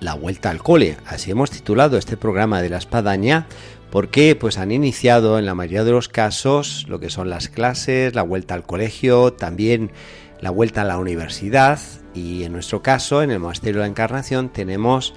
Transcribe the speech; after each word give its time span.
La 0.00 0.14
vuelta 0.14 0.50
al 0.50 0.62
cole, 0.62 0.96
así 1.06 1.30
hemos 1.30 1.50
titulado 1.50 1.98
este 1.98 2.16
programa 2.16 2.62
de 2.62 2.70
La 2.70 2.78
Espadaña 2.78 3.46
porque 3.90 4.36
pues 4.36 4.58
han 4.58 4.70
iniciado 4.70 5.38
en 5.38 5.46
la 5.46 5.54
mayoría 5.54 5.84
de 5.84 5.90
los 5.90 6.08
casos 6.08 6.86
lo 6.88 7.00
que 7.00 7.10
son 7.10 7.30
las 7.30 7.48
clases, 7.48 8.14
la 8.14 8.22
vuelta 8.22 8.54
al 8.54 8.64
colegio, 8.64 9.32
también 9.32 9.90
la 10.40 10.50
vuelta 10.50 10.82
a 10.82 10.84
la 10.84 10.98
universidad 10.98 11.80
y 12.14 12.44
en 12.44 12.52
nuestro 12.52 12.82
caso 12.82 13.22
en 13.22 13.30
el 13.30 13.40
Monasterio 13.40 13.80
de 13.80 13.86
la 13.86 13.90
Encarnación 13.90 14.50
tenemos 14.50 15.14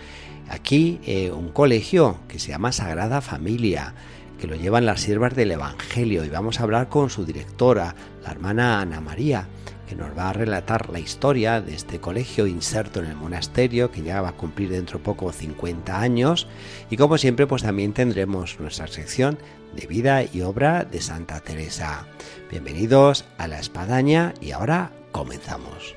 aquí 0.49 0.99
eh, 1.05 1.31
un 1.31 1.49
colegio 1.49 2.17
que 2.27 2.39
se 2.39 2.49
llama 2.49 2.71
Sagrada 2.71 3.21
Familia 3.21 3.93
que 4.39 4.47
lo 4.47 4.55
llevan 4.55 4.87
las 4.87 5.01
siervas 5.01 5.35
del 5.35 5.51
Evangelio 5.51 6.25
y 6.25 6.29
vamos 6.29 6.59
a 6.59 6.63
hablar 6.63 6.89
con 6.89 7.11
su 7.11 7.25
directora, 7.25 7.93
la 8.23 8.31
hermana 8.31 8.81
Ana 8.81 8.99
María 8.99 9.47
que 9.91 9.97
nos 9.97 10.17
va 10.17 10.29
a 10.29 10.33
relatar 10.33 10.89
la 10.89 10.99
historia 10.99 11.59
de 11.59 11.75
este 11.75 11.99
colegio 11.99 12.47
inserto 12.47 13.01
en 13.01 13.07
el 13.07 13.17
monasterio 13.17 13.91
que 13.91 14.03
ya 14.03 14.21
va 14.21 14.29
a 14.29 14.37
cumplir 14.37 14.69
dentro 14.69 14.99
de 14.99 15.03
poco 15.03 15.33
50 15.33 15.99
años 15.99 16.47
y 16.89 16.95
como 16.95 17.17
siempre 17.17 17.45
pues 17.45 17.63
también 17.63 17.91
tendremos 17.91 18.57
nuestra 18.61 18.87
sección 18.87 19.37
de 19.75 19.87
vida 19.87 20.23
y 20.23 20.43
obra 20.43 20.85
de 20.85 21.01
Santa 21.01 21.41
Teresa. 21.41 22.07
Bienvenidos 22.49 23.25
a 23.37 23.49
la 23.49 23.59
espadaña 23.59 24.33
y 24.39 24.51
ahora 24.51 24.93
comenzamos. 25.11 25.93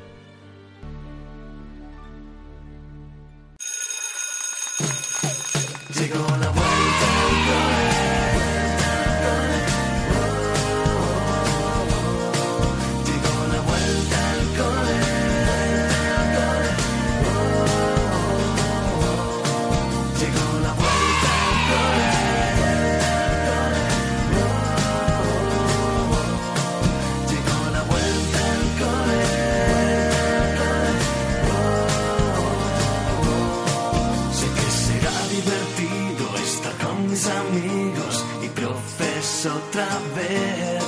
mis 37.15 37.27
amigos 37.29 38.25
y 38.43 38.49
profes 38.49 39.47
otra 39.47 39.87
vez. 40.17 40.83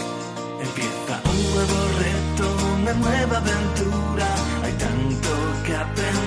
Empieza 0.60 1.14
un 1.30 1.40
nuevo 1.54 1.78
reto, 2.02 2.44
una 2.80 2.92
nueva 2.94 3.36
aventura. 3.36 4.28
Hay 4.64 4.72
tanto 4.72 5.30
que 5.64 5.76
aprender. 5.76 6.25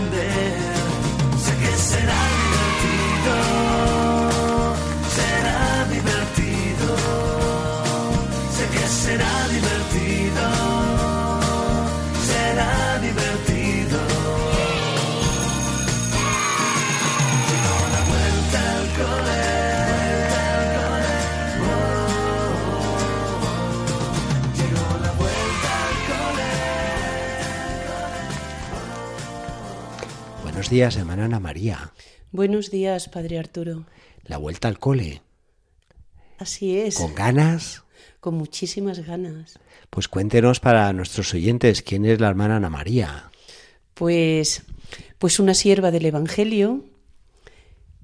Buenos 30.70 30.82
días, 30.82 30.98
hermana 30.98 31.26
Ana 31.26 31.40
María. 31.40 31.94
Buenos 32.32 32.70
días, 32.70 33.10
padre 33.10 33.40
Arturo. 33.40 33.88
La 34.24 34.38
vuelta 34.38 34.68
al 34.68 34.78
cole. 34.78 35.24
Así 36.38 36.78
es. 36.78 36.94
¿Con 36.94 37.16
ganas? 37.16 37.82
Con 38.20 38.36
muchísimas 38.36 39.04
ganas. 39.04 39.58
Pues 39.90 40.08
cuéntenos 40.08 40.60
para 40.60 40.94
nuestros 40.94 41.34
oyentes 41.34 41.82
quién 41.82 42.06
es 42.06 42.22
la 42.22 42.30
hermana 42.30 42.58
Ana 42.58 42.70
María. 42.70 43.32
Pues, 43.96 44.62
pues 45.18 45.40
una 45.40 45.56
sierva 45.56 45.90
del 45.90 46.06
Evangelio 46.06 46.86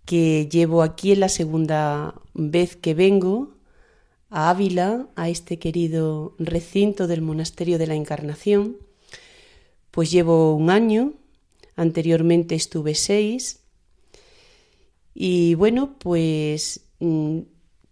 que 0.03 0.49
llevo 0.51 0.81
aquí 0.81 1.11
en 1.11 1.19
la 1.19 1.29
segunda 1.29 2.15
vez 2.33 2.75
que 2.75 2.95
vengo 2.95 3.53
a 4.31 4.49
Ávila, 4.49 5.05
a 5.15 5.29
este 5.29 5.59
querido 5.59 6.33
recinto 6.39 7.05
del 7.05 7.21
Monasterio 7.21 7.77
de 7.77 7.85
la 7.85 7.93
Encarnación. 7.93 8.77
Pues 9.91 10.09
llevo 10.09 10.55
un 10.55 10.71
año 10.71 11.13
Anteriormente 11.75 12.55
estuve 12.55 12.95
seis. 12.95 13.61
Y 15.13 15.55
bueno, 15.55 15.97
pues 15.99 16.81
mm, 16.99 17.39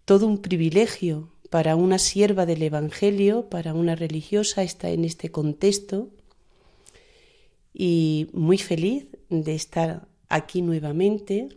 todo 0.05 0.27
un 0.27 0.41
privilegio 0.41 1.29
para 1.49 1.75
una 1.75 1.99
sierva 1.99 2.45
del 2.45 2.63
Evangelio, 2.63 3.49
para 3.49 3.73
una 3.73 3.95
religiosa, 3.95 4.63
está 4.63 4.89
en 4.89 5.05
este 5.05 5.29
contexto. 5.29 6.09
Y 7.73 8.29
muy 8.33 8.57
feliz 8.57 9.07
de 9.29 9.55
estar 9.55 10.07
aquí 10.29 10.61
nuevamente. 10.61 11.49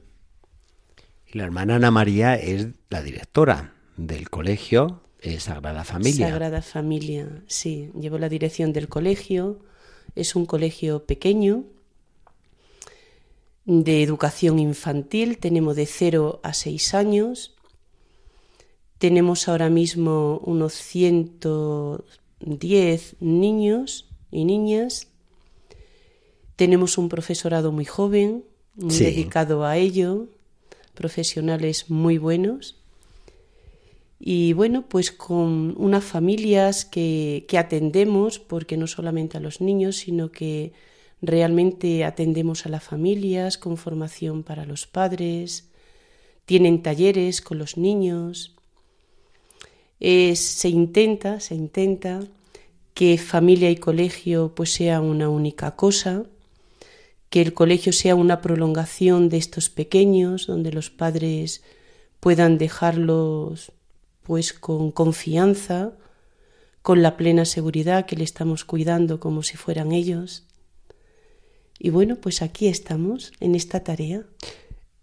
Y 1.26 1.38
la 1.38 1.44
hermana 1.44 1.76
Ana 1.76 1.90
María 1.90 2.34
es 2.34 2.68
la 2.90 3.02
directora 3.02 3.74
del 3.96 4.30
colegio 4.30 5.02
Sagrada 5.38 5.84
Familia. 5.84 6.28
Sagrada 6.28 6.62
Familia, 6.62 7.42
sí. 7.46 7.90
Llevo 7.98 8.18
la 8.18 8.28
dirección 8.28 8.72
del 8.72 8.88
colegio. 8.88 9.60
Es 10.14 10.36
un 10.36 10.46
colegio 10.46 11.04
pequeño, 11.04 11.64
de 13.66 14.02
educación 14.02 14.58
infantil, 14.60 15.38
tenemos 15.38 15.76
de 15.76 15.86
0 15.86 16.40
a 16.42 16.54
6 16.54 16.94
años. 16.94 17.54
Tenemos 18.98 19.46
ahora 19.48 19.68
mismo 19.68 20.40
unos 20.44 20.72
110 20.74 23.16
niños 23.20 24.08
y 24.30 24.44
niñas. 24.44 25.08
Tenemos 26.54 26.96
un 26.96 27.08
profesorado 27.08 27.72
muy 27.72 27.84
joven, 27.84 28.44
muy 28.76 28.96
dedicado 28.96 29.64
a 29.64 29.76
ello, 29.76 30.28
profesionales 30.94 31.90
muy 31.90 32.18
buenos. 32.18 32.76
Y 34.20 34.52
bueno, 34.54 34.86
pues 34.88 35.10
con 35.10 35.74
unas 35.76 36.04
familias 36.04 36.84
que, 36.84 37.46
que 37.48 37.58
atendemos, 37.58 38.38
porque 38.38 38.76
no 38.76 38.86
solamente 38.86 39.36
a 39.36 39.40
los 39.40 39.60
niños, 39.60 39.96
sino 39.96 40.30
que 40.30 40.72
Realmente 41.26 42.04
atendemos 42.04 42.66
a 42.66 42.68
las 42.68 42.84
familias 42.84 43.58
con 43.58 43.76
formación 43.76 44.44
para 44.44 44.64
los 44.64 44.86
padres, 44.86 45.68
tienen 46.44 46.84
talleres 46.84 47.40
con 47.40 47.58
los 47.58 47.76
niños. 47.76 48.54
se 49.98 50.68
intenta, 50.68 51.40
se 51.40 51.56
intenta 51.56 52.20
que 52.94 53.18
familia 53.18 53.70
y 53.70 53.76
colegio 53.76 54.54
pues 54.54 54.72
sea 54.72 55.00
una 55.00 55.28
única 55.28 55.74
cosa, 55.74 56.22
que 57.28 57.42
el 57.42 57.54
colegio 57.54 57.92
sea 57.92 58.14
una 58.14 58.40
prolongación 58.40 59.28
de 59.28 59.38
estos 59.38 59.68
pequeños, 59.68 60.46
donde 60.46 60.70
los 60.70 60.90
padres 60.90 61.64
puedan 62.20 62.56
dejarlos 62.56 63.72
pues 64.22 64.52
con 64.52 64.92
confianza, 64.92 65.90
con 66.82 67.02
la 67.02 67.16
plena 67.16 67.46
seguridad 67.46 68.06
que 68.06 68.14
le 68.14 68.22
estamos 68.22 68.64
cuidando 68.64 69.18
como 69.18 69.42
si 69.42 69.56
fueran 69.56 69.90
ellos. 69.90 70.46
Y 71.78 71.90
bueno, 71.90 72.16
pues 72.16 72.42
aquí 72.42 72.68
estamos 72.68 73.32
en 73.40 73.54
esta 73.54 73.84
tarea. 73.84 74.24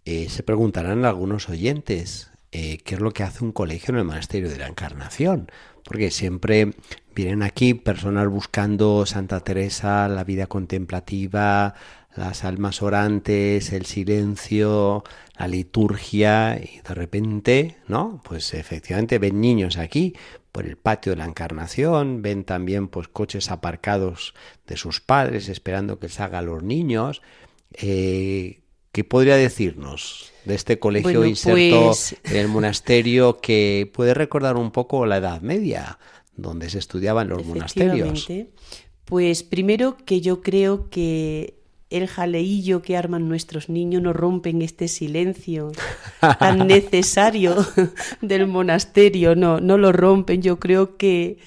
Eh, 0.05 0.27
se 0.29 0.43
preguntarán 0.43 1.05
algunos 1.05 1.49
oyentes 1.49 2.31
eh, 2.51 2.79
qué 2.83 2.95
es 2.95 3.01
lo 3.01 3.11
que 3.11 3.23
hace 3.23 3.43
un 3.43 3.51
colegio 3.51 3.93
en 3.93 3.99
el 3.99 4.05
Monasterio 4.05 4.49
de 4.49 4.57
la 4.57 4.67
Encarnación, 4.67 5.49
porque 5.83 6.11
siempre 6.11 6.73
vienen 7.15 7.41
aquí 7.41 7.73
personas 7.73 8.27
buscando 8.27 9.05
Santa 9.05 9.39
Teresa, 9.39 10.07
la 10.07 10.23
vida 10.23 10.47
contemplativa, 10.47 11.73
las 12.15 12.43
almas 12.43 12.81
orantes, 12.81 13.73
el 13.73 13.85
silencio, 13.85 15.03
la 15.37 15.47
liturgia 15.47 16.59
y 16.59 16.81
de 16.87 16.93
repente, 16.93 17.77
¿no? 17.87 18.21
Pues 18.23 18.53
efectivamente 18.53 19.19
ven 19.19 19.41
niños 19.41 19.77
aquí 19.77 20.15
por 20.53 20.67
el 20.67 20.77
patio 20.77 21.13
de 21.13 21.17
la 21.17 21.25
Encarnación, 21.25 22.21
ven 22.21 22.43
también 22.45 22.87
pues 22.87 23.07
coches 23.07 23.49
aparcados 23.49 24.35
de 24.67 24.77
sus 24.77 25.01
padres 25.01 25.49
esperando 25.49 25.97
que 25.99 26.09
salgan 26.09 26.45
los 26.45 26.61
niños. 26.61 27.23
Eh, 27.73 28.61
¿Qué 28.91 29.03
podría 29.03 29.35
decirnos 29.35 30.31
de 30.45 30.53
este 30.53 30.77
colegio 30.77 31.25
inserto 31.25 31.85
pues 31.87 32.15
en 32.23 32.37
el 32.37 32.47
monasterio 32.49 33.39
que 33.41 33.91
puede 33.91 34.13
recordar 34.13 34.55
un 34.55 34.69
poco 34.69 35.07
la 35.07 35.17
Edad 35.17 35.41
Media, 35.41 35.97
donde 36.37 36.69
se 36.69 36.77
estudiaban 36.77 37.29
los 37.29 37.43
monasterios? 37.43 38.27
Pues 39.05 39.41
primero 39.41 39.97
que 40.05 40.21
yo 40.21 40.43
creo 40.43 40.91
que 40.91 41.62
el 41.93 42.07
jaleillo 42.07 42.81
que 42.81 42.97
arman 42.97 43.29
nuestros 43.29 43.69
niños 43.69 44.01
no 44.01 44.13
rompen 44.13 44.61
este 44.61 44.87
silencio 44.87 45.71
tan 46.39 46.67
necesario 46.67 47.55
del 48.21 48.47
monasterio, 48.47 49.35
no, 49.35 49.59
no 49.59 49.77
lo 49.77 49.91
rompen. 49.91 50.41
Yo 50.41 50.59
creo 50.59 50.97
que, 50.97 51.37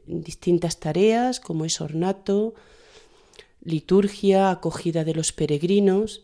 distintas 0.08 0.80
tareas, 0.80 1.40
como 1.40 1.66
es 1.66 1.82
ornato, 1.82 2.56
liturgia, 3.64 4.50
acogida 4.50 5.04
de 5.04 5.14
los 5.14 5.34
peregrinos. 5.34 6.24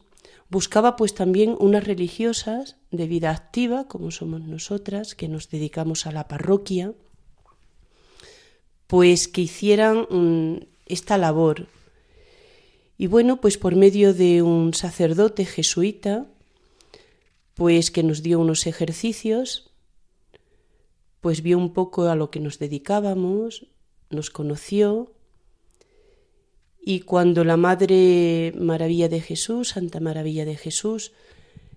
Buscaba 0.49 0.95
pues 0.95 1.13
también 1.13 1.55
unas 1.59 1.83
religiosas 1.83 2.77
de 2.89 3.05
vida 3.05 3.29
activa, 3.29 3.87
como 3.87 4.09
somos 4.09 4.41
nosotras, 4.41 5.13
que 5.13 5.27
nos 5.27 5.51
dedicamos 5.51 6.07
a 6.07 6.11
la 6.11 6.27
parroquia, 6.27 6.93
pues 8.87 9.27
que 9.27 9.41
hicieran 9.41 10.07
mm, 10.09 10.65
esta 10.87 11.19
labor 11.19 11.67
y 12.97 13.07
bueno, 13.07 13.39
pues 13.41 13.57
por 13.57 13.75
medio 13.75 14.13
de 14.13 14.41
un 14.41 14.73
sacerdote 14.73 15.45
jesuita, 15.45 16.25
pues 17.53 17.91
que 17.91 18.03
nos 18.03 18.23
dio 18.23 18.39
unos 18.39 18.65
ejercicios, 18.65 19.71
pues 21.21 21.41
vio 21.41 21.57
un 21.57 21.73
poco 21.73 22.09
a 22.09 22.15
lo 22.15 22.31
que 22.31 22.39
nos 22.39 22.59
dedicábamos, 22.59 23.67
nos 24.09 24.29
conoció, 24.29 25.11
y 26.79 27.01
cuando 27.01 27.44
la 27.44 27.57
Madre 27.57 28.53
Maravilla 28.57 29.09
de 29.09 29.19
Jesús, 29.19 29.69
Santa 29.69 29.99
Maravilla 29.99 30.45
de 30.45 30.55
Jesús, 30.55 31.11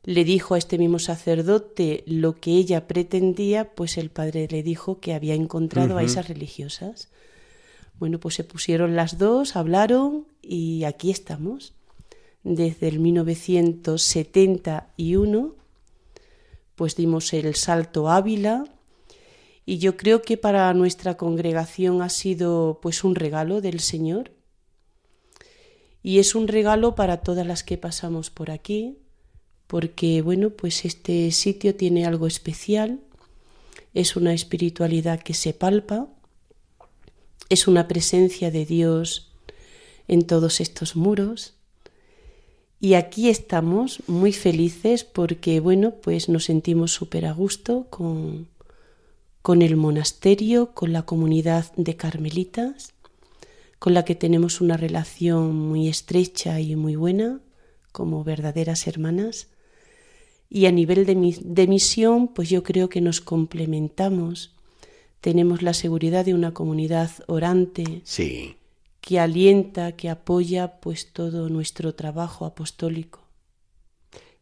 le 0.04 0.24
dijo 0.24 0.54
a 0.54 0.58
este 0.58 0.78
mismo 0.78 0.98
sacerdote 0.98 2.04
lo 2.06 2.36
que 2.36 2.52
ella 2.52 2.86
pretendía, 2.86 3.74
pues 3.74 3.98
el 3.98 4.10
padre 4.10 4.46
le 4.50 4.62
dijo 4.62 5.00
que 5.00 5.12
había 5.12 5.34
encontrado 5.34 5.98
a 5.98 6.02
esas 6.02 6.28
religiosas. 6.28 7.08
Bueno, 7.98 8.20
pues 8.20 8.36
se 8.36 8.44
pusieron 8.44 8.96
las 8.96 9.18
dos, 9.18 9.56
hablaron 9.56 10.29
y 10.50 10.84
aquí 10.84 11.10
estamos. 11.12 11.72
Desde 12.42 12.88
el 12.88 12.98
1971, 12.98 15.54
pues 16.74 16.96
dimos 16.96 17.32
el 17.32 17.54
salto 17.54 18.10
Ávila 18.10 18.64
y 19.64 19.78
yo 19.78 19.96
creo 19.96 20.22
que 20.22 20.36
para 20.36 20.74
nuestra 20.74 21.16
congregación 21.16 22.02
ha 22.02 22.08
sido 22.08 22.80
pues 22.82 23.04
un 23.04 23.14
regalo 23.14 23.60
del 23.60 23.78
Señor 23.78 24.32
y 26.02 26.18
es 26.18 26.34
un 26.34 26.48
regalo 26.48 26.96
para 26.96 27.18
todas 27.18 27.46
las 27.46 27.62
que 27.62 27.78
pasamos 27.78 28.30
por 28.30 28.50
aquí, 28.50 28.98
porque 29.68 30.20
bueno, 30.20 30.50
pues 30.50 30.84
este 30.84 31.30
sitio 31.30 31.76
tiene 31.76 32.06
algo 32.06 32.26
especial, 32.26 32.98
es 33.94 34.16
una 34.16 34.34
espiritualidad 34.34 35.20
que 35.20 35.34
se 35.34 35.54
palpa 35.54 36.08
es 37.50 37.66
una 37.66 37.88
presencia 37.88 38.52
de 38.52 38.64
Dios 38.64 39.29
en 40.10 40.26
todos 40.26 40.60
estos 40.60 40.96
muros. 40.96 41.54
Y 42.80 42.94
aquí 42.94 43.28
estamos 43.28 44.02
muy 44.08 44.32
felices 44.32 45.04
porque, 45.04 45.60
bueno, 45.60 45.94
pues 46.02 46.28
nos 46.28 46.46
sentimos 46.46 46.92
súper 46.92 47.26
a 47.26 47.32
gusto 47.32 47.86
con, 47.90 48.48
con 49.40 49.62
el 49.62 49.76
monasterio, 49.76 50.74
con 50.74 50.92
la 50.92 51.02
comunidad 51.02 51.72
de 51.76 51.94
carmelitas, 51.96 52.92
con 53.78 53.94
la 53.94 54.04
que 54.04 54.16
tenemos 54.16 54.60
una 54.60 54.76
relación 54.76 55.54
muy 55.54 55.86
estrecha 55.86 56.58
y 56.60 56.74
muy 56.74 56.96
buena, 56.96 57.40
como 57.92 58.24
verdaderas 58.24 58.88
hermanas. 58.88 59.46
Y 60.48 60.66
a 60.66 60.72
nivel 60.72 61.06
de, 61.06 61.38
de 61.40 61.66
misión, 61.68 62.28
pues 62.28 62.50
yo 62.50 62.64
creo 62.64 62.88
que 62.88 63.00
nos 63.00 63.20
complementamos 63.20 64.56
tenemos 65.20 65.62
la 65.62 65.74
seguridad 65.74 66.24
de 66.24 66.34
una 66.34 66.52
comunidad 66.52 67.10
orante 67.26 68.00
sí. 68.04 68.56
Que 69.00 69.18
alienta, 69.18 69.92
que 69.92 70.10
apoya 70.10 70.80
pues 70.80 71.12
todo 71.12 71.48
nuestro 71.48 71.94
trabajo 71.94 72.44
apostólico. 72.44 73.20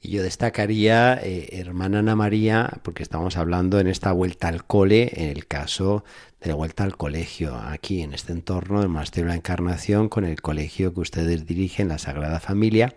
Y 0.00 0.10
yo 0.10 0.22
destacaría, 0.22 1.14
eh, 1.14 1.48
hermana 1.58 1.98
Ana 1.98 2.14
María, 2.14 2.70
porque 2.84 3.02
estamos 3.02 3.36
hablando 3.36 3.80
en 3.80 3.88
esta 3.88 4.12
vuelta 4.12 4.46
al 4.46 4.64
cole, 4.64 5.10
en 5.14 5.30
el 5.30 5.46
caso 5.48 6.04
de 6.40 6.50
la 6.50 6.54
vuelta 6.54 6.84
al 6.84 6.96
colegio, 6.96 7.56
aquí 7.56 8.02
en 8.02 8.14
este 8.14 8.32
entorno 8.32 8.80
del 8.80 8.90
Monasterio 8.90 9.26
de 9.26 9.32
la 9.32 9.36
Encarnación, 9.36 10.08
con 10.08 10.24
el 10.24 10.40
colegio 10.40 10.94
que 10.94 11.00
ustedes 11.00 11.46
dirigen, 11.46 11.88
la 11.88 11.98
Sagrada 11.98 12.38
Familia, 12.38 12.94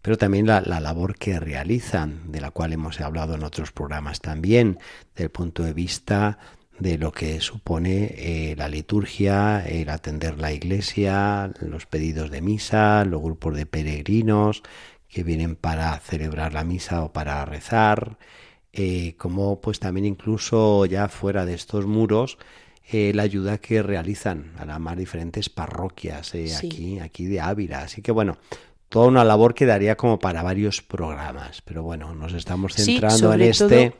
pero 0.00 0.16
también 0.16 0.46
la, 0.46 0.60
la, 0.60 0.78
labor 0.78 1.16
que 1.16 1.40
realizan, 1.40 2.30
de 2.30 2.40
la 2.40 2.52
cual 2.52 2.72
hemos 2.72 3.00
hablado 3.00 3.34
en 3.34 3.42
otros 3.42 3.72
programas 3.72 4.20
también, 4.20 4.78
del 5.16 5.30
punto 5.30 5.64
de 5.64 5.72
vista 5.72 6.38
de 6.78 6.98
lo 6.98 7.12
que 7.12 7.40
supone 7.40 8.14
eh, 8.16 8.54
la 8.56 8.68
liturgia, 8.68 9.64
el 9.66 9.88
atender 9.88 10.38
la 10.38 10.52
iglesia, 10.52 11.52
los 11.60 11.86
pedidos 11.86 12.30
de 12.30 12.40
misa, 12.40 13.04
los 13.04 13.22
grupos 13.22 13.54
de 13.56 13.66
peregrinos 13.66 14.62
que 15.08 15.22
vienen 15.22 15.54
para 15.54 15.96
celebrar 16.00 16.52
la 16.52 16.64
misa 16.64 17.04
o 17.04 17.12
para 17.12 17.44
rezar, 17.44 18.18
eh, 18.72 19.14
como 19.16 19.60
pues 19.60 19.78
también 19.78 20.04
incluso 20.04 20.84
ya 20.86 21.08
fuera 21.08 21.46
de 21.46 21.54
estos 21.54 21.86
muros 21.86 22.38
eh, 22.90 23.12
la 23.14 23.22
ayuda 23.22 23.58
que 23.58 23.82
realizan 23.82 24.52
a 24.58 24.66
las 24.66 24.80
más 24.80 24.96
diferentes 24.96 25.48
parroquias 25.48 26.34
aquí, 26.58 26.98
aquí 26.98 27.26
de 27.26 27.40
Ávila. 27.40 27.82
Así 27.82 28.02
que 28.02 28.10
bueno, 28.10 28.36
toda 28.88 29.06
una 29.06 29.24
labor 29.24 29.54
que 29.54 29.64
daría 29.64 29.96
como 29.96 30.18
para 30.18 30.42
varios 30.42 30.82
programas, 30.82 31.62
pero 31.62 31.84
bueno, 31.84 32.14
nos 32.14 32.32
estamos 32.32 32.74
centrando 32.74 33.32
en 33.32 33.42
este, 33.42 33.94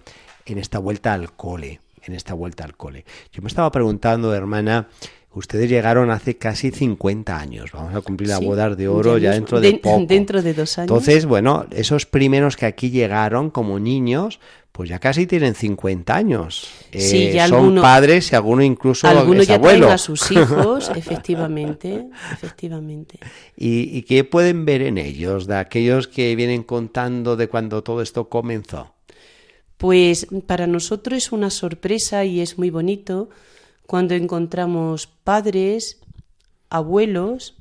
en 0.45 0.59
esta 0.59 0.81
vuelta 0.81 1.15
al 1.15 1.33
cole 1.33 1.81
en 2.07 2.15
esta 2.15 2.35
vuelta 2.35 2.65
al 2.65 2.77
cole. 2.77 3.05
Yo 3.33 3.43
me 3.43 3.49
estaba 3.49 3.71
preguntando, 3.71 4.35
hermana, 4.35 4.89
ustedes 5.35 5.69
llegaron 5.69 6.11
hace 6.11 6.37
casi 6.37 6.71
50 6.71 7.37
años. 7.37 7.73
Vamos 7.73 7.95
a 7.95 8.01
cumplir 8.01 8.29
la 8.29 8.39
boda 8.39 8.71
de 8.71 8.89
oro 8.89 9.19
ya, 9.19 9.33
dentro 9.33 9.61
de, 9.61 9.75
poco. 9.75 10.05
Dentro 10.07 10.43
de 10.43 10.55
dos 10.55 10.79
años. 10.79 10.91
Entonces, 10.91 11.27
bueno, 11.27 11.67
esos 11.71 12.07
primeros 12.07 12.57
que 12.57 12.67
aquí 12.67 12.91
llegaron 12.91 13.51
como 13.51 13.79
niños, 13.79 14.41
pues 14.73 14.89
ya 14.89 14.99
casi 14.99 15.27
tienen 15.27 15.55
50 15.55 16.15
años. 16.15 16.69
Sí, 16.93 17.29
eh, 17.29 17.47
son 17.49 17.77
padres 17.77 18.33
y 18.33 18.37
alguno 18.37 18.63
incluso 18.63 19.07
algunos 19.07 19.47
ya 19.47 19.57
abuelo. 19.57 19.91
a 19.91 19.99
sus 19.99 20.31
hijos, 20.33 20.91
efectivamente, 20.95 22.07
efectivamente. 22.33 23.19
¿Y, 23.57 23.97
¿Y 23.97 24.03
qué 24.03 24.25
pueden 24.25 24.65
ver 24.65 24.83
en 24.83 24.99
ellos, 24.99 25.47
de 25.47 25.57
aquellos 25.57 26.09
que 26.09 26.35
vienen 26.37 26.63
contando 26.63 27.37
de 27.37 27.49
cuando 27.49 27.83
todo 27.83 28.03
esto 28.03 28.29
comenzó? 28.29 28.94
Pues 29.79 30.27
para 30.47 30.67
nosotros 30.67 31.19
es 31.19 31.33
una 31.33 31.51
sorpresa 31.51 32.25
y 32.25 32.41
es 32.41 32.59
muy 32.59 32.71
bonito 32.71 33.29
cuando 33.87 34.15
encontramos 34.15 35.07
padres, 35.07 35.99
abuelos, 36.71 37.55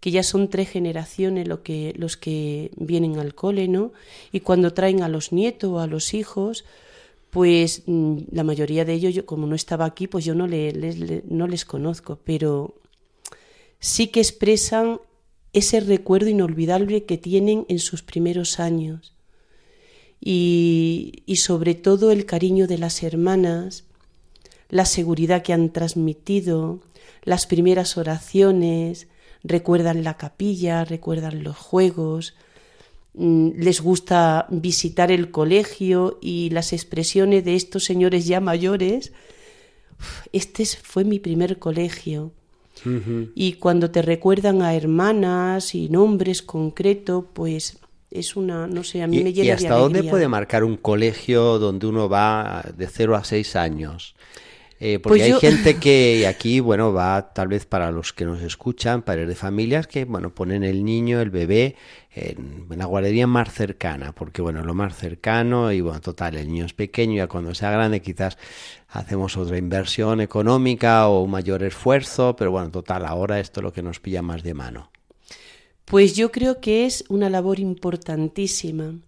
que 0.00 0.10
ya 0.10 0.22
son 0.22 0.50
tres 0.50 0.68
generaciones 0.68 1.48
lo 1.48 1.62
que, 1.62 1.94
los 1.96 2.16
que 2.16 2.70
vienen 2.76 3.18
al 3.18 3.34
cole, 3.34 3.68
¿no? 3.68 3.92
Y 4.32 4.40
cuando 4.40 4.74
traen 4.74 5.02
a 5.02 5.08
los 5.08 5.32
nietos 5.32 5.70
o 5.70 5.78
a 5.78 5.86
los 5.86 6.12
hijos, 6.12 6.64
pues 7.30 7.84
mm, 7.86 8.18
la 8.30 8.44
mayoría 8.44 8.84
de 8.84 8.92
ellos, 8.92 9.14
yo, 9.14 9.24
como 9.24 9.46
no 9.46 9.54
estaba 9.54 9.86
aquí, 9.86 10.06
pues 10.06 10.24
yo 10.24 10.34
no, 10.34 10.46
les, 10.46 11.24
no 11.24 11.46
les 11.46 11.64
conozco, 11.64 12.18
pero 12.22 12.74
sí 13.78 14.08
que 14.08 14.20
expresan 14.20 15.00
ese 15.52 15.80
recuerdo 15.80 16.28
inolvidable 16.28 17.04
que 17.04 17.16
tienen 17.16 17.64
en 17.68 17.78
sus 17.78 18.02
primeros 18.02 18.60
años 18.60 19.14
y, 20.20 21.22
sobre 21.36 21.74
todo 21.74 22.10
el 22.10 22.24
cariño 22.24 22.66
de 22.66 22.78
las 22.78 23.02
hermanas, 23.02 23.84
la 24.70 24.86
seguridad 24.86 25.42
que 25.42 25.52
han 25.52 25.70
transmitido, 25.70 26.80
las 27.22 27.46
primeras 27.46 27.96
oraciones, 27.96 29.08
recuerdan 29.42 30.02
la 30.04 30.16
capilla, 30.16 30.84
recuerdan 30.84 31.44
los 31.44 31.56
juegos, 31.56 32.34
mm, 33.14 33.50
les 33.56 33.80
gusta 33.80 34.46
visitar 34.50 35.12
el 35.12 35.30
colegio 35.30 36.18
y 36.22 36.50
las 36.50 36.72
expresiones 36.72 37.44
de 37.44 37.54
estos 37.54 37.84
señores 37.84 38.26
ya 38.26 38.40
mayores. 38.40 39.12
Este 40.32 40.64
fue 40.64 41.04
mi 41.04 41.18
primer 41.18 41.58
colegio. 41.58 42.32
Y 43.34 43.54
cuando 43.54 43.90
te 43.90 44.02
recuerdan 44.02 44.60
a 44.60 44.74
hermanas 44.74 45.74
y 45.74 45.88
nombres 45.88 46.42
concretos, 46.42 47.24
pues 47.32 47.78
es 48.14 48.36
una, 48.36 48.66
no 48.68 48.84
sé, 48.84 49.02
a 49.02 49.06
mí 49.06 49.22
me 49.22 49.32
llena 49.32 49.46
¿Y 49.48 49.50
hasta 49.50 49.74
dónde 49.74 50.04
puede 50.04 50.28
marcar 50.28 50.62
un 50.62 50.76
colegio 50.76 51.58
donde 51.58 51.86
uno 51.86 52.08
va 52.08 52.64
de 52.76 52.86
0 52.86 53.16
a 53.16 53.24
6 53.24 53.56
años? 53.56 54.14
Eh, 54.80 54.98
porque 54.98 55.20
pues 55.20 55.32
hay 55.32 55.40
gente 55.40 55.76
que 55.78 56.26
aquí, 56.28 56.60
bueno, 56.60 56.92
va 56.92 57.32
tal 57.32 57.48
vez 57.48 57.66
para 57.66 57.90
los 57.90 58.12
que 58.12 58.24
nos 58.24 58.40
escuchan, 58.42 59.02
padres 59.02 59.26
de 59.26 59.34
familias, 59.34 59.86
que, 59.86 60.04
bueno, 60.04 60.34
ponen 60.34 60.62
el 60.62 60.84
niño, 60.84 61.20
el 61.20 61.30
bebé, 61.30 61.74
en, 62.14 62.66
la 62.68 62.84
guardería 62.84 63.26
más 63.26 63.52
cercana, 63.52 64.12
porque, 64.12 64.42
bueno, 64.42 64.62
lo 64.62 64.74
más 64.74 64.96
cercano 64.96 65.72
y, 65.72 65.80
bueno, 65.80 66.00
total, 66.00 66.36
el 66.36 66.48
niño 66.48 66.66
es 66.66 66.74
pequeño, 66.74 67.16
ya 67.16 67.26
cuando 67.26 67.54
sea 67.54 67.70
grande 67.70 68.00
quizás 68.00 68.38
hacemos 68.88 69.36
otra 69.36 69.58
inversión 69.58 70.20
económica 70.20 71.08
o 71.08 71.22
un 71.22 71.30
mayor 71.30 71.64
esfuerzo, 71.64 72.36
pero, 72.36 72.52
bueno, 72.52 72.70
total, 72.70 73.06
ahora 73.06 73.40
esto 73.40 73.60
es 73.60 73.64
lo 73.64 73.72
que 73.72 73.82
nos 73.82 74.00
pilla 74.00 74.22
más 74.22 74.42
de 74.42 74.54
mano. 74.54 74.90
Pues 75.84 76.16
yo 76.16 76.32
creo 76.32 76.60
que 76.60 76.86
es 76.86 77.04
una 77.08 77.28
labor 77.28 77.60
importantísima, 77.60 78.98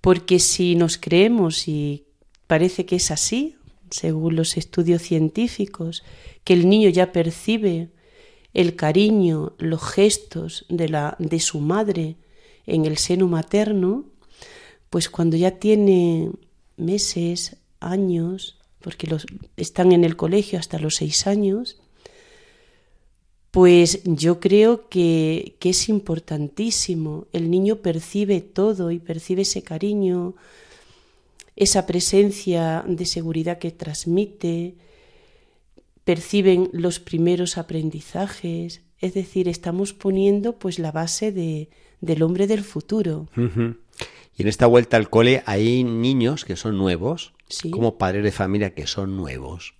porque 0.00 0.38
si 0.38 0.74
nos 0.74 0.96
creemos 0.96 1.68
y 1.68 2.04
parece 2.46 2.86
que 2.86 2.96
es 2.96 3.10
así, 3.10 3.56
según 3.90 4.36
los 4.36 4.56
estudios 4.56 5.02
científicos, 5.02 6.02
que 6.44 6.54
el 6.54 6.68
niño 6.68 6.88
ya 6.88 7.12
percibe 7.12 7.90
el 8.54 8.76
cariño, 8.76 9.54
los 9.58 9.82
gestos 9.82 10.64
de, 10.68 10.88
la, 10.88 11.16
de 11.18 11.40
su 11.40 11.60
madre 11.60 12.16
en 12.66 12.84
el 12.86 12.96
seno 12.96 13.28
materno, 13.28 14.06
pues 14.88 15.08
cuando 15.08 15.36
ya 15.36 15.58
tiene 15.58 16.30
meses, 16.76 17.56
años, 17.78 18.58
porque 18.80 19.06
los, 19.06 19.26
están 19.56 19.92
en 19.92 20.04
el 20.04 20.16
colegio 20.16 20.58
hasta 20.58 20.78
los 20.78 20.96
seis 20.96 21.26
años, 21.26 21.79
pues 23.50 24.02
yo 24.04 24.38
creo 24.40 24.88
que, 24.88 25.56
que 25.58 25.70
es 25.70 25.88
importantísimo. 25.88 27.26
El 27.32 27.50
niño 27.50 27.76
percibe 27.76 28.40
todo 28.40 28.90
y 28.90 28.98
percibe 28.98 29.42
ese 29.42 29.62
cariño, 29.62 30.34
esa 31.56 31.86
presencia 31.86 32.84
de 32.86 33.04
seguridad 33.06 33.58
que 33.58 33.70
transmite, 33.70 34.74
perciben 36.04 36.70
los 36.72 37.00
primeros 37.00 37.58
aprendizajes, 37.58 38.82
es 39.00 39.14
decir, 39.14 39.48
estamos 39.48 39.92
poniendo 39.92 40.58
pues 40.58 40.78
la 40.78 40.92
base 40.92 41.32
de, 41.32 41.68
del 42.00 42.22
hombre 42.22 42.46
del 42.46 42.64
futuro. 42.64 43.28
Y 43.36 44.42
en 44.42 44.48
esta 44.48 44.66
vuelta 44.66 44.96
al 44.96 45.10
cole 45.10 45.42
hay 45.46 45.84
niños 45.84 46.44
que 46.44 46.56
son 46.56 46.76
nuevos, 46.78 47.32
como 47.70 47.98
padres 47.98 48.24
de 48.24 48.32
familia 48.32 48.74
que 48.74 48.86
son 48.86 49.16
nuevos. 49.16 49.74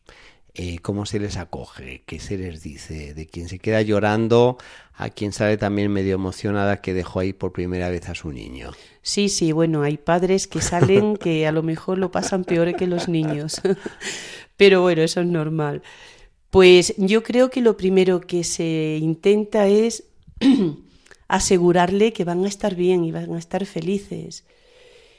Eh, 0.54 0.80
cómo 0.80 1.06
se 1.06 1.20
les 1.20 1.36
acoge, 1.36 2.02
qué 2.06 2.18
se 2.18 2.36
les 2.36 2.62
dice, 2.62 3.14
de 3.14 3.26
quién 3.26 3.48
se 3.48 3.60
queda 3.60 3.82
llorando, 3.82 4.58
a 4.94 5.08
quien 5.08 5.32
sale 5.32 5.56
también 5.56 5.92
medio 5.92 6.14
emocionada 6.14 6.80
que 6.80 6.92
dejó 6.92 7.20
ahí 7.20 7.32
por 7.32 7.52
primera 7.52 7.88
vez 7.88 8.08
a 8.08 8.16
su 8.16 8.32
niño. 8.32 8.72
Sí, 9.00 9.28
sí, 9.28 9.52
bueno, 9.52 9.82
hay 9.82 9.96
padres 9.96 10.48
que 10.48 10.60
salen 10.60 11.16
que 11.20 11.46
a 11.46 11.52
lo 11.52 11.62
mejor 11.62 11.98
lo 11.98 12.10
pasan 12.10 12.44
peor 12.44 12.74
que 12.74 12.88
los 12.88 13.08
niños, 13.08 13.60
pero 14.56 14.82
bueno, 14.82 15.02
eso 15.02 15.20
es 15.20 15.26
normal. 15.28 15.82
Pues 16.50 16.94
yo 16.96 17.22
creo 17.22 17.48
que 17.48 17.60
lo 17.60 17.76
primero 17.76 18.20
que 18.20 18.42
se 18.42 18.98
intenta 19.00 19.68
es 19.68 20.02
asegurarle 21.28 22.12
que 22.12 22.24
van 22.24 22.44
a 22.44 22.48
estar 22.48 22.74
bien 22.74 23.04
y 23.04 23.12
van 23.12 23.32
a 23.34 23.38
estar 23.38 23.64
felices. 23.66 24.44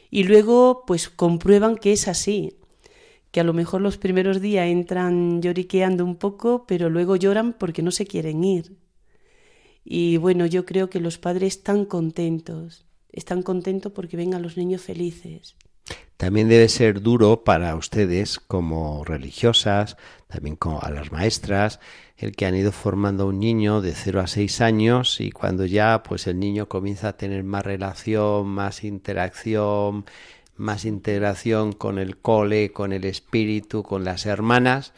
Y 0.10 0.26
luego, 0.26 0.84
pues 0.86 1.08
comprueban 1.08 1.78
que 1.78 1.94
es 1.94 2.10
así 2.10 2.58
que 3.32 3.40
a 3.40 3.44
lo 3.44 3.54
mejor 3.54 3.82
los 3.82 3.98
primeros 3.98 4.42
días 4.42 4.68
entran 4.68 5.42
lloriqueando 5.42 6.06
un 6.06 6.18
poco, 6.18 6.66
pero 6.68 6.90
luego 6.90 7.16
lloran 7.16 7.54
porque 7.54 7.82
no 7.82 7.92
se 7.92 8.06
quieren 8.06 8.44
ir. 8.44 8.78
Y 9.84 10.18
bueno, 10.18 10.46
yo 10.46 10.66
creo 10.66 10.90
que 10.90 11.00
los 11.00 11.18
padres 11.18 11.56
están 11.58 11.86
contentos, 11.86 12.86
están 13.12 13.42
contentos 13.42 13.92
porque 13.94 14.18
ven 14.18 14.34
a 14.34 14.40
los 14.40 14.58
niños 14.58 14.82
felices. 14.82 15.56
También 16.18 16.50
debe 16.50 16.70
ser 16.70 17.02
duro 17.02 17.44
para 17.44 17.76
ustedes 17.76 18.38
como 18.38 19.04
religiosas, 19.04 19.98
también 20.28 20.56
como 20.56 20.80
a 20.80 20.92
las 20.92 21.12
maestras, 21.12 21.80
el 22.16 22.34
que 22.34 22.46
han 22.46 22.56
ido 22.56 22.72
formando 22.72 23.24
a 23.24 23.26
un 23.28 23.40
niño 23.40 23.82
de 23.82 23.96
0 23.96 24.20
a 24.20 24.28
6 24.28 24.62
años 24.62 25.20
y 25.20 25.32
cuando 25.32 25.66
ya 25.66 26.04
pues 26.04 26.28
el 26.28 26.40
niño 26.40 26.68
comienza 26.70 27.08
a 27.08 27.18
tener 27.18 27.44
más 27.44 27.66
relación, 27.66 28.48
más 28.50 28.84
interacción, 28.84 30.06
más 30.62 30.86
integración 30.86 31.74
con 31.74 31.98
el 31.98 32.18
cole, 32.18 32.72
con 32.72 32.94
el 32.94 33.04
espíritu, 33.04 33.84
con 33.84 34.06
las 34.06 34.26
hermanas, 34.26 34.94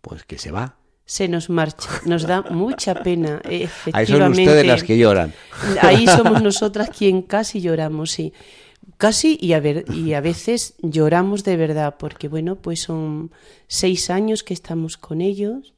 pues 0.00 0.24
que 0.24 0.38
se 0.38 0.52
va. 0.52 0.76
Se 1.04 1.26
nos 1.26 1.50
marcha, 1.50 1.90
nos 2.06 2.22
da 2.22 2.42
mucha 2.42 2.94
pena, 3.02 3.42
efectivamente. 3.44 3.92
Ahí 3.92 4.06
son 4.06 4.30
ustedes 4.30 4.66
las 4.66 4.84
que 4.84 4.96
lloran. 4.96 5.34
Ahí 5.82 6.06
somos 6.06 6.40
nosotras 6.50 6.90
quien 6.96 7.22
casi 7.22 7.60
lloramos, 7.60 8.12
sí. 8.12 8.32
Casi 8.96 9.36
y 9.40 9.52
a, 9.54 9.60
ver, 9.60 9.84
y 9.92 10.14
a 10.14 10.20
veces 10.20 10.74
lloramos 10.80 11.42
de 11.42 11.56
verdad, 11.56 11.96
porque 11.98 12.28
bueno, 12.28 12.56
pues 12.56 12.80
son 12.80 13.32
seis 13.66 14.10
años 14.10 14.44
que 14.44 14.54
estamos 14.54 14.96
con 14.96 15.20
ellos. 15.20 15.74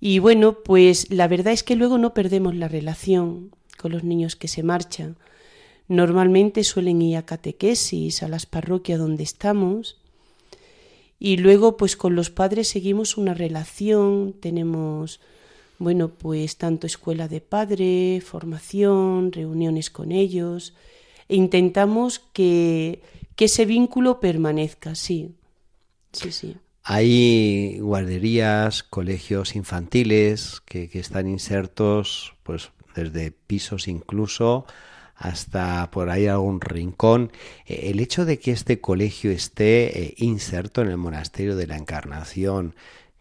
Y 0.00 0.18
bueno, 0.18 0.58
pues 0.64 1.10
la 1.12 1.28
verdad 1.28 1.52
es 1.52 1.62
que 1.62 1.76
luego 1.76 1.96
no 1.96 2.12
perdemos 2.12 2.56
la 2.56 2.66
relación 2.68 3.52
con 3.78 3.92
los 3.92 4.02
niños 4.02 4.34
que 4.34 4.48
se 4.48 4.64
marchan. 4.64 5.16
Normalmente 5.88 6.64
suelen 6.64 7.00
ir 7.00 7.16
a 7.16 7.24
catequesis, 7.24 8.22
a 8.22 8.28
las 8.28 8.46
parroquias 8.46 8.98
donde 8.98 9.22
estamos. 9.22 9.98
Y 11.18 11.36
luego, 11.36 11.76
pues 11.76 11.96
con 11.96 12.14
los 12.14 12.30
padres 12.30 12.68
seguimos 12.68 13.16
una 13.16 13.34
relación, 13.34 14.34
tenemos, 14.34 15.20
bueno, 15.78 16.08
pues 16.08 16.56
tanto 16.56 16.86
escuela 16.86 17.28
de 17.28 17.40
padre, 17.40 18.20
formación, 18.20 19.32
reuniones 19.32 19.90
con 19.90 20.12
ellos, 20.12 20.74
e 21.28 21.36
intentamos 21.36 22.18
que, 22.18 23.00
que 23.34 23.46
ese 23.46 23.64
vínculo 23.64 24.20
permanezca, 24.20 24.94
sí. 24.94 25.30
Sí, 26.12 26.32
sí. 26.32 26.56
Hay 26.82 27.78
guarderías, 27.80 28.82
colegios 28.82 29.56
infantiles 29.56 30.60
que, 30.66 30.88
que 30.88 31.00
están 31.00 31.28
insertos, 31.28 32.34
pues 32.42 32.70
desde 32.94 33.32
pisos 33.32 33.88
incluso 33.88 34.66
hasta 35.16 35.90
por 35.90 36.10
ahí 36.10 36.26
algún 36.26 36.60
rincón. 36.60 37.32
Eh, 37.66 37.90
el 37.90 38.00
hecho 38.00 38.24
de 38.24 38.38
que 38.38 38.52
este 38.52 38.80
colegio 38.80 39.30
esté 39.30 40.02
eh, 40.02 40.14
inserto 40.18 40.82
en 40.82 40.88
el 40.88 40.96
monasterio 40.98 41.56
de 41.56 41.66
la 41.66 41.76
Encarnación, 41.76 42.74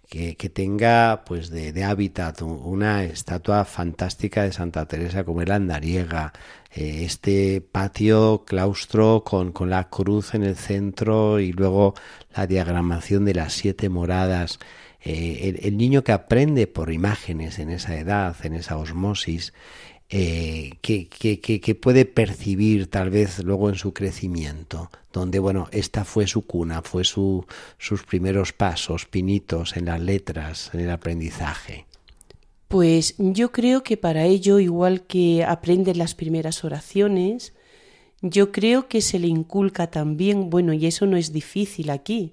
que, 0.07 0.35
tenga 0.49 1.23
pues 1.25 1.49
de, 1.49 1.83
hábitat 1.83 2.41
una 2.41 3.03
estatua 3.03 3.65
fantástica 3.65 4.43
de 4.43 4.53
Santa 4.53 4.85
Teresa 4.85 5.25
como 5.25 5.41
el 5.41 5.51
Andariega, 5.51 6.31
eh, 6.71 7.03
este 7.03 7.59
patio 7.59 8.45
claustro 8.45 9.23
con, 9.25 9.51
con 9.51 9.69
la 9.69 9.89
cruz 9.89 10.33
en 10.33 10.43
el 10.43 10.55
centro 10.55 11.41
y 11.41 11.51
luego 11.51 11.95
la 12.33 12.47
diagramación 12.47 13.25
de 13.25 13.33
las 13.33 13.53
siete 13.53 13.89
moradas. 13.89 14.59
el, 15.01 15.75
niño 15.77 16.03
que 16.03 16.13
aprende 16.13 16.67
por 16.67 16.93
imágenes 16.93 17.59
en 17.59 17.69
esa 17.69 17.97
edad, 17.97 18.35
en 18.43 18.53
esa 18.53 18.77
osmosis, 18.77 19.53
eh, 20.17 20.77
que, 20.79 21.09
que, 21.09 21.75
puede 21.75 22.05
percibir 22.05 22.87
tal 22.87 23.09
vez 23.09 23.43
luego 23.43 23.67
en 23.67 23.75
su 23.75 23.93
crecimiento, 23.93 24.89
donde, 25.11 25.39
bueno, 25.39 25.67
esta 25.73 26.05
fue 26.05 26.25
su 26.25 26.43
cuna, 26.43 26.81
fue 26.83 27.03
su, 27.03 27.45
sus 27.77 28.03
primeros 28.03 28.53
pasos, 28.53 29.05
pinitos 29.05 29.75
en 29.75 29.83
las 29.83 29.99
letras, 29.99 30.71
en 30.73 30.79
el 30.79 30.89
aprendizaje. 30.89 31.85
Pues 32.69 33.15
yo 33.17 33.51
creo 33.51 33.83
que 33.83 33.97
para 33.97 34.23
ello, 34.23 34.59
igual 34.59 35.01
que 35.01 35.43
aprende 35.43 35.93
las 35.95 36.15
primeras 36.15 36.63
oraciones, 36.63 37.51
yo 38.21 38.53
creo 38.53 38.87
que 38.87 39.01
se 39.01 39.19
le 39.19 39.27
inculca 39.27 39.87
también, 39.87 40.49
bueno, 40.49 40.71
y 40.71 40.85
eso 40.85 41.05
no 41.07 41.17
es 41.17 41.33
difícil 41.33 41.89
aquí, 41.89 42.31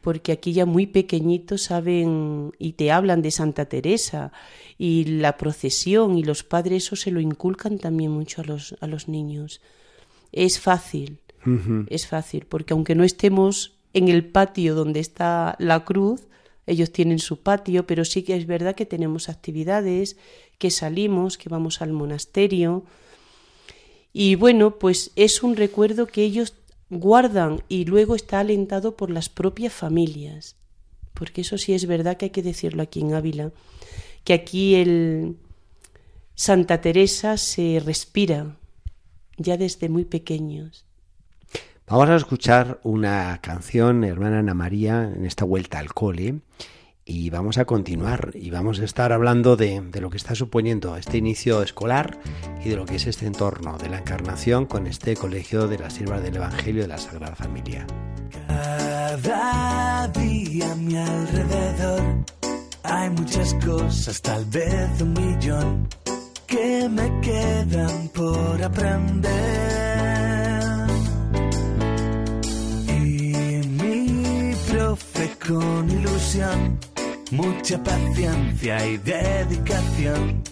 porque 0.00 0.32
aquí 0.32 0.52
ya 0.52 0.66
muy 0.66 0.86
pequeñitos 0.86 1.62
saben 1.62 2.52
y 2.58 2.72
te 2.72 2.90
hablan 2.90 3.22
de 3.22 3.30
Santa 3.30 3.66
Teresa 3.66 4.32
y 4.78 5.04
la 5.04 5.36
procesión 5.36 6.16
y 6.16 6.22
los 6.22 6.44
padres 6.44 6.84
eso 6.84 6.96
se 6.96 7.10
lo 7.10 7.20
inculcan 7.20 7.78
también 7.78 8.10
mucho 8.10 8.42
a 8.42 8.44
los, 8.44 8.76
a 8.80 8.86
los 8.86 9.08
niños. 9.08 9.60
Es 10.32 10.60
fácil, 10.60 11.18
es 11.88 12.06
fácil, 12.06 12.46
porque 12.46 12.74
aunque 12.74 12.94
no 12.94 13.04
estemos 13.04 13.78
en 13.94 14.08
el 14.08 14.26
patio 14.26 14.74
donde 14.74 15.00
está 15.00 15.56
la 15.58 15.84
cruz, 15.84 16.28
ellos 16.66 16.92
tienen 16.92 17.18
su 17.18 17.40
patio, 17.40 17.86
pero 17.86 18.04
sí 18.04 18.22
que 18.22 18.36
es 18.36 18.46
verdad 18.46 18.74
que 18.74 18.84
tenemos 18.84 19.30
actividades, 19.30 20.18
que 20.58 20.70
salimos, 20.70 21.38
que 21.38 21.48
vamos 21.48 21.80
al 21.80 21.92
monasterio. 21.92 22.84
Y 24.12 24.34
bueno, 24.34 24.78
pues 24.78 25.10
es 25.16 25.42
un 25.42 25.56
recuerdo 25.56 26.06
que 26.06 26.22
ellos 26.22 26.54
guardan 26.90 27.62
y 27.68 27.84
luego 27.84 28.14
está 28.14 28.40
alentado 28.40 28.96
por 28.96 29.10
las 29.10 29.28
propias 29.28 29.72
familias. 29.72 30.56
Porque 31.14 31.40
eso 31.40 31.58
sí 31.58 31.74
es 31.74 31.86
verdad 31.86 32.16
que 32.16 32.26
hay 32.26 32.30
que 32.30 32.42
decirlo 32.42 32.82
aquí 32.82 33.00
en 33.00 33.14
Ávila, 33.14 33.52
que 34.24 34.32
aquí 34.32 34.76
el 34.76 35.36
Santa 36.34 36.80
Teresa 36.80 37.36
se 37.36 37.82
respira 37.84 38.56
ya 39.36 39.56
desde 39.56 39.88
muy 39.88 40.04
pequeños. 40.04 40.84
Vamos 41.88 42.10
a 42.10 42.16
escuchar 42.16 42.80
una 42.82 43.38
canción, 43.40 44.04
hermana 44.04 44.40
Ana 44.40 44.54
María, 44.54 45.10
en 45.14 45.24
esta 45.24 45.44
vuelta 45.44 45.78
al 45.78 45.94
cole, 45.94 46.40
y 47.08 47.30
vamos 47.30 47.56
a 47.56 47.64
continuar 47.64 48.32
y 48.34 48.50
vamos 48.50 48.80
a 48.80 48.84
estar 48.84 49.14
hablando 49.14 49.56
de, 49.56 49.80
de, 49.80 50.00
lo 50.02 50.10
que 50.10 50.18
está 50.18 50.34
suponiendo 50.34 50.94
este 50.94 51.16
inicio 51.16 51.62
escolar 51.62 52.18
y 52.62 52.68
de 52.68 52.76
lo 52.76 52.84
que 52.84 52.96
es 52.96 53.06
este 53.06 53.26
entorno 53.26 53.78
de 53.78 53.88
la 53.88 53.98
encarnación 54.00 54.66
con 54.66 54.86
este 54.86 55.16
colegio 55.16 55.68
de 55.68 55.78
las 55.78 55.94
siervas 55.94 56.22
del 56.22 56.36
Evangelio 56.36 56.82
de 56.82 56.88
la 56.88 56.98
Sagrada 56.98 57.34
Familia. 57.34 57.86
Cada 58.46 60.08
día 60.08 60.70
a 60.70 60.74
mi 60.76 60.96
alrededor 60.98 62.02
hay 62.82 63.10
muchas 63.10 63.54
cosas, 63.54 64.20
tal 64.20 64.44
vez 64.44 65.00
un 65.00 65.14
millón, 65.14 65.88
que 66.46 66.88
me 66.90 67.20
quedan 67.22 68.08
por 68.08 68.62
aprender. 68.62 69.28
Y 72.86 73.66
mi 73.66 74.54
profe 74.70 75.30
con 75.46 75.90
ilusión 75.90 76.78
mucha 77.30 77.82
paciencia 77.82 78.86
y 78.86 78.96
dedicación. 78.98 80.42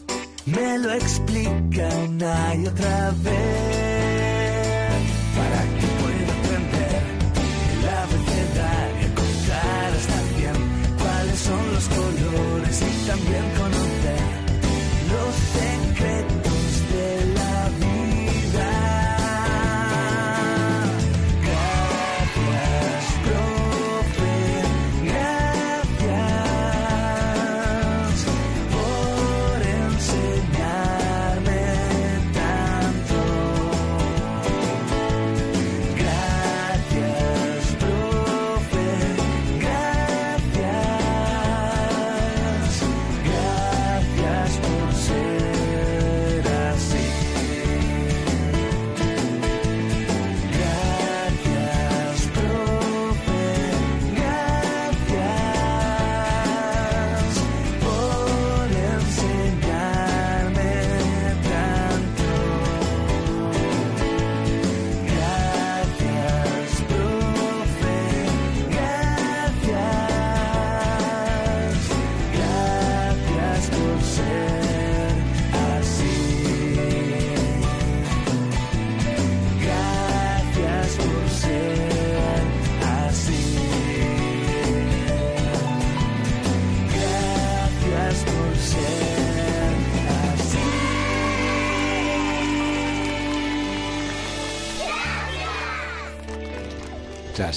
Me 0.46 0.78
lo 0.78 0.92
explica 0.92 1.88
una 2.08 2.54
y 2.54 2.66
otra 2.66 3.12
vez 3.22 3.95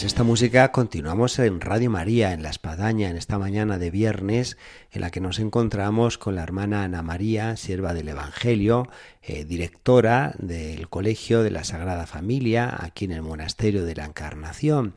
Esta 0.03 0.23
música 0.23 0.71
continuamos 0.71 1.39
en 1.39 1.59
Radio 1.59 1.89
María, 1.89 2.31
en 2.31 2.41
La 2.41 2.49
Espadaña, 2.49 3.09
en 3.09 3.17
esta 3.17 3.37
mañana 3.37 3.77
de 3.77 3.91
viernes, 3.91 4.57
en 4.91 5.01
la 5.01 5.11
que 5.11 5.19
nos 5.19 5.39
encontramos 5.39 6.17
con 6.17 6.35
la 6.35 6.43
hermana 6.43 6.83
Ana 6.83 7.01
María, 7.01 7.57
sierva 7.57 7.93
del 7.93 8.07
Evangelio, 8.07 8.87
eh, 9.21 9.43
directora 9.43 10.35
del 10.39 10.87
Colegio 10.87 11.43
de 11.43 11.51
la 11.51 11.65
Sagrada 11.65 12.07
Familia, 12.07 12.73
aquí 12.79 13.05
en 13.05 13.11
el 13.11 13.23
Monasterio 13.23 13.83
de 13.83 13.95
la 13.95 14.05
Encarnación. 14.05 14.95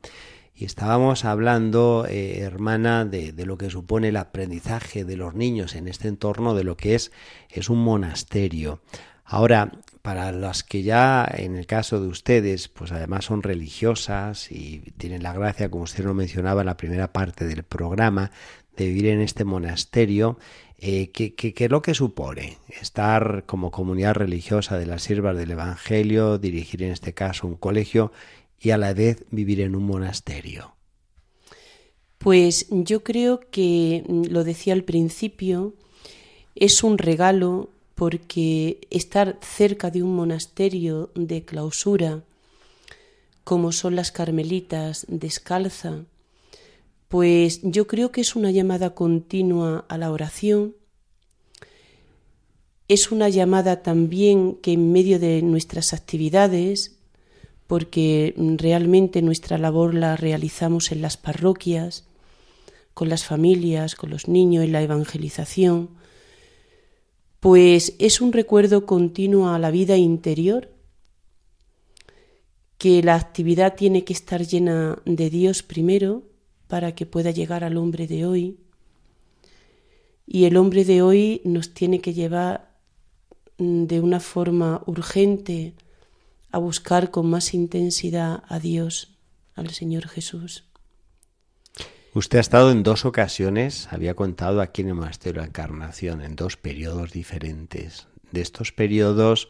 Y 0.54 0.66
estábamos 0.66 1.24
hablando, 1.24 2.06
eh, 2.08 2.38
hermana, 2.38 3.04
de, 3.04 3.32
de, 3.32 3.44
lo 3.44 3.58
que 3.58 3.70
supone 3.70 4.08
el 4.08 4.16
aprendizaje 4.16 5.04
de 5.04 5.16
los 5.16 5.34
niños 5.34 5.74
en 5.74 5.88
este 5.88 6.06
entorno, 6.06 6.54
de 6.54 6.62
lo 6.62 6.76
que 6.76 6.94
es, 6.94 7.10
es 7.50 7.68
un 7.70 7.82
monasterio. 7.82 8.80
Ahora, 9.24 9.72
para 10.02 10.32
las 10.32 10.62
que 10.64 10.82
ya 10.82 11.26
en 11.32 11.56
el 11.56 11.66
caso 11.66 12.00
de 12.00 12.08
ustedes, 12.08 12.68
pues 12.68 12.92
además 12.92 13.24
son 13.24 13.42
religiosas 13.42 14.50
y 14.50 14.80
tienen 14.96 15.22
la 15.22 15.32
gracia, 15.32 15.70
como 15.70 15.84
usted 15.84 16.04
lo 16.04 16.14
mencionaba 16.14 16.62
en 16.62 16.66
la 16.66 16.76
primera 16.76 17.12
parte 17.12 17.46
del 17.46 17.62
programa, 17.62 18.32
de 18.76 18.86
vivir 18.86 19.06
en 19.06 19.20
este 19.20 19.44
monasterio, 19.44 20.38
eh, 20.78 21.10
¿qué, 21.12 21.34
qué, 21.34 21.54
es 21.56 21.70
lo 21.70 21.82
que 21.82 21.94
supone 21.94 22.58
estar 22.80 23.44
como 23.46 23.70
comunidad 23.70 24.14
religiosa 24.14 24.78
de 24.78 24.86
las 24.86 25.02
siervas 25.02 25.36
del 25.36 25.52
Evangelio, 25.52 26.38
dirigir 26.38 26.82
en 26.82 26.90
este 26.90 27.14
caso 27.14 27.46
un 27.46 27.56
colegio 27.56 28.10
y 28.58 28.70
a 28.70 28.78
la 28.78 28.92
vez 28.92 29.24
vivir 29.30 29.60
en 29.60 29.76
un 29.76 29.84
monasterio? 29.84 30.74
Pues 32.18 32.66
yo 32.70 33.02
creo 33.02 33.40
que, 33.50 34.04
lo 34.08 34.42
decía 34.44 34.74
al 34.74 34.84
principio, 34.84 35.74
es 36.54 36.82
un 36.82 36.98
regalo 36.98 37.70
porque 37.94 38.86
estar 38.90 39.38
cerca 39.40 39.90
de 39.90 40.02
un 40.02 40.14
monasterio 40.14 41.10
de 41.14 41.44
clausura, 41.44 42.22
como 43.44 43.72
son 43.72 43.96
las 43.96 44.12
carmelitas 44.12 45.06
descalza, 45.08 46.04
pues 47.08 47.60
yo 47.62 47.86
creo 47.86 48.12
que 48.12 48.22
es 48.22 48.36
una 48.36 48.50
llamada 48.50 48.94
continua 48.94 49.84
a 49.88 49.98
la 49.98 50.10
oración, 50.10 50.74
es 52.88 53.10
una 53.10 53.28
llamada 53.28 53.82
también 53.82 54.56
que 54.56 54.72
en 54.72 54.92
medio 54.92 55.18
de 55.18 55.42
nuestras 55.42 55.92
actividades, 55.92 56.96
porque 57.66 58.34
realmente 58.36 59.22
nuestra 59.22 59.58
labor 59.58 59.94
la 59.94 60.16
realizamos 60.16 60.92
en 60.92 61.00
las 61.02 61.16
parroquias, 61.16 62.04
con 62.94 63.08
las 63.08 63.24
familias, 63.24 63.94
con 63.94 64.10
los 64.10 64.28
niños, 64.28 64.64
en 64.64 64.72
la 64.72 64.82
evangelización, 64.82 65.90
pues 67.42 67.96
es 67.98 68.20
un 68.20 68.32
recuerdo 68.32 68.86
continuo 68.86 69.48
a 69.48 69.58
la 69.58 69.72
vida 69.72 69.96
interior, 69.96 70.68
que 72.78 73.02
la 73.02 73.16
actividad 73.16 73.74
tiene 73.74 74.04
que 74.04 74.12
estar 74.12 74.46
llena 74.46 75.02
de 75.06 75.28
Dios 75.28 75.64
primero 75.64 76.22
para 76.68 76.94
que 76.94 77.04
pueda 77.04 77.32
llegar 77.32 77.64
al 77.64 77.78
hombre 77.78 78.06
de 78.06 78.26
hoy. 78.26 78.60
Y 80.24 80.44
el 80.44 80.56
hombre 80.56 80.84
de 80.84 81.02
hoy 81.02 81.40
nos 81.42 81.74
tiene 81.74 82.00
que 82.00 82.14
llevar 82.14 82.76
de 83.58 84.00
una 84.00 84.20
forma 84.20 84.84
urgente 84.86 85.74
a 86.52 86.58
buscar 86.58 87.10
con 87.10 87.28
más 87.28 87.54
intensidad 87.54 88.44
a 88.46 88.60
Dios, 88.60 89.16
al 89.56 89.70
Señor 89.70 90.06
Jesús. 90.06 90.62
Usted 92.14 92.36
ha 92.38 92.40
estado 92.42 92.70
en 92.70 92.82
dos 92.82 93.06
ocasiones, 93.06 93.88
había 93.90 94.14
contado 94.14 94.60
aquí 94.60 94.82
en 94.82 94.88
el 94.88 94.94
Monasterio 94.94 95.40
de 95.40 95.46
la 95.46 95.48
Encarnación, 95.48 96.20
en 96.20 96.36
dos 96.36 96.58
periodos 96.58 97.10
diferentes. 97.12 98.06
De 98.32 98.42
estos 98.42 98.70
periodos 98.70 99.48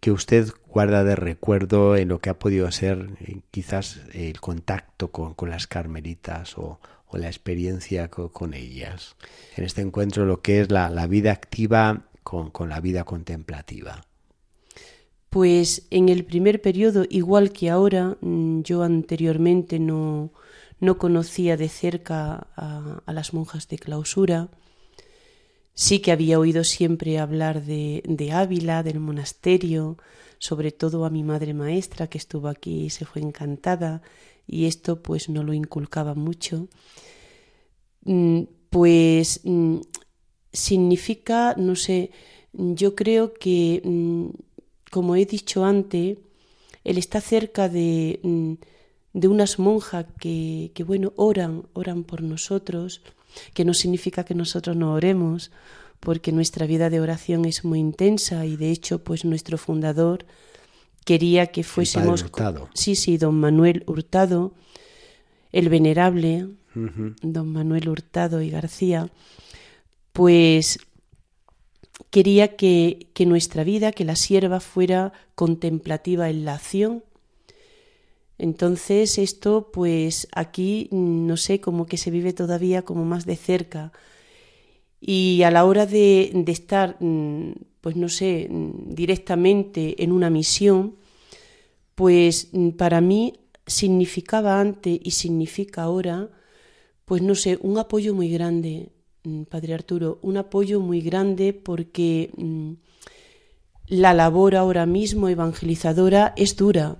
que 0.00 0.10
usted 0.10 0.48
guarda 0.66 1.04
de 1.04 1.16
recuerdo 1.16 1.96
en 1.96 2.08
lo 2.08 2.18
que 2.18 2.30
ha 2.30 2.38
podido 2.38 2.70
ser 2.70 3.10
eh, 3.20 3.40
quizás 3.50 4.00
el 4.14 4.40
contacto 4.40 5.12
con, 5.12 5.34
con 5.34 5.50
las 5.50 5.66
carmelitas 5.66 6.56
o, 6.56 6.80
o, 7.08 7.18
la 7.18 7.26
experiencia 7.26 8.08
con, 8.08 8.54
ellas. 8.54 9.16
En 9.54 9.64
este 9.64 9.82
encuentro 9.82 10.24
lo 10.24 10.40
que 10.40 10.62
es 10.62 10.70
la, 10.70 10.88
la 10.88 11.06
vida 11.06 11.30
activa 11.30 12.06
con, 12.22 12.50
con 12.50 12.70
la 12.70 12.80
vida 12.80 13.04
contemplativa. 13.04 14.00
Pues 15.28 15.86
en 15.90 16.08
el 16.08 16.24
primer 16.24 16.62
periodo, 16.62 17.04
igual 17.10 17.52
que 17.52 17.68
ahora, 17.68 18.16
yo 18.22 18.82
anteriormente 18.82 19.78
no, 19.78 20.32
no 20.80 20.98
conocía 20.98 21.56
de 21.56 21.68
cerca 21.68 22.48
a, 22.56 23.12
las 23.12 23.32
monjas 23.32 23.68
de 23.68 23.78
clausura. 23.78 24.48
Sí 25.74 26.00
que 26.00 26.12
había 26.12 26.38
oído 26.38 26.64
siempre 26.64 27.18
hablar 27.18 27.62
de, 27.64 28.30
Ávila, 28.32 28.82
del 28.82 29.00
monasterio, 29.00 29.98
sobre 30.38 30.72
todo 30.72 31.04
a 31.04 31.10
mi 31.10 31.22
madre 31.22 31.54
maestra 31.54 32.08
que 32.08 32.18
estuvo 32.18 32.48
aquí 32.48 32.84
y 32.84 32.90
se 32.90 33.04
fue 33.04 33.22
encantada, 33.22 34.02
y 34.46 34.66
esto 34.66 35.02
pues 35.02 35.28
no 35.28 35.42
lo 35.42 35.52
inculcaba 35.52 36.14
mucho. 36.14 36.68
Pues 38.70 39.40
significa, 40.52 41.54
no 41.58 41.76
sé, 41.76 42.10
yo 42.52 42.94
creo 42.94 43.34
que 43.34 43.82
como 44.90 45.16
he 45.16 45.26
dicho 45.26 45.64
antes, 45.64 46.18
él 46.84 46.98
está 46.98 47.20
cerca 47.20 47.68
de, 47.68 48.20
mm, 48.22 48.54
de 49.16 49.28
unas 49.28 49.58
monjas 49.58 50.04
que, 50.20 50.72
que, 50.74 50.84
bueno, 50.84 51.14
oran, 51.16 51.62
oran 51.72 52.04
por 52.04 52.22
nosotros, 52.22 53.00
que 53.54 53.64
no 53.64 53.72
significa 53.72 54.24
que 54.24 54.34
nosotros 54.34 54.76
no 54.76 54.92
oremos, 54.92 55.50
porque 56.00 56.32
nuestra 56.32 56.66
vida 56.66 56.90
de 56.90 57.00
oración 57.00 57.46
es 57.46 57.64
muy 57.64 57.78
intensa 57.78 58.44
y 58.44 58.56
de 58.56 58.70
hecho, 58.70 59.02
pues 59.02 59.24
nuestro 59.24 59.56
fundador 59.56 60.26
quería 61.06 61.46
que 61.46 61.64
fuésemos... 61.64 62.26
Sí, 62.74 62.94
sí, 62.94 63.16
don 63.16 63.40
Manuel 63.40 63.84
Hurtado, 63.86 64.52
el 65.50 65.70
venerable, 65.70 66.48
don 66.74 67.52
Manuel 67.52 67.88
Hurtado 67.88 68.42
y 68.42 68.50
García, 68.50 69.08
pues 70.12 70.78
quería 72.10 72.54
que, 72.56 73.08
que, 73.14 73.24
nuestra 73.24 73.64
vida, 73.64 73.92
que 73.92 74.04
la 74.04 74.14
sierva 74.14 74.60
fuera 74.60 75.14
contemplativa 75.34 76.28
en 76.28 76.44
la 76.44 76.56
acción. 76.56 77.02
Entonces 78.38 79.18
esto, 79.18 79.70
pues 79.72 80.28
aquí, 80.32 80.88
no 80.92 81.36
sé, 81.36 81.60
como 81.60 81.86
que 81.86 81.96
se 81.96 82.10
vive 82.10 82.32
todavía 82.32 82.82
como 82.82 83.04
más 83.04 83.24
de 83.24 83.36
cerca. 83.36 83.92
Y 85.00 85.42
a 85.42 85.50
la 85.50 85.64
hora 85.64 85.86
de, 85.86 86.30
de 86.34 86.52
estar, 86.52 86.96
mm, 87.00 87.52
pues 87.80 87.96
no 87.96 88.08
sé, 88.08 88.48
mm, 88.50 88.94
directamente 88.94 90.02
en 90.02 90.12
una 90.12 90.30
misión, 90.30 90.96
pues 91.94 92.50
mm, 92.52 92.70
para 92.70 93.00
mí 93.00 93.34
significaba 93.66 94.60
antes 94.60 94.98
y 95.02 95.10
significa 95.12 95.82
ahora, 95.82 96.30
pues 97.04 97.22
no 97.22 97.34
sé, 97.34 97.58
un 97.62 97.78
apoyo 97.78 98.14
muy 98.14 98.30
grande, 98.30 98.90
Padre 99.50 99.74
Arturo, 99.74 100.20
un 100.22 100.36
apoyo 100.36 100.78
muy 100.80 101.00
grande 101.00 101.52
porque 101.52 102.30
la 103.88 104.14
labor 104.14 104.54
ahora 104.54 104.86
mismo 104.86 105.28
evangelizadora 105.28 106.32
es 106.36 106.56
dura, 106.56 106.98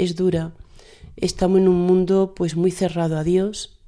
es 0.00 0.16
dura. 0.16 0.54
Estamos 1.16 1.60
en 1.60 1.68
un 1.68 1.86
mundo 1.86 2.32
pues 2.34 2.56
muy 2.56 2.70
cerrado 2.70 3.18
a 3.18 3.24
Dios 3.24 3.78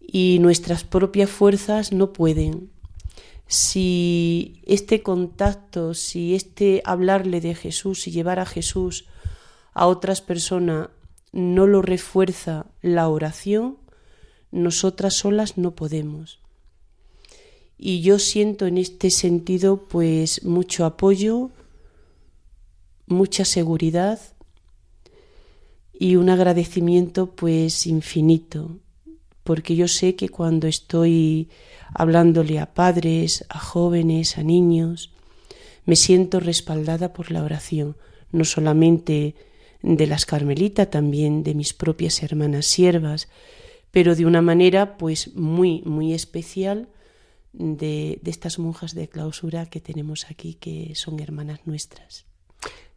y 0.00 0.38
nuestras 0.40 0.82
propias 0.82 1.28
fuerzas 1.28 1.92
no 1.92 2.14
pueden. 2.14 2.70
Si 3.46 4.62
este 4.66 5.02
contacto, 5.02 5.92
si 5.92 6.34
este 6.34 6.82
hablarle 6.84 7.40
de 7.40 7.54
Jesús 7.54 8.06
y 8.08 8.10
llevar 8.10 8.40
a 8.40 8.46
Jesús 8.46 9.06
a 9.74 9.86
otras 9.86 10.22
personas 10.22 10.88
no 11.32 11.66
lo 11.66 11.82
refuerza 11.82 12.66
la 12.80 13.08
oración, 13.08 13.76
nosotras 14.50 15.14
solas 15.14 15.58
no 15.58 15.74
podemos. 15.74 16.40
Y 17.76 18.00
yo 18.00 18.18
siento 18.18 18.66
en 18.66 18.78
este 18.78 19.10
sentido 19.10 19.86
pues 19.88 20.44
mucho 20.44 20.86
apoyo, 20.86 21.50
mucha 23.06 23.44
seguridad 23.44 24.18
y 25.98 26.16
un 26.16 26.30
agradecimiento 26.30 27.34
pues 27.34 27.86
infinito, 27.86 28.78
porque 29.42 29.74
yo 29.74 29.88
sé 29.88 30.14
que 30.14 30.28
cuando 30.28 30.68
estoy 30.68 31.48
hablándole 31.92 32.60
a 32.60 32.72
padres, 32.72 33.44
a 33.48 33.58
jóvenes, 33.58 34.38
a 34.38 34.44
niños, 34.44 35.12
me 35.84 35.96
siento 35.96 36.38
respaldada 36.38 37.12
por 37.12 37.32
la 37.32 37.42
oración, 37.42 37.96
no 38.30 38.44
solamente 38.44 39.34
de 39.82 40.06
las 40.06 40.24
carmelitas, 40.24 40.90
también 40.90 41.42
de 41.42 41.54
mis 41.54 41.72
propias 41.74 42.22
hermanas 42.22 42.66
siervas, 42.66 43.28
pero 43.90 44.14
de 44.14 44.26
una 44.26 44.42
manera 44.42 44.98
pues 44.98 45.34
muy, 45.34 45.82
muy 45.82 46.12
especial 46.12 46.88
de, 47.52 48.20
de 48.22 48.30
estas 48.30 48.58
monjas 48.60 48.94
de 48.94 49.08
clausura 49.08 49.66
que 49.66 49.80
tenemos 49.80 50.26
aquí, 50.30 50.54
que 50.54 50.94
son 50.94 51.18
hermanas 51.18 51.60
nuestras. 51.64 52.26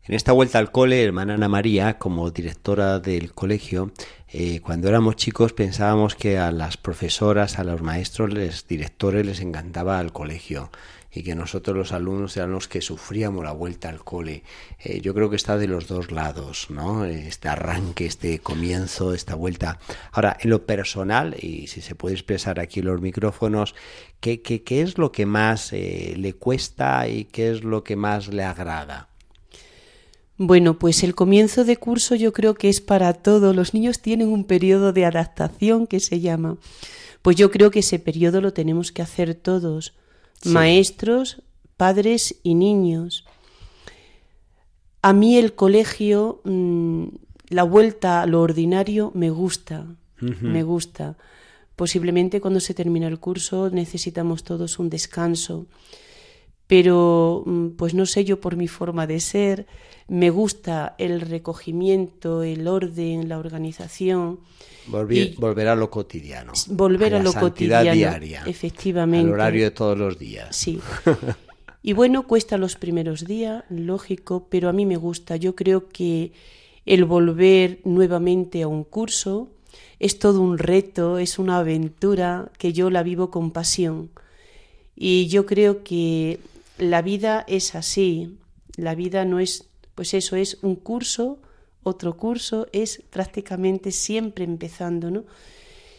En 0.04 0.16
esta 0.16 0.32
vuelta 0.32 0.58
al 0.58 0.72
cole, 0.72 1.04
hermana 1.04 1.36
Ana 1.36 1.48
María, 1.48 2.00
como 2.00 2.32
directora 2.32 2.98
del 2.98 3.34
colegio, 3.34 3.92
eh, 4.30 4.60
cuando 4.60 4.90
éramos 4.90 5.16
chicos 5.16 5.54
pensábamos 5.54 6.16
que 6.16 6.40
a 6.40 6.52
las 6.52 6.76
profesoras, 6.76 7.60
a 7.60 7.64
los 7.64 7.84
maestros, 7.84 8.34
los 8.34 8.68
directores 8.68 9.28
les 9.28 9.42
encantaba 9.42 10.02
el 10.02 10.12
colegio 10.12 10.72
y 11.12 11.22
que 11.22 11.36
nosotros 11.36 11.78
los 11.78 11.92
alumnos 11.92 12.36
eran 12.36 12.52
los 12.52 12.68
que 12.68 12.82
sufríamos 12.82 13.44
la 13.44 13.52
vuelta 13.52 13.90
al 13.90 14.04
cole. 14.04 14.44
Eh, 14.80 15.02
yo 15.02 15.14
creo 15.14 15.30
que 15.30 15.36
está 15.36 15.58
de 15.60 15.68
los 15.68 15.88
dos 15.88 16.12
lados, 16.12 16.72
¿no? 16.72 17.06
Este 17.06 17.50
arranque, 17.50 18.08
este 18.08 18.40
comienzo, 18.40 19.14
esta 19.14 19.36
vuelta. 19.36 19.78
Ahora, 20.14 20.36
en 20.40 20.50
lo 20.50 20.66
personal, 20.66 21.36
y 21.40 21.68
si 21.68 21.82
se 21.82 21.94
puede 21.94 22.16
expresar 22.16 22.60
aquí 22.60 22.82
los 22.82 23.02
micrófonos, 23.02 23.76
¿qué, 24.20 24.42
qué, 24.42 24.64
qué 24.64 24.82
es 24.82 24.98
lo 24.98 25.12
que 25.12 25.28
más 25.28 25.74
eh, 25.74 26.16
le 26.18 26.34
cuesta 26.34 27.08
y 27.08 27.26
qué 27.26 27.52
es 27.52 27.64
lo 27.64 27.84
que 27.84 27.96
más 27.96 28.30
le 28.30 28.44
agrada? 28.44 29.11
Bueno, 30.44 30.80
pues 30.80 31.04
el 31.04 31.14
comienzo 31.14 31.66
de 31.66 31.78
curso 31.78 32.16
yo 32.16 32.34
creo 32.34 32.56
que 32.56 32.68
es 32.68 32.82
para 32.82 33.14
todos. 33.14 33.56
Los 33.56 33.76
niños 33.76 34.00
tienen 34.00 34.30
un 34.30 34.44
periodo 34.44 34.92
de 34.92 35.06
adaptación 35.06 35.86
que 35.86 36.00
se 36.00 36.20
llama. 36.20 36.58
Pues 37.22 37.36
yo 37.36 37.52
creo 37.52 37.70
que 37.70 37.82
ese 37.82 38.00
periodo 38.00 38.42
lo 38.42 38.52
tenemos 38.52 38.92
que 38.92 39.04
hacer 39.04 39.36
todos 39.36 39.94
maestros, 40.44 41.44
padres 41.78 42.38
y 42.42 42.56
niños. 42.56 43.24
A 45.04 45.14
mí 45.14 45.38
el 45.38 45.54
colegio, 45.54 46.42
mm, 46.44 47.06
la 47.50 47.62
vuelta 47.62 48.24
a 48.24 48.26
lo 48.26 48.42
ordinario 48.42 49.12
me 49.14 49.30
gusta, 49.30 49.86
me 50.20 50.64
gusta. 50.64 51.18
Posiblemente 51.76 52.42
cuando 52.42 52.62
se 52.62 52.74
termina 52.74 53.08
el 53.08 53.20
curso 53.20 53.70
necesitamos 53.70 54.44
todos 54.44 54.80
un 54.80 54.90
descanso, 54.90 55.68
pero 56.72 57.44
mm, 57.46 57.72
pues 57.72 57.94
no 57.94 58.06
sé 58.06 58.24
yo 58.24 58.40
por 58.40 58.56
mi 58.56 58.70
forma 58.70 59.06
de 59.06 59.20
ser, 59.20 59.68
me 60.08 60.30
gusta 60.30 60.96
el 61.00 61.20
recogimiento, 61.20 62.44
el 62.44 62.66
orden, 62.66 63.28
la 63.28 63.40
organización. 63.40 64.40
volver 64.88 65.68
a 65.68 65.76
lo 65.76 65.90
cotidiano. 65.90 66.54
Volver 66.68 67.16
a, 67.16 67.20
lo 67.20 67.34
cotidiano. 67.34 67.92
diaria. 67.92 68.44
Efectivamente. 68.46 69.28
Al 69.28 69.34
horario 69.34 69.66
de 69.66 69.72
todos 69.72 69.98
los 69.98 70.18
días. 70.18 70.56
Sí. 70.56 70.80
y 71.84 71.92
bueno, 71.92 72.26
cuesta 72.26 72.58
los 72.58 72.78
primeros 72.78 73.26
días, 73.26 73.66
lógico, 73.70 74.48
pero 74.50 74.70
a 74.70 74.72
mí 74.72 74.86
me 74.86 74.96
gusta. 74.96 75.36
Yo 75.36 75.56
creo 75.56 75.90
que 75.90 76.32
el 76.86 77.04
volver 77.04 77.82
nuevamente 77.84 78.62
a 78.62 78.70
un 78.70 78.86
curso 78.86 79.50
es 80.00 80.20
todo 80.20 80.40
un 80.40 80.58
reto, 80.58 81.18
es 81.18 81.38
una 81.38 81.58
aventura 81.58 82.50
que 82.58 82.72
yo 82.72 82.90
la 82.90 83.04
vivo 83.04 83.30
con 83.30 83.52
pasión. 83.52 84.10
Y 84.96 85.28
yo 85.28 85.46
creo 85.46 85.84
que 85.84 86.40
la 86.78 87.02
vida 87.02 87.44
es 87.48 87.76
así. 87.76 88.38
La 88.78 88.96
vida 88.96 89.26
no 89.26 89.40
es 89.40 89.72
pues 89.96 90.14
eso 90.14 90.36
es 90.36 90.58
un 90.62 90.76
curso, 90.76 91.40
otro 91.84 92.18
curso, 92.18 92.68
es 92.72 93.04
prácticamente 93.10 93.92
siempre 93.92 94.44
empezando, 94.44 95.12
¿no? 95.12 95.26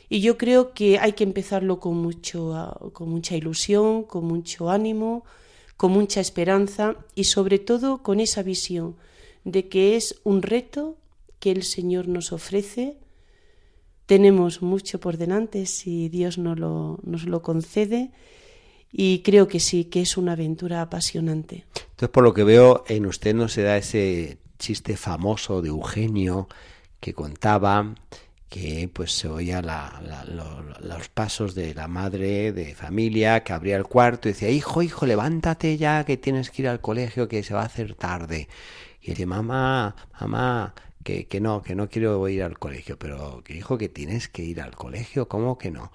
Y 0.08 0.20
yo 0.20 0.36
creo 0.36 0.74
que 0.74 0.98
hay 0.98 1.12
que 1.12 1.24
empezarlo 1.24 1.80
con, 1.80 1.96
mucho, 1.96 2.90
con 2.92 3.08
mucha 3.08 3.36
ilusión, 3.36 4.04
con 4.04 4.26
mucho 4.26 4.70
ánimo, 4.70 5.24
con 5.76 5.92
mucha 5.92 6.20
esperanza 6.20 6.96
y 7.14 7.24
sobre 7.24 7.58
todo 7.58 8.02
con 8.02 8.20
esa 8.20 8.42
visión 8.42 8.96
de 9.44 9.68
que 9.68 9.96
es 9.96 10.20
un 10.22 10.42
reto 10.42 10.96
que 11.38 11.50
el 11.50 11.62
Señor 11.62 12.08
nos 12.08 12.32
ofrece. 12.32 12.98
Tenemos 14.06 14.60
mucho 14.60 15.00
por 15.00 15.16
delante 15.16 15.64
si 15.66 16.10
Dios 16.10 16.36
nos 16.36 16.58
lo, 16.58 16.98
nos 17.04 17.24
lo 17.24 17.40
concede 17.40 18.10
y 18.92 19.20
creo 19.20 19.48
que 19.48 19.58
sí, 19.58 19.86
que 19.86 20.02
es 20.02 20.16
una 20.18 20.32
aventura 20.32 20.82
apasionante. 20.82 21.64
Entonces, 21.74 22.10
por 22.10 22.22
lo 22.22 22.34
que 22.34 22.44
veo, 22.44 22.84
en 22.86 23.06
usted 23.06 23.34
no 23.34 23.48
se 23.48 23.62
da 23.62 23.78
ese 23.78 24.38
chiste 24.58 24.96
famoso 24.96 25.62
de 25.62 25.70
Eugenio 25.70 26.48
que 27.00 27.14
contaba 27.14 27.94
que 28.48 28.90
pues 28.92 29.12
se 29.12 29.28
oía 29.28 29.62
los 29.62 31.08
pasos 31.08 31.54
de 31.54 31.72
la 31.74 31.88
madre 31.88 32.52
de 32.52 32.74
familia 32.74 33.42
que 33.42 33.54
abría 33.54 33.78
el 33.78 33.84
cuarto 33.84 34.28
y 34.28 34.32
decía, 34.32 34.50
hijo, 34.50 34.82
hijo, 34.82 35.06
levántate 35.06 35.78
ya 35.78 36.04
que 36.04 36.18
tienes 36.18 36.50
que 36.50 36.62
ir 36.62 36.68
al 36.68 36.82
colegio 36.82 37.28
que 37.28 37.42
se 37.42 37.54
va 37.54 37.62
a 37.62 37.66
hacer 37.66 37.94
tarde. 37.94 38.48
Y 39.00 39.12
dice, 39.12 39.24
mamá, 39.24 39.96
mamá, 40.20 40.74
que, 41.02 41.26
que 41.26 41.40
no, 41.40 41.62
que 41.62 41.74
no 41.74 41.88
quiero 41.88 42.28
ir 42.28 42.42
al 42.42 42.58
colegio, 42.58 42.98
pero 42.98 43.42
que 43.42 43.56
hijo 43.56 43.78
que 43.78 43.88
tienes 43.88 44.28
que 44.28 44.42
ir 44.42 44.60
al 44.60 44.76
colegio, 44.76 45.28
¿cómo 45.28 45.56
que 45.56 45.70
no? 45.70 45.90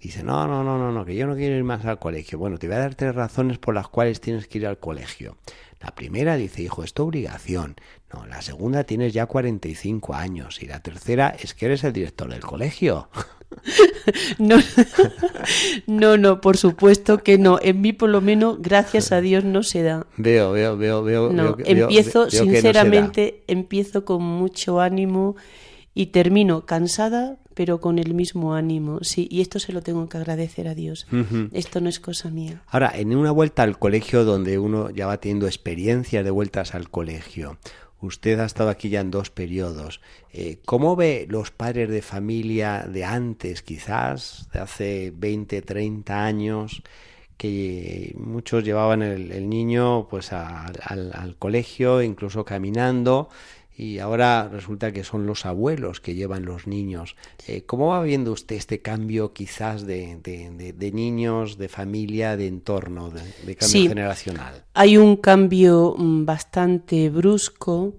Dice, 0.00 0.22
no, 0.22 0.46
no, 0.48 0.64
no, 0.64 0.78
no, 0.78 0.92
no, 0.92 1.04
que 1.04 1.14
yo 1.14 1.26
no 1.26 1.34
quiero 1.34 1.56
ir 1.56 1.64
más 1.64 1.84
al 1.84 1.98
colegio. 1.98 2.38
Bueno, 2.38 2.58
te 2.58 2.66
voy 2.66 2.76
a 2.76 2.80
dar 2.80 2.94
tres 2.94 3.14
razones 3.14 3.58
por 3.58 3.74
las 3.74 3.88
cuales 3.88 4.20
tienes 4.20 4.48
que 4.48 4.58
ir 4.58 4.66
al 4.66 4.78
colegio. 4.78 5.36
La 5.80 5.94
primera 5.94 6.36
dice, 6.36 6.62
hijo, 6.62 6.84
es 6.84 6.94
tu 6.94 7.04
obligación. 7.04 7.76
No, 8.12 8.26
la 8.26 8.42
segunda 8.42 8.84
tienes 8.84 9.12
ya 9.12 9.26
45 9.26 10.14
años. 10.14 10.62
Y 10.62 10.66
la 10.66 10.80
tercera 10.80 11.34
es 11.38 11.54
que 11.54 11.66
eres 11.66 11.84
el 11.84 11.92
director 11.92 12.30
del 12.30 12.40
colegio. 12.40 13.08
No, 14.38 14.56
no, 15.86 16.16
no, 16.16 16.40
por 16.40 16.56
supuesto 16.56 17.18
que 17.18 17.36
no. 17.36 17.58
En 17.60 17.80
mí, 17.80 17.92
por 17.92 18.08
lo 18.08 18.20
menos, 18.20 18.62
gracias 18.62 19.10
a 19.10 19.20
Dios, 19.20 19.44
no 19.44 19.62
se 19.64 19.82
da. 19.82 20.06
Veo, 20.16 20.52
veo, 20.52 20.76
veo, 20.76 21.02
veo. 21.02 21.32
No, 21.32 21.56
empiezo, 21.58 22.30
sinceramente, 22.30 23.42
empiezo 23.48 24.04
con 24.04 24.22
mucho 24.22 24.80
ánimo 24.80 25.36
y 25.94 26.06
termino 26.06 26.64
cansada, 26.64 27.38
pero 27.54 27.80
con 27.80 27.98
el 27.98 28.14
mismo 28.14 28.54
ánimo. 28.54 29.00
Sí, 29.02 29.28
y 29.30 29.40
esto 29.40 29.58
se 29.58 29.72
lo 29.72 29.82
tengo 29.82 30.08
que 30.08 30.16
agradecer 30.18 30.68
a 30.68 30.74
Dios. 30.74 31.06
Esto 31.52 31.80
no 31.80 31.88
es 31.88 32.00
cosa 32.00 32.30
mía. 32.30 32.62
Ahora, 32.68 32.92
en 32.94 33.14
una 33.16 33.30
vuelta 33.30 33.62
al 33.62 33.78
colegio 33.78 34.24
donde 34.24 34.58
uno 34.58 34.90
ya 34.90 35.06
va 35.06 35.18
teniendo 35.18 35.46
experiencias 35.46 36.24
de 36.24 36.30
vueltas 36.30 36.74
al 36.74 36.90
colegio, 36.90 37.58
usted 38.00 38.38
ha 38.40 38.44
estado 38.44 38.70
aquí 38.70 38.88
ya 38.88 39.00
en 39.00 39.10
dos 39.10 39.30
periodos. 39.30 40.00
Eh, 40.32 40.58
¿Cómo 40.64 40.96
ve 40.96 41.26
los 41.28 41.50
padres 41.50 41.90
de 41.90 42.02
familia 42.02 42.86
de 42.88 43.04
antes, 43.04 43.62
quizás, 43.62 44.48
de 44.52 44.60
hace 44.60 45.12
20, 45.16 45.62
30 45.62 46.24
años? 46.24 46.82
que 47.36 48.14
muchos 48.18 48.64
llevaban 48.64 49.00
el, 49.00 49.48
niño 49.48 50.08
pues 50.10 50.30
al, 50.34 50.78
al, 50.84 51.36
colegio, 51.38 52.02
incluso 52.02 52.44
caminando, 52.44 53.30
y 53.80 53.98
ahora 53.98 54.46
resulta 54.52 54.92
que 54.92 55.04
son 55.04 55.26
los 55.26 55.46
abuelos 55.46 56.02
que 56.02 56.14
llevan 56.14 56.44
los 56.44 56.66
niños. 56.66 57.16
Eh, 57.46 57.62
¿Cómo 57.62 57.86
va 57.86 58.02
viendo 58.02 58.30
usted 58.30 58.56
este 58.56 58.82
cambio 58.82 59.32
quizás 59.32 59.86
de, 59.86 60.18
de, 60.22 60.92
niños, 60.92 61.56
de 61.56 61.70
familia, 61.70 62.36
de 62.36 62.46
entorno, 62.46 63.08
de, 63.08 63.56
cambio 63.56 63.88
generacional? 63.88 64.66
Hay 64.74 64.98
un 64.98 65.16
cambio 65.16 65.94
mm, 65.96 66.26
bastante 66.26 67.08
brusco, 67.08 67.94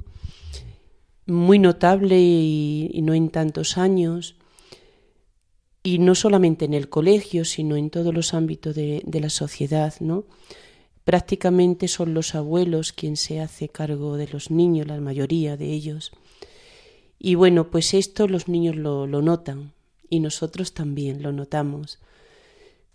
muy 1.26 1.58
notable 1.58 2.20
y, 2.20 2.92
y 2.94 3.02
no 3.02 3.16
en 3.16 3.32
tantos 3.32 3.80
años 3.80 4.36
y 5.82 5.98
no 5.98 6.14
solamente 6.14 6.66
en 6.66 6.76
el 6.76 6.90
colegio, 6.90 7.44
sino 7.44 7.76
en 7.76 7.90
todos 7.90 8.14
los 8.14 8.36
ámbitos 8.36 8.76
de, 8.76 9.02
de, 9.04 9.20
la 9.20 9.32
sociedad, 9.32 9.96
¿no? 10.00 10.26
Prácticamente 11.04 11.88
son 11.88 12.14
los 12.14 12.36
abuelos 12.36 12.94
quien 12.94 13.18
se 13.18 13.42
hace 13.42 13.70
cargo 13.70 14.18
de 14.18 14.28
los 14.28 14.52
niños, 14.52 14.88
la 14.88 15.00
mayoría 15.02 15.58
de 15.58 15.72
ellos. 15.72 16.12
Y 17.18 17.36
bueno, 17.36 17.70
pues 17.70 17.94
esto 17.94 18.28
los 18.28 18.48
niños 18.48 18.76
lo, 18.76 19.08
lo 19.08 19.22
notan 19.22 19.74
y 20.10 20.20
nosotros 20.20 20.74
también 20.74 21.24
lo 21.24 21.32
notamos. 21.32 22.00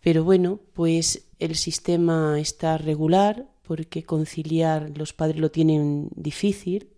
Pero 0.03 0.23
bueno, 0.23 0.61
pues 0.75 1.25
el 1.39 1.57
sistema 1.57 2.39
está 2.39 2.79
regular 2.79 3.49
porque 3.63 4.05
conciliar, 4.05 4.97
los 4.97 5.13
padres 5.13 5.41
lo 5.41 5.51
tienen 5.51 6.09
difícil, 6.15 6.89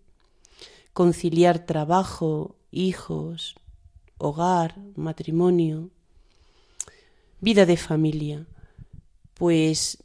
conciliar 0.93 1.65
trabajo, 1.65 2.55
hijos, 2.71 3.55
hogar, 4.19 4.77
matrimonio, 4.95 5.89
vida 7.41 7.65
de 7.65 7.77
familia, 7.77 8.45
pues 9.33 10.03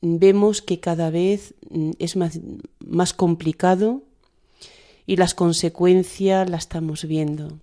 vemos 0.00 0.62
que 0.62 0.80
cada 0.80 1.10
vez 1.10 1.54
mm, 1.70 1.92
es 1.98 2.16
más, 2.16 2.40
más 2.84 3.12
complicado 3.12 4.02
y 5.06 5.16
las 5.16 5.34
consecuencias 5.34 6.48
las 6.48 6.62
estamos 6.62 7.04
viendo. 7.04 7.58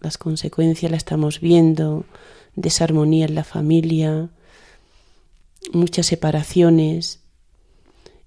Las 0.00 0.18
consecuencias 0.18 0.90
las 0.90 0.98
estamos 0.98 1.40
viendo, 1.40 2.04
desarmonía 2.56 3.26
en 3.26 3.36
la 3.36 3.44
familia, 3.44 4.30
muchas 5.72 6.06
separaciones, 6.06 7.20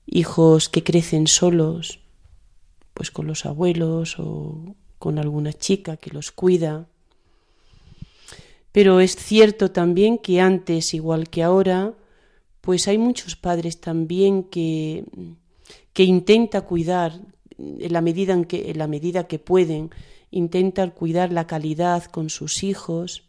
hijos 0.05 0.69
que 0.69 0.84
crecen 0.84 1.27
solos, 1.27 1.99
pues 2.93 3.12
con 3.12 3.27
los 3.27 3.45
abuelos 3.45 4.17
o 4.19 4.75
con 4.99 5.19
alguna 5.19 5.51
chica 5.51 5.97
que 5.97 6.12
los 6.12 6.31
cuida. 6.31 6.88
Pero 8.71 8.99
es 8.99 9.15
cierto 9.15 9.71
también 9.71 10.17
que 10.17 10.39
antes, 10.41 10.93
igual 10.93 11.29
que 11.29 11.43
ahora, 11.43 11.93
pues 12.65 12.88
hay 12.88 12.97
muchos 12.97 13.36
padres 13.36 13.80
también 13.80 14.43
que, 14.43 15.06
que 15.93 16.04
intenta 16.04 16.62
cuidar 16.62 17.21
en 17.58 17.93
la 17.93 18.01
medida 18.01 18.34
en 18.34 18.45
que 18.45 18.71
en 18.71 18.80
la 18.80 18.88
medida 18.88 19.28
que 19.28 19.38
pueden, 19.38 19.91
intentan 20.32 20.89
cuidar 20.89 21.32
la 21.32 21.45
calidad 21.45 22.04
con 22.06 22.32
sus 22.32 22.63
hijos, 22.63 23.23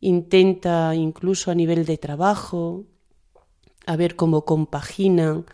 intenta 0.00 0.94
incluso 0.94 1.50
a 1.50 1.54
nivel 1.54 1.84
de 1.84 1.98
trabajo, 1.98 2.84
a 3.84 3.94
ver 3.96 4.16
cómo 4.16 4.46
compaginan 4.46 5.44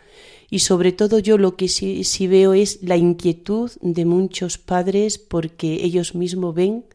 y 0.49 0.59
sobre 0.59 0.93
todo 0.93 1.19
yo 1.19 1.37
lo 1.37 1.57
que 1.57 1.67
sí, 1.67 2.05
sí, 2.05 2.27
veo 2.27 2.53
es 2.53 2.81
la 2.81 2.95
inquietud 2.95 3.69
de 3.81 4.05
muchos 4.05 4.57
padres 4.57 5.17
porque 5.17 5.83
ellos 5.83 6.15
mismos 6.15 6.55
ven 6.55 6.85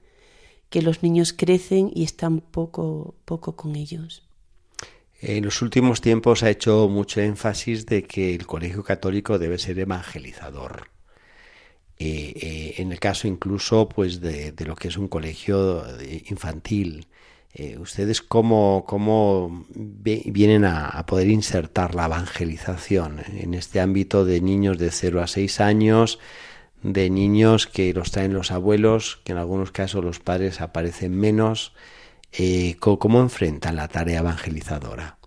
que 0.71 0.81
los 0.81 1.03
niños 1.03 1.35
crecen 1.35 1.91
y 1.95 2.05
están 2.05 2.41
poco, 2.41 3.15
poco 3.27 3.57
con 3.57 3.77
ellos. 3.77 4.23
En 5.23 5.45
los 5.45 5.61
últimos 5.61 6.01
tiempos 6.01 6.43
ha 6.43 6.51
hecho 6.51 6.89
mucho 6.89 7.21
énfasis 7.21 7.85
de 7.85 8.05
que 8.05 8.35
el 8.35 8.47
colegio 8.47 8.83
católico 8.83 9.39
debe 9.39 9.59
ser 9.59 9.79
evangelizador. 9.79 10.89
Eh, 11.99 12.33
eh, 12.41 12.75
en 12.79 12.93
el 12.93 12.99
caso 12.99 13.29
incluso 13.29 13.87
pues 13.87 14.23
de, 14.23 14.55
lo 14.65 14.75
que 14.75 14.89
es 14.89 14.97
un 14.97 15.09
colegio 15.09 15.85
infantil. 16.31 17.09
Eh, 17.53 17.77
¿Ustedes 17.79 18.23
cómo, 18.23 18.85
cómo 18.87 19.67
vienen 19.69 20.65
a, 20.65 20.89
a, 20.89 21.05
poder 21.05 21.29
insertar 21.29 21.95
la 21.95 22.07
evangelización 22.07 23.21
en 23.37 23.53
este 23.55 23.81
ámbito 23.81 24.25
de 24.25 24.41
niños 24.41 24.79
de 24.79 24.91
0 24.91 25.21
a 25.21 25.27
6 25.27 25.61
años, 25.61 26.19
de 26.83 27.11
niños 27.11 27.67
que 27.67 27.93
los 27.93 28.13
traen 28.13 28.33
los 28.33 28.53
abuelos, 28.53 29.21
que 29.25 29.33
en 29.33 29.39
algunos 29.39 29.73
casos 29.73 30.03
los 30.03 30.21
padres 30.21 30.63
aparecen 30.63 31.15
menos. 31.15 31.75
Eh, 32.33 32.77
¿Cómo 32.79 33.21
enfrentan 33.21 33.77
la 33.77 33.89
tarea 33.89 34.21
evangelizadora? 34.21 35.19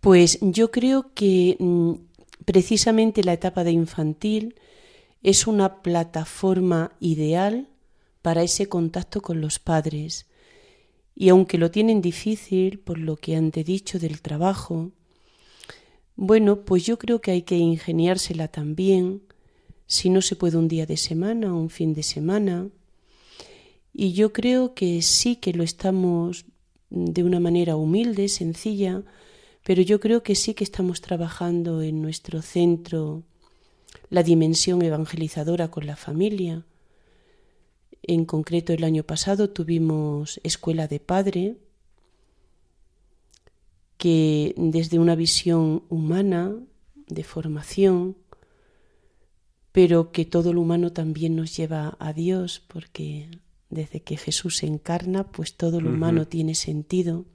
Pues 0.00 0.38
yo 0.40 0.70
creo 0.70 1.12
que 1.14 1.56
mm, 1.58 1.92
precisamente 2.44 3.24
la 3.24 3.32
etapa 3.32 3.64
de 3.64 3.72
infantil 3.72 4.54
es 5.22 5.46
una 5.46 5.82
plataforma 5.82 6.92
ideal 7.00 7.68
para 8.22 8.42
ese 8.42 8.68
contacto 8.68 9.20
con 9.22 9.40
los 9.40 9.58
padres. 9.58 10.26
Y 11.14 11.30
aunque 11.30 11.58
lo 11.58 11.70
tienen 11.70 12.00
difícil 12.00 12.78
por 12.78 12.98
lo 12.98 13.16
que 13.16 13.34
han 13.34 13.50
dicho 13.50 13.98
del 13.98 14.20
trabajo, 14.22 14.92
bueno, 16.14 16.64
pues 16.64 16.84
yo 16.84 16.98
creo 16.98 17.20
que 17.20 17.32
hay 17.32 17.42
que 17.42 17.56
ingeniársela 17.56 18.48
también 18.48 19.22
si 19.86 20.10
no 20.10 20.20
se 20.20 20.36
puede 20.36 20.58
un 20.58 20.68
día 20.68 20.86
de 20.86 20.96
semana 20.96 21.54
un 21.54 21.70
fin 21.70 21.94
de 21.94 22.02
semana. 22.02 22.68
Y 24.00 24.12
yo 24.12 24.32
creo 24.32 24.74
que 24.74 25.02
sí 25.02 25.34
que 25.34 25.52
lo 25.52 25.64
estamos 25.64 26.44
de 26.88 27.24
una 27.24 27.40
manera 27.40 27.74
humilde, 27.74 28.28
sencilla, 28.28 29.02
pero 29.64 29.82
yo 29.82 29.98
creo 29.98 30.22
que 30.22 30.36
sí 30.36 30.54
que 30.54 30.62
estamos 30.62 31.00
trabajando 31.00 31.82
en 31.82 32.00
nuestro 32.00 32.40
centro 32.40 33.24
la 34.08 34.22
dimensión 34.22 34.82
evangelizadora 34.82 35.72
con 35.72 35.86
la 35.86 35.96
familia. 35.96 36.64
En 38.04 38.24
concreto, 38.24 38.72
el 38.72 38.84
año 38.84 39.02
pasado 39.02 39.50
tuvimos 39.50 40.38
escuela 40.44 40.86
de 40.86 41.00
padre, 41.00 41.56
que 43.96 44.54
desde 44.56 45.00
una 45.00 45.16
visión 45.16 45.82
humana, 45.88 46.54
de 47.08 47.24
formación, 47.24 48.16
pero 49.72 50.12
que 50.12 50.24
todo 50.24 50.52
lo 50.52 50.60
humano 50.60 50.92
también 50.92 51.34
nos 51.34 51.56
lleva 51.56 51.96
a 51.98 52.12
Dios, 52.12 52.62
porque 52.68 53.28
desde 53.70 54.00
que 54.00 54.16
Jesús 54.16 54.58
se 54.58 54.66
encarna, 54.66 55.24
pues 55.30 55.54
todo 55.54 55.80
lo 55.80 55.90
humano 55.90 56.26
tiene 56.26 56.54
sentido. 56.54 57.26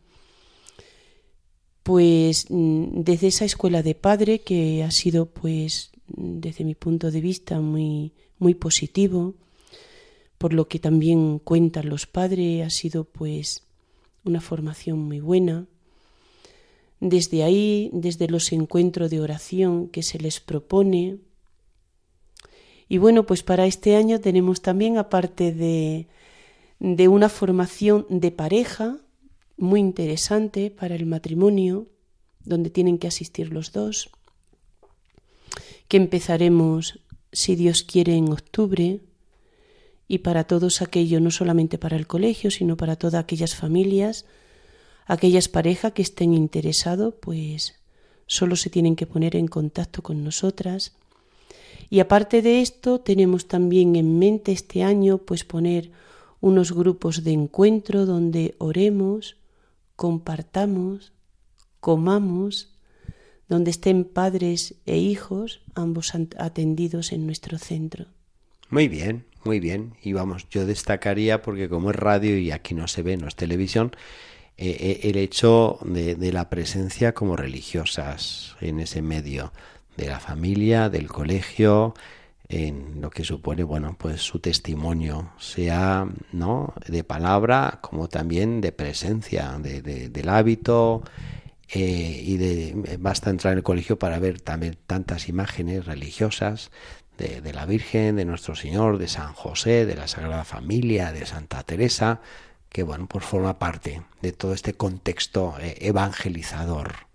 Pues 1.83 2.47
mm, 2.49 3.01
desde 3.03 3.27
esa 3.27 3.45
escuela 3.45 3.83
de 3.83 3.95
padre 3.95 4.39
que 4.39 4.83
ha 4.83 4.91
sido, 4.91 5.27
pues, 5.27 5.91
desde 6.07 6.63
mi 6.63 6.75
punto 6.75 7.11
de 7.11 7.21
vista, 7.21 7.59
muy, 7.59 8.13
muy 8.39 8.55
positivo, 8.55 9.35
por 10.37 10.53
lo 10.53 10.67
que 10.67 10.79
también 10.79 11.39
cuentan 11.39 11.89
los 11.89 12.07
padres, 12.07 12.65
ha 12.65 12.69
sido, 12.69 13.03
pues, 13.03 13.63
una 14.23 14.41
formación 14.41 14.99
muy 14.99 15.19
buena. 15.19 15.67
Desde 16.99 17.43
ahí, 17.43 17.89
desde 17.93 18.27
los 18.27 18.51
encuentros 18.53 19.09
de 19.09 19.19
oración 19.19 19.89
que 19.89 20.03
se 20.03 20.19
les 20.19 20.39
propone, 20.39 21.17
y 22.87 22.97
bueno, 22.97 23.25
pues 23.25 23.43
para 23.43 23.65
este 23.65 23.95
año 23.95 24.19
tenemos 24.21 24.61
también, 24.61 24.97
aparte 24.97 25.51
de, 25.51 26.07
de 26.83 27.07
una 27.07 27.29
formación 27.29 28.05
de 28.09 28.29
pareja 28.31 28.97
muy 29.55 29.79
interesante 29.79 30.69
para 30.69 30.95
el 30.95 31.05
matrimonio, 31.05 31.87
donde 32.43 32.69
tienen 32.69 32.97
que 32.97 33.07
asistir 33.07 33.53
los 33.53 33.71
dos, 33.71 34.09
que 35.87 35.95
empezaremos, 35.95 36.99
si 37.31 37.55
Dios 37.55 37.83
quiere, 37.83 38.15
en 38.15 38.29
octubre, 38.33 38.99
y 40.09 40.17
para 40.17 40.43
todos 40.43 40.81
aquellos, 40.81 41.21
no 41.21 41.31
solamente 41.31 41.77
para 41.77 41.95
el 41.95 42.05
colegio, 42.05 42.51
sino 42.51 42.75
para 42.75 42.97
todas 42.97 43.23
aquellas 43.23 43.55
familias, 43.55 44.25
aquellas 45.05 45.47
parejas 45.47 45.93
que 45.93 46.01
estén 46.01 46.33
interesados, 46.33 47.13
pues 47.21 47.79
solo 48.27 48.57
se 48.57 48.69
tienen 48.69 48.97
que 48.97 49.07
poner 49.07 49.37
en 49.37 49.47
contacto 49.47 50.03
con 50.03 50.21
nosotras. 50.21 50.97
Y 51.89 52.01
aparte 52.01 52.41
de 52.41 52.59
esto, 52.59 52.99
tenemos 52.99 53.47
también 53.47 53.95
en 53.95 54.19
mente 54.19 54.51
este 54.51 54.83
año 54.83 55.19
pues 55.19 55.45
poner 55.45 55.91
unos 56.43 56.73
grupos 56.73 57.23
de 57.23 57.31
encuentro 57.31 58.05
donde 58.05 58.55
oremos, 58.57 59.37
compartamos, 59.95 61.13
comamos, 61.79 62.75
donde 63.47 63.71
estén 63.71 64.03
padres 64.03 64.75
e 64.85 64.97
hijos, 64.97 65.61
ambos 65.73 66.11
atendidos 66.37 67.13
en 67.13 67.25
nuestro 67.25 67.57
centro. 67.57 68.07
Muy 68.69 68.89
bien, 68.89 69.23
muy 69.45 69.61
bien. 69.61 69.93
Y 70.03 70.11
vamos, 70.11 70.49
yo 70.49 70.65
destacaría, 70.65 71.41
porque 71.41 71.69
como 71.69 71.91
es 71.91 71.95
radio 71.95 72.37
y 72.37 72.51
aquí 72.51 72.73
no 72.73 72.89
se 72.89 73.03
ve, 73.03 73.15
no 73.15 73.29
es 73.29 73.37
televisión, 73.37 73.95
eh, 74.57 74.75
eh, 74.77 74.99
el 75.09 75.15
hecho 75.15 75.79
de, 75.85 76.15
de, 76.15 76.33
la 76.33 76.49
presencia 76.49 77.13
como 77.13 77.37
religiosas 77.37 78.57
en 78.59 78.81
ese 78.81 79.01
medio, 79.01 79.53
de 79.95 80.07
la 80.07 80.19
familia, 80.19 80.89
del 80.89 81.07
colegio, 81.07 81.93
en 82.53 83.01
lo 83.01 83.09
que 83.09 83.23
supone, 83.23 83.63
bueno, 83.63 83.95
pues 83.97 84.21
su 84.21 84.39
testimonio, 84.39 85.31
sea, 85.39 86.07
¿no?, 86.31 86.73
de 86.87 87.03
palabra 87.03 87.79
como 87.81 88.07
también 88.09 88.61
de 88.61 88.71
presencia, 88.71 89.57
de, 89.59 89.81
de, 89.81 90.09
del 90.09 90.29
hábito, 90.29 91.03
eh, 91.69 92.21
y 92.23 92.37
de, 92.37 92.97
basta 92.99 93.31
entrar 93.31 93.53
en 93.53 93.59
el 93.59 93.63
colegio 93.63 93.97
para 93.97 94.19
ver 94.19 94.39
también 94.39 94.77
tantas 94.85 95.29
imágenes 95.29 95.85
religiosas 95.85 96.69
de, 97.17 97.41
de, 97.41 97.53
la 97.53 97.65
Virgen, 97.65 98.17
de 98.17 98.25
nuestro 98.25 98.55
Señor, 98.55 98.99
de 98.99 99.07
San 99.07 99.33
José, 99.33 99.87
de 99.87 99.95
la 99.95 100.07
Sagrada 100.07 100.43
Familia, 100.43 101.11
de 101.11 101.25
Santa 101.25 101.63
Teresa, 101.63 102.21
que 102.69 102.83
bueno, 102.83 103.07
pues 103.07 103.25
forma 103.25 103.57
parte 103.57 104.03
de 104.21 104.31
todo 104.31 104.53
este 104.53 104.73
contexto 104.73 105.55
eh, 105.59 105.77
evangelizador. 105.81 107.07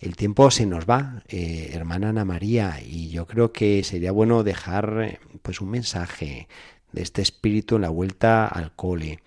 El 0.00 0.16
tiempo 0.16 0.50
se 0.50 0.64
nos 0.64 0.86
va, 0.86 1.22
eh, 1.28 1.72
hermana 1.74 2.08
Ana 2.08 2.24
María, 2.24 2.78
y 2.82 3.10
yo 3.10 3.26
creo 3.26 3.52
que 3.52 3.84
sería 3.84 4.12
bueno 4.12 4.42
dejar 4.42 5.20
pues 5.42 5.60
un 5.60 5.68
mensaje 5.68 6.48
de 6.92 7.02
este 7.02 7.20
espíritu 7.20 7.76
en 7.76 7.82
la 7.82 7.90
vuelta 7.90 8.46
al 8.46 8.74
cole, 8.74 9.20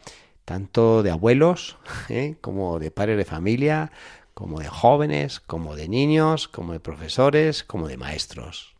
tanto 0.45 1.03
de 1.03 1.11
abuelos 1.11 1.77
¿eh? 2.09 2.37
como 2.41 2.79
de 2.79 2.89
padres 2.89 3.17
de 3.17 3.25
familia, 3.25 3.91
como 4.33 4.59
de 4.59 4.67
jóvenes, 4.67 5.39
como 5.39 5.75
de 5.75 5.87
niños, 5.87 6.47
como 6.47 6.73
de 6.73 6.79
profesores, 6.79 7.63
como 7.63 7.87
de 7.87 7.97
maestros. 7.97 8.73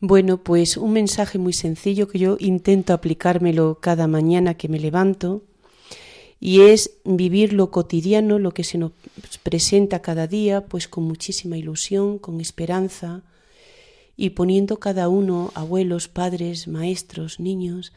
Bueno, 0.00 0.38
pues 0.38 0.76
un 0.76 0.92
mensaje 0.92 1.38
muy 1.38 1.52
sencillo 1.52 2.08
que 2.08 2.18
yo 2.18 2.36
intento 2.40 2.94
aplicármelo 2.94 3.78
cada 3.80 4.08
mañana 4.08 4.54
que 4.54 4.68
me 4.68 4.80
levanto 4.80 5.44
y 6.40 6.62
es 6.62 6.92
vivir 7.04 7.52
lo 7.52 7.70
cotidiano, 7.70 8.38
lo 8.38 8.52
que 8.52 8.64
se 8.64 8.78
nos 8.78 8.92
presenta 9.42 10.00
cada 10.00 10.26
día, 10.26 10.64
pues 10.64 10.88
con 10.88 11.04
muchísima 11.04 11.58
ilusión, 11.58 12.18
con 12.18 12.40
esperanza 12.40 13.22
y 14.16 14.30
poniendo 14.30 14.80
cada 14.80 15.08
uno, 15.08 15.52
abuelos, 15.54 16.08
padres, 16.08 16.66
maestros, 16.66 17.40
niños, 17.40 17.92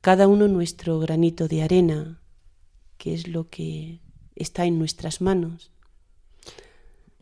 cada 0.00 0.26
uno 0.26 0.48
nuestro 0.48 0.98
granito 0.98 1.48
de 1.48 1.62
arena, 1.62 2.18
que 2.96 3.12
es 3.12 3.28
lo 3.28 3.50
que 3.50 4.00
está 4.36 4.64
en 4.64 4.78
nuestras 4.78 5.20
manos. 5.20 5.70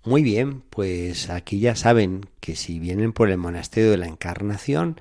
Muy 0.04 0.22
bien, 0.22 0.62
pues 0.70 1.28
aquí 1.30 1.59
ya 1.61 1.76
saben 1.76 2.26
que 2.40 2.56
si 2.56 2.78
vienen 2.78 3.12
por 3.12 3.28
el 3.28 3.37
monasterio 3.37 3.90
de 3.90 3.98
la 3.98 4.06
Encarnación, 4.06 4.98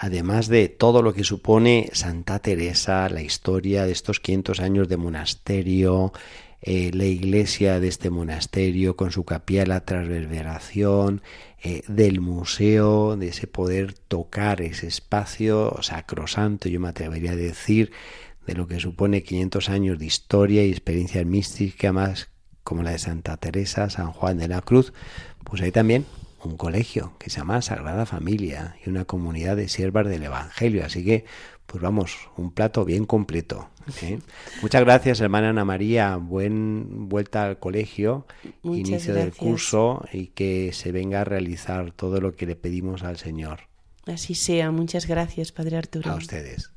además 0.00 0.48
de 0.48 0.70
todo 0.70 1.02
lo 1.02 1.12
que 1.12 1.24
supone 1.24 1.90
Santa 1.92 2.38
Teresa, 2.38 3.10
la 3.10 3.20
historia 3.20 3.84
de 3.84 3.92
estos 3.92 4.18
500 4.18 4.60
años 4.60 4.88
de 4.88 4.96
monasterio, 4.96 6.14
eh, 6.62 6.90
la 6.94 7.04
iglesia 7.04 7.80
de 7.80 7.88
este 7.88 8.08
monasterio 8.08 8.96
con 8.96 9.12
su 9.12 9.24
capilla, 9.24 9.66
la 9.66 9.84
transverberación, 9.84 11.20
eh, 11.62 11.82
del 11.86 12.22
museo, 12.22 13.18
de 13.18 13.28
ese 13.28 13.46
poder 13.46 13.92
tocar 13.92 14.62
ese 14.62 14.86
espacio 14.86 15.76
sacrosanto, 15.82 16.70
yo 16.70 16.80
me 16.80 16.88
atrevería 16.88 17.32
a 17.32 17.36
decir, 17.36 17.92
de 18.46 18.54
lo 18.54 18.66
que 18.66 18.80
supone 18.80 19.22
500 19.22 19.68
años 19.68 19.98
de 19.98 20.06
historia 20.06 20.64
y 20.64 20.70
experiencias 20.70 21.26
místicas 21.26 21.92
más 21.92 22.28
como 22.64 22.82
la 22.82 22.92
de 22.92 22.98
Santa 22.98 23.36
Teresa, 23.36 23.90
San 23.90 24.12
Juan 24.12 24.38
de 24.38 24.48
la 24.48 24.62
Cruz, 24.62 24.94
pues 25.44 25.60
hay 25.60 25.72
también 25.72 26.06
un 26.44 26.56
colegio 26.56 27.12
que 27.18 27.30
se 27.30 27.38
llama 27.38 27.62
Sagrada 27.62 28.06
Familia 28.06 28.76
y 28.84 28.88
una 28.88 29.04
comunidad 29.04 29.56
de 29.56 29.68
siervas 29.68 30.08
del 30.08 30.22
Evangelio. 30.22 30.84
Así 30.84 31.04
que, 31.04 31.24
pues 31.66 31.82
vamos, 31.82 32.16
un 32.36 32.50
plato 32.52 32.84
bien 32.84 33.04
completo. 33.04 33.68
¿eh? 34.02 34.18
Muchas 34.62 34.82
gracias, 34.82 35.20
hermana 35.20 35.50
Ana 35.50 35.64
María. 35.64 36.16
Buen 36.16 37.08
vuelta 37.08 37.44
al 37.44 37.58
colegio, 37.58 38.26
Muchas 38.62 38.88
inicio 38.88 39.14
gracias. 39.14 39.16
del 39.16 39.34
curso 39.34 40.04
y 40.12 40.28
que 40.28 40.72
se 40.72 40.92
venga 40.92 41.20
a 41.20 41.24
realizar 41.24 41.92
todo 41.92 42.20
lo 42.20 42.32
que 42.32 42.46
le 42.46 42.56
pedimos 42.56 43.02
al 43.02 43.18
Señor. 43.18 43.60
Así 44.06 44.34
sea. 44.34 44.70
Muchas 44.70 45.06
gracias, 45.06 45.52
Padre 45.52 45.76
Arturo. 45.76 46.10
A 46.10 46.14
ustedes. 46.14 46.70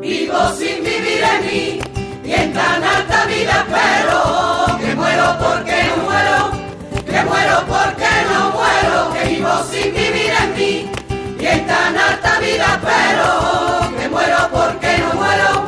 Vivo 0.00 0.52
sin 0.56 0.82
vivir 0.82 1.20
en 1.22 1.46
mí 1.46 1.80
y 2.24 2.32
en 2.32 2.52
tan 2.52 2.82
alta 2.82 3.26
vida 3.26 3.66
espero 3.66 4.49
sin 9.70 9.92
vivir 9.94 10.32
en 10.42 10.56
mí. 10.56 10.90
Y 11.38 11.46
en 11.46 11.66
tan 11.66 11.96
alta 11.96 12.38
vida 12.40 12.78
espero 12.78 13.96
que 13.98 14.08
muero 14.08 14.48
porque 14.52 14.98
no 14.98 15.14
muero, 15.14 15.66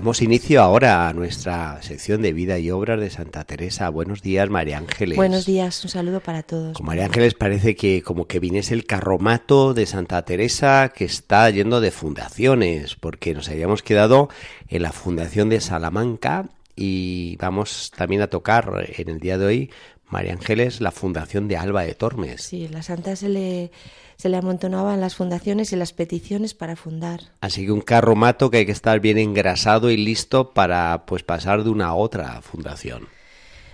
damos 0.00 0.22
inicio 0.22 0.62
ahora 0.62 1.10
a 1.10 1.12
nuestra 1.12 1.82
sección 1.82 2.22
de 2.22 2.32
vida 2.32 2.58
y 2.58 2.70
obras 2.70 2.98
de 2.98 3.10
Santa 3.10 3.44
Teresa. 3.44 3.90
Buenos 3.90 4.22
días, 4.22 4.48
María 4.48 4.78
Ángeles. 4.78 5.14
Buenos 5.14 5.44
días, 5.44 5.84
un 5.84 5.90
saludo 5.90 6.20
para 6.20 6.42
todos. 6.42 6.72
Con 6.72 6.86
María 6.86 7.04
Ángeles 7.04 7.34
parece 7.34 7.76
que 7.76 8.00
como 8.00 8.26
que 8.26 8.40
viniese 8.40 8.72
el 8.72 8.86
carromato 8.86 9.74
de 9.74 9.84
Santa 9.84 10.24
Teresa 10.24 10.90
que 10.96 11.04
está 11.04 11.50
yendo 11.50 11.82
de 11.82 11.90
fundaciones, 11.90 12.96
porque 12.96 13.34
nos 13.34 13.50
habíamos 13.50 13.82
quedado 13.82 14.30
en 14.68 14.80
la 14.80 14.92
fundación 14.92 15.50
de 15.50 15.60
Salamanca 15.60 16.48
y 16.74 17.36
vamos 17.36 17.92
también 17.94 18.22
a 18.22 18.28
tocar 18.28 18.72
en 18.96 19.10
el 19.10 19.20
día 19.20 19.36
de 19.36 19.44
hoy, 19.44 19.70
María 20.08 20.32
Ángeles, 20.32 20.80
la 20.80 20.92
fundación 20.92 21.46
de 21.46 21.58
Alba 21.58 21.82
de 21.82 21.94
Tormes. 21.94 22.40
Sí, 22.40 22.68
la 22.68 22.82
santa 22.82 23.16
se 23.16 23.28
le, 23.28 23.70
se 24.20 24.28
le 24.28 24.36
amontonaban 24.36 25.00
las 25.00 25.14
fundaciones 25.14 25.72
y 25.72 25.76
las 25.76 25.94
peticiones 25.94 26.52
para 26.52 26.76
fundar. 26.76 27.20
Así 27.40 27.64
que 27.64 27.72
un 27.72 27.80
carromato 27.80 28.50
que 28.50 28.58
hay 28.58 28.66
que 28.66 28.72
estar 28.72 29.00
bien 29.00 29.16
engrasado 29.16 29.90
y 29.90 29.96
listo 29.96 30.52
para 30.52 31.06
pues 31.06 31.22
pasar 31.22 31.64
de 31.64 31.70
una 31.70 31.86
a 31.86 31.94
otra 31.94 32.42
fundación. 32.42 33.08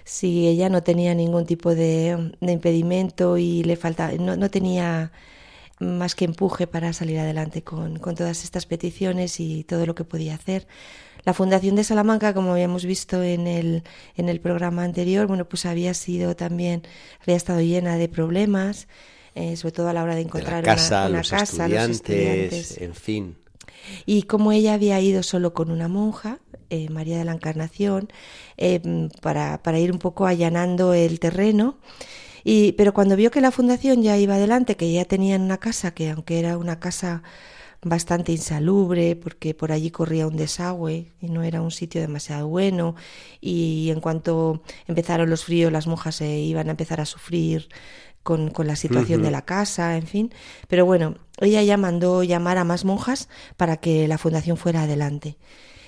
Sí, 0.04 0.46
ella 0.46 0.68
no 0.68 0.84
tenía 0.84 1.16
ningún 1.16 1.46
tipo 1.46 1.74
de, 1.74 2.32
de 2.40 2.52
impedimento 2.52 3.38
y 3.38 3.64
le 3.64 3.74
faltaba, 3.74 4.12
no, 4.12 4.36
no 4.36 4.48
tenía 4.48 5.10
más 5.80 6.14
que 6.14 6.26
empuje 6.26 6.68
para 6.68 6.92
salir 6.92 7.18
adelante 7.18 7.62
con, 7.62 7.98
con 7.98 8.14
todas 8.14 8.44
estas 8.44 8.66
peticiones 8.66 9.40
y 9.40 9.64
todo 9.64 9.84
lo 9.84 9.96
que 9.96 10.04
podía 10.04 10.36
hacer. 10.36 10.68
La 11.24 11.34
Fundación 11.34 11.74
de 11.74 11.82
Salamanca, 11.82 12.34
como 12.34 12.52
habíamos 12.52 12.84
visto 12.84 13.20
en 13.20 13.48
el, 13.48 13.82
en 14.14 14.28
el 14.28 14.40
programa 14.40 14.84
anterior, 14.84 15.26
bueno, 15.26 15.44
pues 15.44 15.66
había 15.66 15.92
sido 15.92 16.36
también, 16.36 16.82
había 17.20 17.34
estado 17.34 17.60
llena 17.62 17.96
de 17.96 18.08
problemas, 18.08 18.86
eh, 19.36 19.54
sobre 19.56 19.72
todo 19.72 19.88
a 19.88 19.92
la 19.92 20.02
hora 20.02 20.14
de 20.14 20.22
De 20.22 20.26
encontrar 20.26 20.64
la 20.64 20.74
casa, 20.74 21.00
una, 21.02 21.08
una 21.08 21.18
los, 21.18 21.30
casa, 21.30 21.66
estudiantes, 21.66 21.88
los 21.88 21.96
estudiantes. 21.96 22.78
en 22.80 22.94
fin. 22.94 23.36
Y 24.06 24.22
como 24.22 24.50
ella 24.50 24.72
había 24.74 24.98
ido 25.00 25.22
solo 25.22 25.52
con 25.52 25.70
una 25.70 25.88
monja, 25.88 26.40
eh, 26.70 26.88
María 26.88 27.18
de 27.18 27.24
la 27.24 27.32
Encarnación, 27.32 28.08
eh, 28.56 29.08
para, 29.20 29.62
para 29.62 29.78
ir 29.78 29.92
un 29.92 29.98
poco 29.98 30.26
allanando 30.26 30.94
el 30.94 31.20
terreno, 31.20 31.76
y, 32.44 32.72
pero 32.72 32.94
cuando 32.94 33.14
vio 33.14 33.30
que 33.30 33.40
la 33.42 33.50
fundación 33.50 34.02
ya 34.02 34.16
iba 34.16 34.36
adelante, 34.36 34.76
que 34.76 34.90
ya 34.90 35.04
tenían 35.04 35.42
una 35.42 35.58
casa, 35.58 35.92
que 35.92 36.10
aunque 36.10 36.38
era 36.38 36.56
una 36.56 36.80
casa 36.80 37.22
bastante 37.82 38.32
insalubre, 38.32 39.16
porque 39.16 39.54
por 39.54 39.70
allí 39.70 39.90
corría 39.90 40.26
un 40.26 40.36
desagüe 40.36 41.12
y 41.20 41.28
no 41.28 41.42
era 41.42 41.60
un 41.62 41.70
sitio 41.70 42.00
demasiado 42.00 42.48
bueno, 42.48 42.96
y 43.40 43.90
en 43.90 44.00
cuanto 44.00 44.62
empezaron 44.86 45.30
los 45.30 45.44
fríos, 45.44 45.72
las 45.72 45.86
monjas 45.86 46.16
se 46.16 46.38
iban 46.38 46.68
a 46.68 46.72
empezar 46.72 47.00
a 47.00 47.06
sufrir 47.06 47.68
con, 48.26 48.50
con 48.50 48.66
la 48.66 48.74
situación 48.76 49.22
de 49.22 49.30
la 49.30 49.42
casa, 49.44 49.96
en 49.96 50.06
fin. 50.08 50.34
Pero 50.66 50.84
bueno, 50.84 51.14
ella 51.38 51.62
ya 51.62 51.76
mandó 51.76 52.24
llamar 52.24 52.58
a 52.58 52.64
más 52.64 52.84
monjas 52.84 53.28
para 53.56 53.76
que 53.76 54.08
la 54.08 54.18
fundación 54.18 54.56
fuera 54.56 54.82
adelante. 54.82 55.36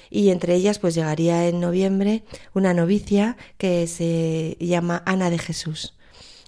Y 0.09 0.30
entre 0.30 0.55
ellas, 0.55 0.78
pues 0.78 0.95
llegaría 0.95 1.49
en 1.49 1.59
noviembre 1.61 2.22
una 2.55 2.72
novicia 2.74 3.36
que 3.59 3.86
se 3.89 4.57
llama 4.61 5.03
Ana 5.05 5.30
de 5.30 5.39
Jesús. 5.39 5.95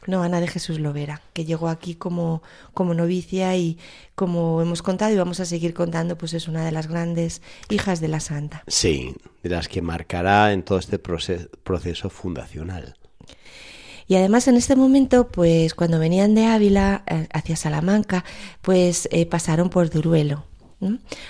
No, 0.07 0.23
Ana 0.23 0.41
de 0.41 0.49
Jesús 0.49 0.79
Lovera, 0.81 1.21
que 1.35 1.45
llegó 1.45 1.69
aquí 1.69 1.95
como, 1.95 2.43
como 2.73 2.95
novicia 2.95 3.55
y 3.57 3.77
como 4.15 4.63
hemos 4.63 4.81
contado 4.81 5.13
y 5.13 5.17
vamos 5.19 5.41
a 5.41 5.45
seguir 5.45 5.75
contando, 5.75 6.17
pues 6.17 6.33
es 6.35 6.49
una 6.49 6.65
de 6.65 6.73
las 6.73 6.87
grandes 6.87 7.43
hijas 7.69 8.01
de 8.01 8.09
la 8.09 8.21
santa. 8.21 8.63
Sí, 8.67 9.15
de 9.43 9.51
las 9.51 9.69
que 9.69 9.83
marcará 9.83 10.53
en 10.55 10.63
todo 10.63 10.79
este 10.79 11.03
proce- 11.03 11.51
proceso 11.65 12.09
fundacional. 12.09 12.95
Y 14.11 14.17
además 14.17 14.49
en 14.49 14.57
este 14.57 14.75
momento, 14.75 15.29
pues 15.29 15.73
cuando 15.75 16.01
venían 16.01 16.35
de 16.35 16.47
Ávila 16.47 17.05
eh, 17.07 17.29
hacia 17.33 17.55
Salamanca, 17.55 18.25
pues 18.61 19.09
eh, 19.13 19.25
pasaron 19.25 19.71
por 19.71 19.89
Duruelo. 19.89 20.47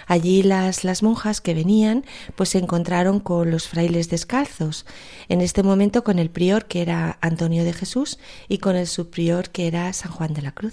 Allí 0.07 0.43
las, 0.43 0.83
las 0.83 1.03
monjas 1.03 1.43
que 1.43 1.53
venían, 1.53 2.07
pues 2.37 2.49
se 2.49 2.59
encontraron 2.59 3.21
con 3.21 3.51
los 3.51 3.69
frailes 3.69 4.09
descalzos. 4.09 4.87
En 5.29 5.43
este 5.43 5.63
momento 5.63 6.05
con 6.05 6.19
el 6.19 6.31
prior 6.31 6.65
que 6.65 6.81
era 6.81 7.19
Antonio 7.21 7.65
de 7.65 7.75
Jesús 7.75 8.19
y 8.49 8.57
con 8.57 8.77
el 8.77 8.87
subprior 8.87 9.51
que 9.51 9.67
era 9.67 9.93
San 9.93 10.13
Juan 10.13 10.33
de 10.33 10.41
la 10.41 10.53
Cruz. 10.53 10.73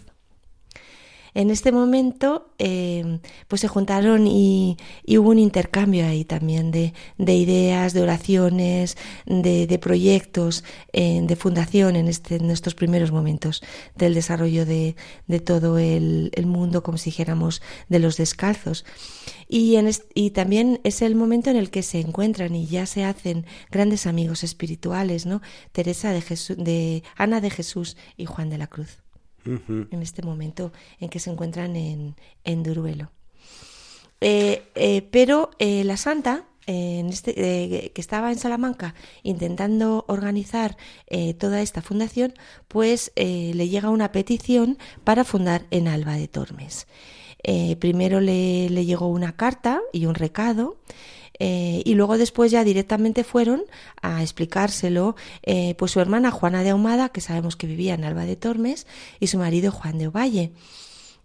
En 1.37 1.51
este 1.51 1.71
momento 1.71 2.49
eh, 2.57 3.19
pues 3.47 3.61
se 3.61 3.67
juntaron 3.67 4.25
y, 4.25 4.75
hubo 5.07 5.29
un 5.29 5.37
intercambio 5.37 6.07
ahí 6.07 6.25
también 6.25 6.71
de, 6.71 6.93
ideas, 7.19 7.93
de 7.93 8.01
oraciones, 8.01 8.97
de, 9.27 9.79
proyectos 9.79 10.63
de 10.91 11.35
fundación 11.35 11.95
en, 11.95 12.07
este, 12.07 12.37
en 12.37 12.49
estos 12.49 12.73
primeros 12.73 13.11
momentos 13.11 13.61
del 13.95 14.15
desarrollo 14.15 14.65
de, 14.65 14.95
todo 15.45 15.77
el, 15.77 16.31
mundo, 16.47 16.81
como 16.81 16.97
si 16.97 17.11
dijéramos, 17.11 17.61
de 17.87 17.99
los 17.99 18.17
descalzos. 18.17 18.83
Y, 19.47 19.77
y 20.15 20.31
también 20.31 20.81
es 20.83 21.03
el 21.03 21.13
momento 21.13 21.51
en 21.51 21.55
el 21.55 21.69
que 21.69 21.83
se 21.83 21.99
encuentran 21.99 22.55
y 22.55 22.65
ya 22.65 22.87
se 22.87 23.03
hacen 23.03 23.45
grandes 23.69 24.07
amigos 24.07 24.43
espirituales, 24.43 25.27
¿no? 25.27 25.43
Teresa 25.71 26.11
de 26.13 26.21
Jesús, 26.21 26.57
de 26.57 27.03
Ana 27.15 27.41
de 27.41 27.51
Jesús 27.51 27.95
y 28.17 28.25
Juan 28.25 28.49
de 28.49 28.57
la 28.57 28.65
Cruz 28.65 29.06
en 29.47 30.01
este 30.01 30.21
momento 30.21 30.71
en 30.99 31.09
que 31.09 31.19
se 31.19 31.29
encuentran 31.29 31.75
en, 31.75 32.63
Duruelo. 32.63 33.11
Eh, 34.19 34.63
eh, 34.75 35.03
pero 35.11 35.51
eh, 35.59 35.83
la 35.83 35.97
santa, 35.97 36.45
en 36.65 37.07
este, 37.07 37.33
que 37.93 38.01
estaba 38.01 38.31
en 38.31 38.39
Salamanca 38.39 38.93
intentando 39.23 40.03
organizar 40.07 40.75
toda 41.37 41.61
esta 41.61 41.81
fundación, 41.81 42.33
pues 42.67 43.13
le 43.15 43.69
llega 43.69 43.89
una 43.89 44.11
petición 44.11 44.77
para 45.05 45.23
fundar 45.23 45.65
en 45.71 45.87
Alba 45.87 46.15
de 46.15 46.27
Tormes. 46.27 46.87
primero 47.79 48.19
le, 48.19 48.67
llegó 48.85 49.07
una 49.07 49.37
carta 49.37 49.79
y 49.93 50.07
un 50.07 50.15
recado 50.15 50.75
eh, 51.39 51.81
y 51.85 51.93
luego 51.93 52.17
después 52.17 52.51
ya 52.51 52.63
directamente 52.63 53.23
fueron 53.23 53.63
a 54.01 54.21
explicárselo 54.21 55.15
eh, 55.43 55.75
pues 55.77 55.91
su 55.91 55.99
hermana 55.99 56.31
Juana 56.31 56.63
de 56.63 56.71
Ahumada, 56.71 57.09
que 57.09 57.21
sabemos 57.21 57.55
que 57.55 57.67
vivía 57.67 57.93
en 57.93 58.03
Alba 58.03 58.25
de 58.25 58.35
Tormes, 58.35 58.87
y 59.19 59.27
su 59.27 59.37
marido 59.37 59.71
Juan 59.71 59.97
de 59.97 60.07
Ovalle. 60.07 60.51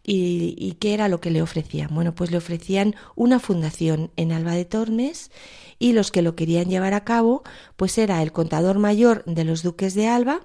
¿Y, 0.05 0.57
¿Y, 0.59 0.73
qué 0.81 0.95
era 0.95 1.09
lo 1.09 1.21
que 1.21 1.31
le 1.31 1.43
ofrecían? 1.43 1.95
Bueno, 1.95 2.13
pues 2.13 2.33
le 2.33 2.37
ofrecían 2.37 2.97
una 3.15 3.39
fundación 3.39 4.11
en 4.17 4.33
Alba 4.33 4.53
de 4.55 4.65
Tormes 4.65 5.31
y 5.79 5.93
los 5.93 6.11
que 6.11 6.23
lo 6.23 6.35
querían 6.35 6.69
llevar 6.69 6.93
a 6.93 7.05
cabo, 7.05 7.45
pues 7.77 7.97
era 7.99 8.21
el 8.21 8.33
contador 8.33 8.79
mayor 8.81 9.25
de 9.27 9.45
los 9.45 9.63
duques 9.63 9.95
de 9.95 10.09
Alba, 10.09 10.41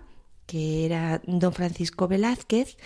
que 0.45 0.85
era 0.85 1.21
don 1.25 1.53
Francisco 1.53 2.07
Velázquez, 2.07 2.77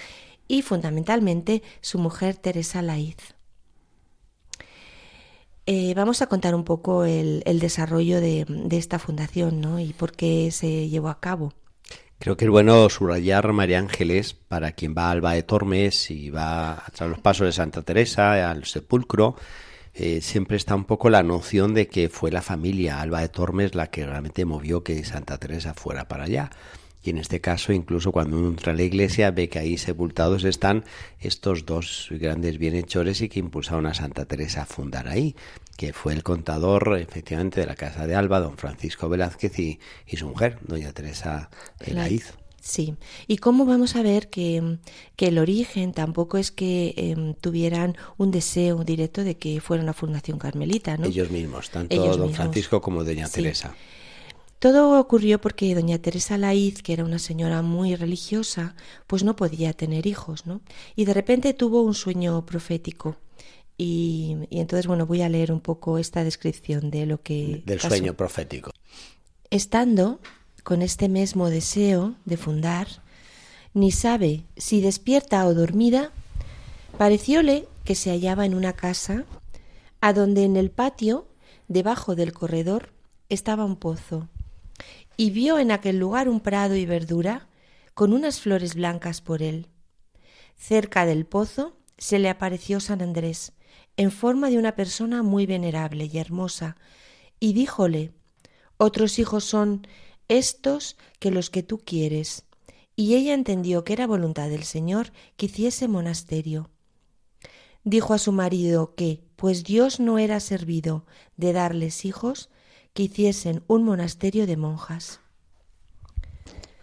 y 0.48 0.62
fundamentalmente 0.62 1.62
su 1.82 1.98
mujer 2.00 2.36
Teresa 2.36 2.82
Laiz. 2.82 3.18
Eh, 5.66 5.94
vamos 5.96 6.22
a 6.22 6.28
contar 6.28 6.56
un 6.56 6.64
poco 6.64 7.06
el, 7.06 7.44
desarrollo 7.60 8.20
de, 8.20 8.46
esta 8.72 9.00
fundación 9.00 9.62
¿no? 9.62 9.80
y 9.80 9.94
por 9.94 10.12
qué 10.12 10.50
se 10.52 10.90
llevó 10.90 11.10
a 11.10 11.20
cabo. 11.20 11.54
Creo 12.20 12.38
que 12.38 12.46
es 12.46 12.52
bueno 12.52 12.88
subrayar, 12.90 13.52
María 13.52 13.80
Ángeles, 13.80 14.34
para 14.34 14.74
quien 14.74 14.94
va 14.96 15.08
a 15.08 15.12
Alba 15.12 15.34
de 15.34 15.44
Tormes 15.44 16.12
y 16.12 16.30
va 16.30 16.74
a 16.74 16.92
través 16.94 17.12
los 17.12 17.20
pasos 17.20 17.48
de 17.48 17.52
Santa 17.52 17.82
Teresa, 17.82 18.50
al 18.50 18.66
sepulcro, 18.66 19.36
eh, 19.94 20.22
siempre 20.22 20.56
está 20.56 20.76
un 20.76 20.86
poco 20.86 21.10
la 21.10 21.24
noción 21.24 21.74
de 21.74 21.88
que 21.88 22.10
fue 22.10 22.32
la 22.32 22.42
familia 22.42 23.02
Alba 23.02 23.22
de 23.22 23.30
Tormes 23.30 23.76
la 23.76 23.88
que 23.88 24.06
realmente 24.06 24.46
movió 24.46 24.84
que 24.84 25.04
Santa 25.04 25.38
Teresa 25.38 25.74
fuera 25.74 26.08
para 26.08 26.26
allá. 26.26 26.50
Y 27.04 27.10
en 27.10 27.18
este 27.18 27.42
caso, 27.42 27.74
incluso 27.74 28.12
cuando 28.12 28.38
uno 28.38 28.50
entra 28.50 28.74
a 28.74 28.76
la 28.76 28.84
iglesia, 28.84 29.32
ve 29.32 29.50
que 29.50 29.60
ahí 29.60 29.78
sepultados 29.78 30.44
están 30.44 30.86
estos 31.20 31.66
dos 31.66 32.08
grandes 32.12 32.60
bienhechores 32.60 33.22
y 33.22 33.30
que 33.30 33.40
impulsaron 33.40 33.88
a 33.88 33.94
Santa 33.94 34.26
Teresa 34.26 34.64
a 34.64 34.66
fundar 34.66 35.08
ahí, 35.08 35.36
que 35.78 35.94
fue 35.94 36.14
el 36.14 36.22
contador, 36.22 36.98
efectivamente, 37.00 37.62
de 37.62 37.66
la 37.66 37.76
Casa 37.76 38.06
de 38.06 38.16
Alba, 38.16 38.40
don 38.40 38.58
Francisco 38.58 39.10
Velázquez, 39.10 39.58
y, 39.60 39.80
su 40.16 40.28
mujer, 40.28 40.60
doña 40.62 40.92
Teresa 40.94 41.50
Elaiz. 41.80 42.34
Sí, 42.62 42.94
y 43.28 43.38
cómo 43.38 43.66
vamos 43.66 43.96
a 43.96 44.04
ver 44.04 44.30
que, 44.30 44.78
el 45.18 45.38
origen 45.40 45.94
tampoco 45.94 46.38
es 46.38 46.52
que 46.52 46.94
em, 46.96 47.34
tuvieran 47.34 47.98
un 48.18 48.30
deseo 48.30 48.84
directo 48.84 49.24
de 49.24 49.36
que 49.36 49.60
fuera 49.62 49.82
una 49.82 49.94
fundación 49.94 50.38
carmelita, 50.38 50.96
¿no? 50.98 51.08
Ellos 51.08 51.32
mismos, 51.32 51.72
tanto 51.72 52.16
don 52.16 52.32
Francisco 52.32 52.80
como 52.80 53.04
doña 53.04 53.28
Teresa. 53.28 53.74
Todo 54.62 55.00
ocurrió 55.00 55.42
porque 55.42 55.74
doña 55.74 55.98
Teresa 55.98 56.38
Laiz, 56.38 56.84
que 56.84 56.94
era 56.94 57.04
una 57.04 57.18
señora 57.18 57.64
muy 57.64 57.96
religiosa, 57.96 58.76
pues 59.08 59.24
no 59.24 59.36
podía 59.36 59.74
tener 59.74 60.06
hijos, 60.06 60.46
¿no? 60.46 60.62
Y 60.96 61.06
de 61.06 61.16
repente 61.16 61.56
tuvo 61.56 61.82
un 61.82 61.96
sueño 61.96 62.46
profético. 62.46 63.16
Y, 63.76 64.38
entonces, 64.52 64.86
bueno, 64.86 65.08
voy 65.08 65.24
a 65.24 65.30
leer 65.30 65.52
un 65.52 65.62
poco 65.62 65.98
esta 65.98 66.24
descripción 66.24 66.92
de 66.92 67.08
lo 67.08 67.24
que... 67.24 67.64
Del 67.66 67.80
sueño 67.80 68.14
profético. 68.14 68.70
Estando 69.50 70.20
con 70.62 70.84
este 70.84 71.10
mismo 71.10 71.50
deseo 71.50 72.14
de 72.26 72.38
fundar, 72.38 72.88
ni 73.74 73.90
sabe 73.90 74.44
si 74.58 74.80
despierta 74.80 75.44
o 75.48 75.56
dormida, 75.56 76.12
parecióle 77.00 77.68
que 77.84 77.96
se 77.96 78.12
hallaba 78.12 78.46
en 78.46 78.54
una 78.54 78.74
casa, 78.74 79.26
a 80.02 80.14
donde 80.14 80.44
en 80.44 80.56
el 80.56 80.70
patio, 80.70 81.26
debajo 81.68 82.14
del 82.14 82.32
corredor, 82.32 82.94
estaba 83.28 83.66
un 83.66 83.76
pozo 83.76 84.30
y 85.22 85.30
vio 85.30 85.60
en 85.60 85.70
aquel 85.70 86.00
lugar 86.00 86.28
un 86.28 86.40
prado 86.40 86.76
y 86.76 86.88
verdura 86.88 87.48
con 87.94 88.12
unas 88.12 88.42
flores 88.42 88.74
blancas 88.74 89.22
por 89.22 89.44
él. 89.44 89.68
Cerca 90.58 91.06
del 91.06 91.28
pozo 91.28 91.78
se 92.00 92.18
le 92.18 92.28
apareció 92.28 92.80
San 92.80 93.04
Andrés, 93.04 93.54
en 93.98 94.10
forma 94.10 94.50
de 94.50 94.58
una 94.58 94.76
persona 94.76 95.22
muy 95.22 95.46
venerable 95.46 96.10
y 96.12 96.18
hermosa, 96.18 96.76
y 97.40 97.54
díjole 97.54 98.14
Otros 98.78 99.20
hijos 99.20 99.44
son 99.44 99.86
estos 100.28 100.98
que 101.20 101.30
los 101.30 101.52
que 101.52 101.62
tú 101.62 101.78
quieres. 101.86 102.46
Y 102.96 103.14
ella 103.14 103.36
entendió 103.36 103.84
que 103.84 103.94
era 103.94 104.08
voluntad 104.08 104.50
del 104.50 104.64
Señor 104.64 105.12
que 105.38 105.46
hiciese 105.46 105.88
monasterio. 105.88 106.72
Dijo 107.84 108.16
a 108.16 108.18
su 108.18 108.32
marido 108.32 108.96
que, 108.96 109.22
pues 109.36 109.64
Dios 109.64 110.00
no 110.00 110.18
era 110.18 110.40
servido 110.40 111.06
de 111.38 111.54
darles 111.54 112.06
hijos, 112.06 112.50
que 112.94 113.04
hiciesen 113.04 113.64
un 113.68 113.84
monasterio 113.84 114.48
de 114.48 114.58
monjas. 114.58 115.20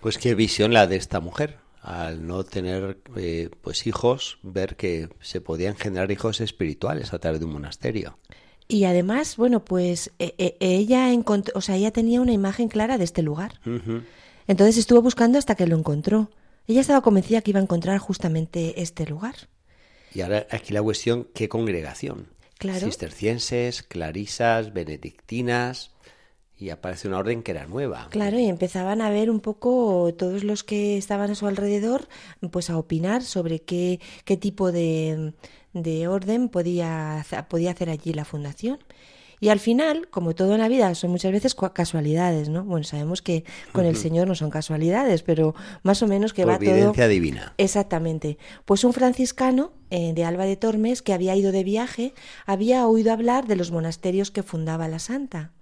Pues 0.00 0.18
qué 0.18 0.34
visión 0.34 0.72
la 0.72 0.86
de 0.86 0.96
esta 0.96 1.20
mujer, 1.20 1.58
al 1.82 2.26
no 2.26 2.44
tener 2.44 2.98
eh, 3.16 3.50
pues 3.62 3.86
hijos, 3.86 4.38
ver 4.42 4.76
que 4.76 5.08
se 5.20 5.40
podían 5.40 5.76
generar 5.76 6.10
hijos 6.10 6.40
espirituales 6.40 7.12
a 7.12 7.18
través 7.18 7.40
de 7.40 7.46
un 7.46 7.52
monasterio. 7.52 8.18
Y 8.68 8.84
además, 8.84 9.36
bueno, 9.36 9.64
pues 9.64 10.12
e, 10.18 10.34
e, 10.38 10.56
ella 10.60 11.12
encontró, 11.12 11.52
o 11.56 11.60
sea, 11.60 11.76
ella 11.76 11.90
tenía 11.90 12.20
una 12.20 12.32
imagen 12.32 12.68
clara 12.68 12.98
de 12.98 13.04
este 13.04 13.22
lugar. 13.22 13.60
Entonces 14.46 14.76
estuvo 14.76 15.02
buscando 15.02 15.38
hasta 15.38 15.54
que 15.54 15.66
lo 15.66 15.76
encontró. 15.76 16.30
Ella 16.66 16.82
estaba 16.82 17.00
convencida 17.00 17.40
que 17.40 17.50
iba 17.50 17.60
a 17.60 17.62
encontrar 17.62 17.98
justamente 17.98 18.82
este 18.82 19.06
lugar. 19.06 19.34
Y 20.14 20.20
ahora 20.20 20.46
aquí 20.50 20.72
la 20.74 20.82
cuestión, 20.82 21.26
¿qué 21.34 21.48
congregación? 21.48 22.28
Claro. 22.58 22.86
Cistercienses, 22.86 23.82
clarisas, 23.82 24.72
benedictinas 24.72 25.92
y 26.58 26.70
aparece 26.70 27.06
una 27.08 27.18
orden 27.18 27.42
que 27.42 27.52
era 27.52 27.66
nueva. 27.66 28.08
Claro, 28.10 28.38
y 28.38 28.46
empezaban 28.46 29.00
a 29.00 29.10
ver 29.10 29.30
un 29.30 29.40
poco 29.40 30.12
todos 30.16 30.42
los 30.42 30.64
que 30.64 30.96
estaban 30.96 31.30
a 31.30 31.34
su 31.34 31.46
alrededor, 31.46 32.08
pues 32.50 32.68
a 32.68 32.76
opinar 32.76 33.22
sobre 33.22 33.60
qué, 33.60 34.00
qué 34.24 34.36
tipo 34.36 34.72
de, 34.72 35.34
de 35.72 36.08
orden 36.08 36.48
podía, 36.48 37.24
podía 37.48 37.70
hacer 37.70 37.90
allí 37.90 38.12
la 38.12 38.24
fundación. 38.24 38.78
Y 39.40 39.50
al 39.50 39.60
final, 39.60 40.08
como 40.10 40.34
todo 40.34 40.54
en 40.54 40.60
la 40.60 40.66
vida, 40.66 40.92
son 40.96 41.12
muchas 41.12 41.30
veces 41.30 41.54
casualidades, 41.54 42.48
¿no? 42.48 42.64
Bueno, 42.64 42.82
sabemos 42.82 43.22
que 43.22 43.44
con 43.70 43.84
el 43.86 43.94
Señor 43.94 44.26
no 44.26 44.34
son 44.34 44.50
casualidades, 44.50 45.22
pero 45.22 45.54
más 45.84 46.02
o 46.02 46.08
menos 46.08 46.32
que 46.32 46.44
va 46.44 46.58
todo... 46.58 46.92
divina. 47.06 47.54
Exactamente. 47.56 48.36
Pues 48.64 48.82
un 48.82 48.92
franciscano 48.92 49.70
eh, 49.90 50.12
de 50.12 50.24
Alba 50.24 50.44
de 50.44 50.56
Tormes, 50.56 51.02
que 51.02 51.12
había 51.12 51.36
ido 51.36 51.52
de 51.52 51.62
viaje, 51.62 52.14
había 52.46 52.88
oído 52.88 53.12
hablar 53.12 53.46
de 53.46 53.54
los 53.54 53.70
monasterios 53.70 54.32
que 54.32 54.42
fundaba 54.42 54.88
la 54.88 54.98
santa 54.98 55.52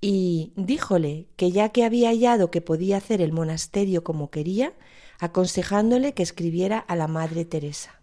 y 0.00 0.52
díjole 0.56 1.26
que 1.36 1.50
ya 1.50 1.70
que 1.70 1.84
había 1.84 2.10
hallado 2.10 2.50
que 2.50 2.60
podía 2.60 2.98
hacer 2.98 3.20
el 3.20 3.32
monasterio 3.32 4.04
como 4.04 4.30
quería, 4.30 4.72
aconsejándole 5.18 6.14
que 6.14 6.22
escribiera 6.22 6.78
a 6.78 6.94
la 6.94 7.08
Madre 7.08 7.44
Teresa. 7.44 8.00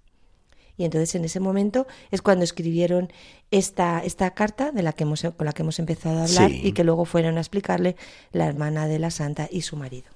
Y 0.77 0.83
entonces 0.83 1.15
en 1.15 1.23
ese 1.23 1.39
momento 1.39 1.87
es 2.11 2.21
cuando 2.21 2.43
escribieron 2.43 3.13
esta, 3.49 4.01
esta 4.03 4.31
carta 4.31 4.73
de 4.73 4.83
la 4.83 4.91
que 4.91 5.03
hemos, 5.03 5.21
con 5.21 5.45
la 5.45 5.53
que 5.53 5.61
hemos 5.61 5.79
empezado 5.79 6.19
a 6.19 6.23
hablar 6.25 6.51
y 6.51 6.73
que 6.73 6.83
luego 6.83 7.05
fueron 7.05 7.37
a 7.37 7.39
explicarle 7.39 7.95
la 8.33 8.45
hermana 8.47 8.85
de 8.87 8.99
la 8.99 9.09
santa 9.09 9.47
y 9.49 9.61
su 9.61 9.77
marido. 9.77 10.07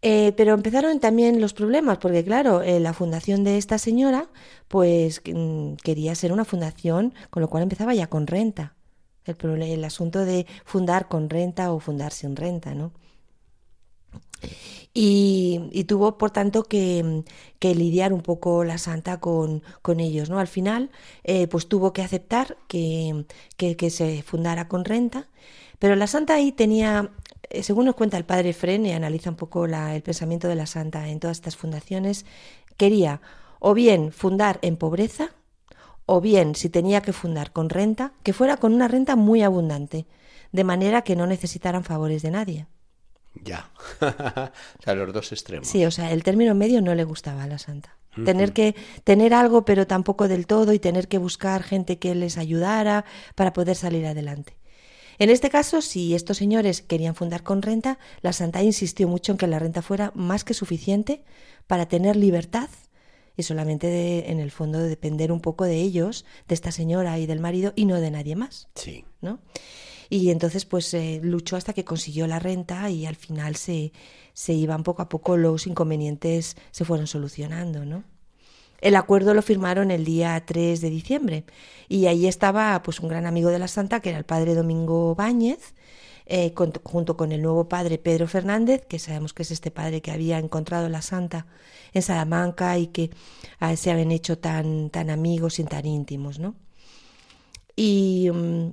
Eh, 0.00 0.32
pero 0.34 0.54
empezaron 0.54 0.98
también 0.98 1.42
los 1.42 1.52
problemas, 1.52 1.98
porque 1.98 2.24
claro, 2.24 2.62
eh, 2.62 2.80
la 2.80 2.94
fundación 2.94 3.44
de 3.44 3.58
esta 3.58 3.76
señora, 3.76 4.30
pues 4.66 5.20
mm, 5.24 5.74
quería 5.74 6.14
ser 6.14 6.32
una 6.32 6.46
fundación, 6.46 7.12
con 7.28 7.42
lo 7.42 7.50
cual 7.50 7.64
empezaba 7.64 7.94
ya 7.94 8.06
con 8.06 8.26
renta 8.26 8.74
el, 9.24 9.62
el 9.62 9.84
asunto 9.84 10.24
de 10.24 10.46
fundar 10.64 11.08
con 11.08 11.30
renta 11.30 11.72
o 11.72 11.80
fundar 11.80 12.12
sin 12.12 12.36
renta, 12.36 12.74
¿no? 12.74 12.92
Y, 14.94 15.84
tuvo, 15.88 16.18
por 16.18 16.30
tanto, 16.30 16.64
que, 16.64 17.24
lidiar 17.60 18.12
un 18.12 18.20
poco 18.22 18.64
la 18.64 18.78
santa 18.78 19.20
con, 19.20 19.62
con 19.80 20.00
ellos, 20.00 20.28
¿no? 20.30 20.38
Al 20.38 20.48
final, 20.48 20.90
eh, 21.24 21.46
pues 21.48 21.68
tuvo 21.68 21.92
que 21.92 22.02
aceptar 22.02 22.58
que, 22.68 23.24
que, 23.56 23.90
se 23.90 24.22
fundara 24.22 24.68
con 24.68 24.84
renta, 24.84 25.28
pero 25.78 25.96
la 25.96 26.06
santa 26.06 26.34
ahí 26.34 26.52
tenía, 26.52 27.10
eh, 27.50 27.62
según 27.62 27.86
nos 27.86 27.94
cuenta 27.94 28.18
el 28.18 28.24
padre 28.24 28.52
Frene, 28.52 28.94
analiza 28.94 29.30
un 29.30 29.36
poco 29.36 29.66
la, 29.66 29.96
el 29.96 30.02
pensamiento 30.02 30.48
de 30.48 30.56
la 30.56 30.66
santa 30.66 31.08
en 31.08 31.20
todas 31.20 31.38
estas 31.38 31.56
fundaciones, 31.56 32.26
quería 32.76 33.20
o 33.60 33.74
bien 33.74 34.12
fundar 34.12 34.58
en 34.62 34.76
pobreza, 34.76 35.30
o 36.06 36.20
bien, 36.20 36.54
si 36.54 36.68
tenía 36.68 37.02
que 37.02 37.12
fundar 37.12 37.52
con 37.52 37.70
renta, 37.70 38.12
que 38.22 38.32
fuera 38.32 38.56
con 38.56 38.74
una 38.74 38.88
renta 38.88 39.16
muy 39.16 39.42
abundante, 39.42 40.06
de 40.52 40.64
manera 40.64 41.02
que 41.02 41.16
no 41.16 41.26
necesitaran 41.26 41.84
favores 41.84 42.22
de 42.22 42.30
nadie. 42.30 42.66
Ya. 43.42 43.70
o 44.00 44.82
sea, 44.82 44.94
los 44.94 45.12
dos 45.12 45.32
extremos. 45.32 45.68
Sí, 45.68 45.84
o 45.84 45.90
sea, 45.90 46.12
el 46.12 46.22
término 46.22 46.54
medio 46.54 46.82
no 46.82 46.94
le 46.94 47.04
gustaba 47.04 47.44
a 47.44 47.46
la 47.46 47.58
santa. 47.58 47.96
Tener 48.26 48.52
que 48.52 48.74
tener 49.04 49.32
algo, 49.32 49.64
pero 49.64 49.86
tampoco 49.86 50.28
del 50.28 50.46
todo, 50.46 50.74
y 50.74 50.78
tener 50.78 51.08
que 51.08 51.16
buscar 51.16 51.62
gente 51.62 51.98
que 51.98 52.14
les 52.14 52.36
ayudara 52.36 53.06
para 53.34 53.54
poder 53.54 53.74
salir 53.74 54.04
adelante. 54.04 54.58
En 55.18 55.30
este 55.30 55.48
caso, 55.48 55.80
si 55.80 56.14
estos 56.14 56.36
señores 56.36 56.82
querían 56.82 57.14
fundar 57.14 57.42
con 57.42 57.62
renta, 57.62 57.98
la 58.20 58.34
santa 58.34 58.62
insistió 58.62 59.08
mucho 59.08 59.32
en 59.32 59.38
que 59.38 59.46
la 59.46 59.58
renta 59.58 59.80
fuera 59.80 60.12
más 60.14 60.44
que 60.44 60.52
suficiente 60.52 61.24
para 61.66 61.86
tener 61.86 62.16
libertad 62.16 62.68
y 63.36 63.42
solamente 63.42 64.30
en 64.30 64.40
el 64.40 64.50
fondo 64.50 64.78
de 64.78 64.88
depender 64.88 65.32
un 65.32 65.40
poco 65.40 65.64
de 65.64 65.76
ellos, 65.76 66.24
de 66.48 66.54
esta 66.54 66.72
señora 66.72 67.18
y 67.18 67.26
del 67.26 67.40
marido, 67.40 67.72
y 67.76 67.86
no 67.86 68.00
de 68.00 68.10
nadie 68.10 68.36
más. 68.36 68.68
Sí. 68.74 69.04
¿no? 69.20 69.40
Y 70.10 70.30
entonces, 70.30 70.66
pues 70.66 70.92
eh, 70.92 71.20
luchó 71.22 71.56
hasta 71.56 71.72
que 71.72 71.84
consiguió 71.86 72.26
la 72.26 72.38
renta 72.38 72.90
y 72.90 73.06
al 73.06 73.16
final 73.16 73.56
se, 73.56 73.92
se 74.34 74.52
iban 74.52 74.82
poco 74.82 75.00
a 75.00 75.08
poco 75.08 75.38
los 75.38 75.66
inconvenientes, 75.66 76.56
se 76.70 76.84
fueron 76.84 77.06
solucionando, 77.06 77.86
¿no? 77.86 78.04
El 78.82 78.96
acuerdo 78.96 79.32
lo 79.32 79.42
firmaron 79.42 79.92
el 79.92 80.04
día 80.04 80.42
3 80.44 80.80
de 80.80 80.90
diciembre 80.90 81.44
y 81.88 82.06
ahí 82.06 82.26
estaba 82.26 82.82
pues 82.82 82.98
un 82.98 83.08
gran 83.08 83.26
amigo 83.26 83.50
de 83.50 83.60
la 83.60 83.68
santa 83.68 84.00
que 84.00 84.08
era 84.08 84.18
el 84.18 84.24
padre 84.24 84.56
Domingo 84.56 85.14
Báñez, 85.14 85.72
eh, 86.26 86.54
junto 86.84 87.16
con 87.16 87.32
el 87.32 87.42
nuevo 87.42 87.68
padre 87.68 87.98
Pedro 87.98 88.28
Fernández, 88.28 88.84
que 88.86 88.98
sabemos 88.98 89.32
que 89.32 89.42
es 89.42 89.50
este 89.50 89.70
padre 89.70 90.00
que 90.00 90.10
había 90.10 90.38
encontrado 90.38 90.88
la 90.88 91.02
santa 91.02 91.46
en 91.92 92.02
Salamanca 92.02 92.78
y 92.78 92.88
que 92.88 93.10
ah, 93.60 93.76
se 93.76 93.90
habían 93.90 94.12
hecho 94.12 94.38
tan, 94.38 94.90
tan 94.90 95.10
amigos 95.10 95.58
y 95.58 95.64
tan 95.64 95.86
íntimos, 95.86 96.38
¿no? 96.38 96.54
Y, 97.76 98.30
mm, 98.32 98.70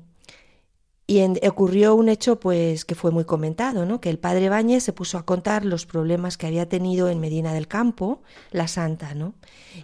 y 1.10 1.24
ocurrió 1.48 1.96
un 1.96 2.08
hecho 2.08 2.40
pues 2.40 2.86
que 2.86 2.94
fue 2.94 3.10
muy 3.10 3.26
comentado, 3.26 3.84
¿no? 3.88 4.00
Que 4.00 4.12
el 4.12 4.20
padre 4.20 4.48
Báñez 4.48 4.84
se 4.84 4.94
puso 4.94 5.18
a 5.18 5.26
contar 5.26 5.66
los 5.66 5.88
problemas 5.88 6.38
que 6.38 6.46
había 6.46 6.70
tenido 6.70 7.10
en 7.10 7.20
Medina 7.20 7.52
del 7.52 7.68
Campo, 7.68 8.22
la 8.52 8.68
santa, 8.68 9.16
¿no? 9.16 9.34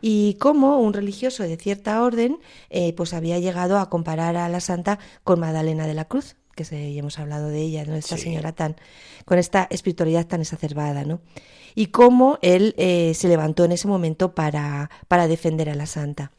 Y 0.01 0.35
cómo 0.35 0.77
un 0.77 0.93
religioso 0.93 1.41
de 1.41 1.57
cierta 1.57 2.03
orden 2.03 2.37
eh, 2.69 2.93
pues 2.93 3.15
había 3.15 3.39
llegado 3.39 3.79
a 3.79 3.89
comparar 3.89 4.35
a 4.35 4.47
la 4.49 4.59
santa 4.59 4.99
con 5.23 5.39
Magdalena 5.39 5.87
de 5.87 5.95
la 5.95 6.05
Cruz, 6.05 6.35
que 6.55 6.65
se, 6.65 6.97
hemos 6.97 7.19
hablado 7.19 7.49
de 7.49 7.61
ella, 7.61 7.85
¿no? 7.85 7.95
Esta 7.95 8.17
señora 8.17 8.53
tan, 8.53 8.75
con 9.25 9.37
esta 9.37 9.67
espiritualidad 9.69 10.25
tan 10.25 10.41
exacerbada, 10.41 11.03
¿no? 11.03 11.19
Y 11.75 11.87
cómo 11.87 12.39
él 12.41 12.73
eh, 12.77 13.13
se 13.13 13.27
levantó 13.27 13.65
en 13.65 13.73
ese 13.73 13.87
momento 13.87 14.33
para, 14.33 14.89
para 15.07 15.27
defender 15.27 15.69
a 15.69 15.75
la 15.75 15.85
santa. 15.85 16.31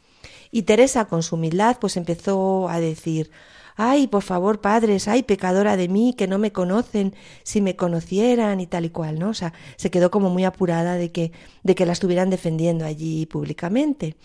Y 0.51 0.63
Teresa, 0.63 1.05
con 1.05 1.23
su 1.23 1.35
humildad, 1.35 1.77
pues 1.79 1.97
empezó 1.97 2.69
a 2.69 2.81
decir, 2.81 3.31
ay, 3.77 4.07
por 4.07 4.23
favor, 4.23 4.61
padres, 4.61 5.07
ay, 5.07 5.23
pecadora 5.23 5.77
de 5.77 5.89
mí, 5.89 6.15
que 6.17 6.27
no 6.27 6.39
me 6.39 6.53
conocen, 6.53 7.15
si 7.43 7.61
me 7.61 7.77
conocieran 7.77 8.61
y 8.61 8.67
tal 8.67 8.87
y 8.87 8.91
cual, 8.91 9.19
¿no? 9.19 9.29
O 9.29 9.35
sea, 9.35 9.53
se 9.77 9.91
quedó 9.91 10.11
como 10.11 10.31
muy 10.31 10.45
apurada 10.45 10.95
de 10.95 11.13
que, 11.13 11.33
de 11.63 11.75
que 11.75 11.87
la 11.87 11.93
estuvieran 11.93 12.31
defendiendo 12.31 12.87
allí 12.87 13.27
públicamente. 13.27 14.17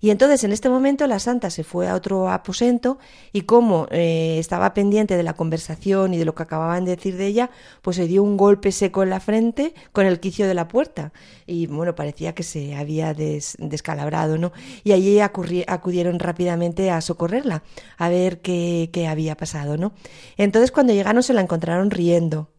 Y 0.00 0.10
entonces 0.10 0.44
en 0.44 0.52
este 0.52 0.68
momento 0.68 1.06
la 1.06 1.18
santa 1.18 1.50
se 1.50 1.64
fue 1.64 1.88
a 1.88 1.94
otro 1.94 2.30
aposento 2.30 2.98
y 3.32 3.42
como 3.42 3.86
eh, 3.90 4.36
estaba 4.38 4.74
pendiente 4.74 5.16
de 5.16 5.22
la 5.22 5.34
conversación 5.34 6.14
y 6.14 6.18
de 6.18 6.24
lo 6.24 6.34
que 6.34 6.42
acababan 6.42 6.84
de 6.84 6.96
decir 6.96 7.16
de 7.16 7.26
ella, 7.26 7.50
pues 7.82 7.96
se 7.96 8.06
dio 8.06 8.22
un 8.22 8.36
golpe 8.36 8.72
seco 8.72 9.02
en 9.02 9.10
la 9.10 9.20
frente 9.20 9.74
con 9.92 10.06
el 10.06 10.20
quicio 10.20 10.46
de 10.46 10.54
la 10.54 10.68
puerta. 10.68 11.12
Y 11.46 11.66
bueno, 11.66 11.94
parecía 11.94 12.34
que 12.34 12.42
se 12.42 12.74
había 12.74 13.14
descalabrado, 13.14 14.38
¿no? 14.38 14.52
Y 14.84 14.92
allí 14.92 15.20
acudieron 15.20 16.18
rápidamente 16.18 16.90
a 16.90 17.00
socorrerla, 17.00 17.62
a 17.96 18.08
ver 18.08 18.40
qué, 18.40 18.90
qué 18.92 19.06
había 19.06 19.36
pasado, 19.36 19.76
¿no? 19.76 19.92
Entonces 20.36 20.72
cuando 20.72 20.92
llegaron 20.92 21.22
se 21.22 21.34
la 21.34 21.40
encontraron 21.40 21.90
riendo, 21.90 22.50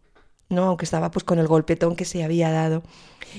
¿no? 0.50 0.64
Aunque 0.64 0.86
estaba 0.86 1.12
pues 1.12 1.24
con 1.24 1.40
el 1.40 1.48
golpetón 1.48 1.96
que 1.96 2.06
se 2.06 2.24
había 2.24 2.52
dado. 2.52 2.84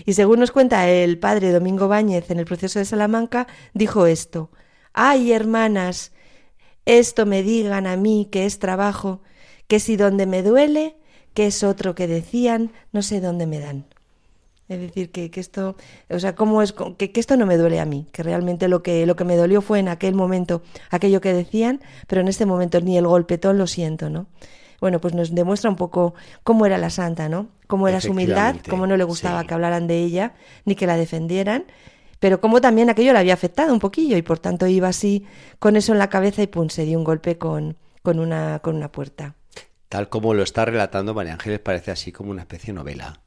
Y 0.07 0.15
según 0.15 0.41
nos 0.41 0.53
cuenta 0.53 0.89
el 0.89 1.19
padre 1.19 1.53
Domingo 1.53 1.89
Báñez 1.89 2.31
en 2.31 2.39
el 2.39 2.45
proceso 2.45 2.79
de 2.79 2.85
Salamanca, 2.85 3.47
dijo 3.75 4.07
esto, 4.07 4.51
ay 4.93 5.33
hermanas, 5.33 6.13
esto 6.87 7.27
me 7.27 7.43
digan 7.43 7.87
a 7.87 7.97
mí 7.97 8.29
que 8.31 8.47
es 8.47 8.59
trabajo, 8.59 9.21
que 9.67 9.81
si 9.81 9.97
donde 9.97 10.27
me 10.27 10.43
duele, 10.43 10.97
que 11.35 11.47
es 11.47 11.63
otro 11.63 11.95
que 11.95 12.07
decían, 12.07 12.73
no 12.93 13.03
sé 13.03 13.21
dónde 13.21 13.47
me 13.47 13.61
dan. 13.61 13.87
Es 14.69 14.81
decir, 14.81 15.11
que, 15.11 15.33
que 15.33 15.41
esto, 15.41 15.77
o 16.09 16.19
sea, 16.21 16.37
cómo 16.37 16.63
es 16.63 16.73
que, 16.73 17.11
que, 17.11 17.19
esto 17.19 17.37
no 17.37 17.45
me 17.45 17.57
duele 17.57 17.81
a 17.81 17.85
mí, 17.85 18.07
que 18.13 18.23
realmente 18.23 18.69
lo 18.69 18.85
que, 18.85 19.05
lo 19.05 19.17
que 19.17 19.25
me 19.25 19.37
dolió 19.37 19.63
fue 19.63 19.81
en 19.81 19.89
aquel 19.89 20.15
momento 20.15 20.63
aquello 20.91 21.21
que 21.21 21.33
decían, 21.33 21.81
pero 22.07 22.21
en 22.21 22.29
este 22.29 22.47
momento 22.47 22.81
ni 22.81 22.97
el 22.97 23.05
golpetón 23.05 23.59
lo 23.59 23.67
siento, 23.67 24.11
¿no? 24.11 24.27
Bueno, 24.81 25.01
pues 25.01 25.15
nos 25.15 25.35
demuestra 25.35 25.71
un 25.71 25.77
poco 25.77 26.15
cómo 26.43 26.67
era 26.67 26.79
la 26.79 26.91
santa, 26.91 27.29
¿no? 27.29 27.49
Cómo 27.67 27.87
era 27.87 28.01
su 28.01 28.13
humildad, 28.13 28.57
cómo 28.69 28.87
no 28.87 28.97
le 28.97 29.05
gustaba 29.05 29.45
que 29.45 29.55
hablaran 29.55 29.87
de 29.87 29.99
ella 29.99 30.35
ni 30.65 30.75
que 30.75 30.87
la 30.87 30.97
defendieran, 30.97 31.65
pero 32.19 32.41
cómo 32.41 32.61
también 32.61 32.91
aquello 32.91 33.13
le 33.13 33.19
había 33.19 33.35
afectado 33.35 33.73
un 33.73 33.79
poquillo 33.79 34.17
y 34.17 34.23
por 34.23 34.39
tanto 34.39 34.67
iba 34.67 34.89
así 34.89 35.27
con 35.59 35.77
eso 35.77 35.93
en 35.93 35.99
la 35.99 36.09
cabeza 36.09 36.43
y 36.43 36.47
pum, 36.47 36.69
se 36.69 36.85
dio 36.85 36.99
un 36.99 37.05
golpe 37.05 37.39
con, 37.39 37.77
con, 38.03 38.19
una, 38.19 38.59
con 38.61 38.77
una 38.77 38.91
puerta. 38.91 39.35
Tal 39.89 40.09
como 40.09 40.35
lo 40.35 40.43
está 40.43 40.65
relatando 40.65 41.15
María 41.15 41.35
Ángeles, 41.35 41.59
parece 41.61 41.91
así 41.91 42.13
como 42.13 42.31
una 42.31 42.43
especie 42.43 42.69
de 42.69 42.79
novela, 42.79 43.21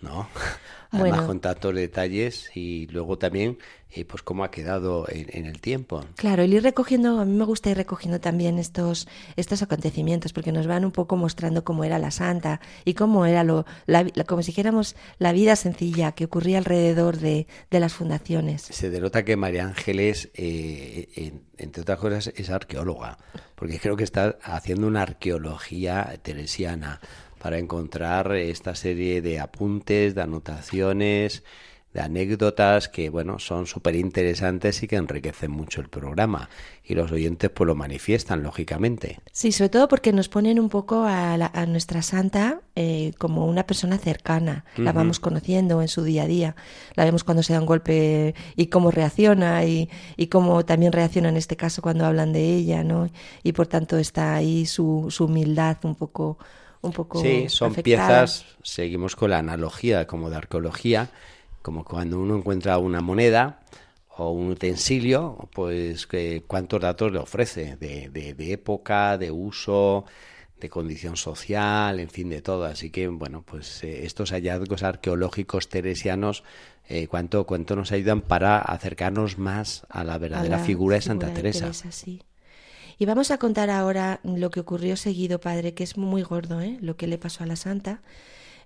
¿no? 0.00 0.28
Además 0.90 1.22
con 1.22 1.40
tantos 1.40 1.74
detalles 1.74 2.50
y 2.54 2.86
luego 2.86 3.18
también 3.18 3.58
eh, 3.90 4.04
pues 4.04 4.22
cómo 4.22 4.44
ha 4.44 4.50
quedado 4.50 5.06
en, 5.08 5.46
el 5.46 5.60
tiempo. 5.60 6.04
Claro, 6.16 6.42
el 6.42 6.52
ir 6.52 6.62
recogiendo, 6.62 7.20
a 7.20 7.24
mí 7.24 7.34
me 7.34 7.44
gusta 7.44 7.70
ir 7.70 7.76
recogiendo 7.78 8.20
también 8.20 8.58
estos, 8.58 9.08
estos 9.36 9.62
acontecimientos 9.62 10.34
porque 10.34 10.52
nos 10.52 10.66
van 10.66 10.84
un 10.84 10.92
poco 10.92 11.16
mostrando 11.16 11.64
cómo 11.64 11.84
era 11.84 11.98
la 11.98 12.10
santa 12.10 12.60
y 12.84 12.92
cómo 12.92 13.24
era 13.24 13.44
lo, 13.44 13.64
la, 13.86 14.04
como 14.26 14.42
si 14.42 14.48
dijéramos 14.48 14.94
la 15.18 15.32
vida 15.32 15.56
sencilla 15.56 16.12
que 16.12 16.26
ocurría 16.26 16.58
alrededor 16.58 17.16
de, 17.16 17.46
de 17.70 17.80
las 17.80 17.94
fundaciones. 17.94 18.62
Se 18.62 18.90
denota 18.90 19.24
que 19.24 19.36
María 19.36 19.64
Ángeles, 19.64 20.30
eh, 20.34 21.32
entre 21.56 21.82
otras 21.82 21.98
cosas, 21.98 22.32
es 22.36 22.50
arqueóloga, 22.50 23.16
porque 23.54 23.78
creo 23.78 23.96
que 23.96 24.04
está 24.04 24.38
haciendo 24.42 24.86
una 24.86 25.00
arqueología 25.00 26.14
teresiana 26.22 27.00
para 27.38 27.58
encontrar 27.58 28.32
esta 28.32 28.74
serie 28.74 29.22
de 29.22 29.40
apuntes, 29.40 30.14
de 30.14 30.22
anotaciones, 30.22 31.42
de 31.94 32.00
anécdotas 32.02 32.88
que, 32.88 33.08
bueno, 33.08 33.38
son 33.38 33.66
súper 33.66 33.96
interesantes 33.96 34.82
y 34.82 34.88
que 34.88 34.96
enriquecen 34.96 35.50
mucho 35.50 35.80
el 35.80 35.88
programa. 35.88 36.50
Y 36.84 36.94
los 36.94 37.10
oyentes 37.12 37.50
pues 37.50 37.66
lo 37.66 37.74
manifiestan, 37.74 38.42
lógicamente. 38.42 39.20
Sí, 39.32 39.52
sobre 39.52 39.70
todo 39.70 39.88
porque 39.88 40.12
nos 40.12 40.28
ponen 40.28 40.60
un 40.60 40.68
poco 40.68 41.04
a, 41.04 41.34
a 41.34 41.66
nuestra 41.66 42.02
santa 42.02 42.60
eh, 42.76 43.12
como 43.18 43.46
una 43.46 43.66
persona 43.66 43.98
cercana. 43.98 44.64
La 44.76 44.92
vamos 44.92 45.18
conociendo 45.18 45.80
en 45.80 45.88
su 45.88 46.02
día 46.02 46.24
a 46.24 46.26
día. 46.26 46.56
La 46.94 47.04
vemos 47.04 47.24
cuando 47.24 47.42
se 47.42 47.54
da 47.54 47.60
un 47.60 47.66
golpe 47.66 48.34
y 48.54 48.66
cómo 48.66 48.90
reacciona 48.90 49.64
y, 49.64 49.88
y 50.16 50.26
cómo 50.26 50.64
también 50.64 50.92
reacciona 50.92 51.30
en 51.30 51.36
este 51.36 51.56
caso 51.56 51.80
cuando 51.80 52.04
hablan 52.04 52.32
de 52.32 52.54
ella, 52.54 52.84
¿no? 52.84 53.08
Y 53.42 53.52
por 53.52 53.66
tanto 53.66 53.96
está 53.98 54.34
ahí 54.34 54.66
su, 54.66 55.06
su 55.10 55.24
humildad 55.24 55.78
un 55.84 55.94
poco 55.94 56.38
un 56.82 56.92
poco 56.92 57.20
Sí, 57.20 57.48
son 57.48 57.74
piezas, 57.74 58.46
seguimos 58.62 59.16
con 59.16 59.30
la 59.30 59.38
analogía 59.38 60.06
como 60.06 60.30
de 60.30 60.36
arqueología, 60.36 61.10
como 61.62 61.84
cuando 61.84 62.18
uno 62.20 62.36
encuentra 62.36 62.78
una 62.78 63.00
moneda 63.00 63.60
o 64.16 64.32
un 64.32 64.50
utensilio, 64.50 65.48
pues 65.52 66.06
que, 66.06 66.42
cuántos 66.46 66.80
datos 66.80 67.12
le 67.12 67.18
ofrece 67.18 67.76
de, 67.76 68.08
de, 68.10 68.52
época, 68.52 69.16
de 69.16 69.30
uso, 69.30 70.04
de 70.60 70.68
condición 70.68 71.16
social, 71.16 72.00
en 72.00 72.10
fin, 72.10 72.28
de 72.28 72.42
todo. 72.42 72.64
Así 72.64 72.90
que, 72.90 73.06
bueno, 73.08 73.42
pues 73.42 73.84
eh, 73.84 74.04
estos 74.04 74.32
hallazgos 74.32 74.82
arqueológicos 74.82 75.68
teresianos, 75.68 76.42
eh, 76.88 77.06
cuánto, 77.06 77.44
cuánto 77.44 77.76
nos 77.76 77.92
ayudan 77.92 78.22
para 78.22 78.58
acercarnos 78.58 79.38
más 79.38 79.86
a 79.88 80.02
la 80.02 80.18
verdadera 80.18 80.58
figura 80.58 80.96
de 80.96 81.02
Santa 81.02 81.32
Teresa. 81.32 81.72
sí. 81.72 82.22
Y 82.98 83.06
vamos 83.06 83.30
a 83.30 83.38
contar 83.38 83.70
ahora 83.70 84.20
lo 84.24 84.50
que 84.50 84.60
ocurrió 84.60 84.96
seguido, 84.96 85.40
padre, 85.40 85.72
que 85.72 85.84
es 85.84 85.96
muy 85.96 86.22
gordo, 86.22 86.60
¿eh? 86.60 86.78
lo 86.80 86.96
que 86.96 87.06
le 87.06 87.16
pasó 87.16 87.44
a 87.44 87.46
la 87.46 87.54
santa, 87.54 88.02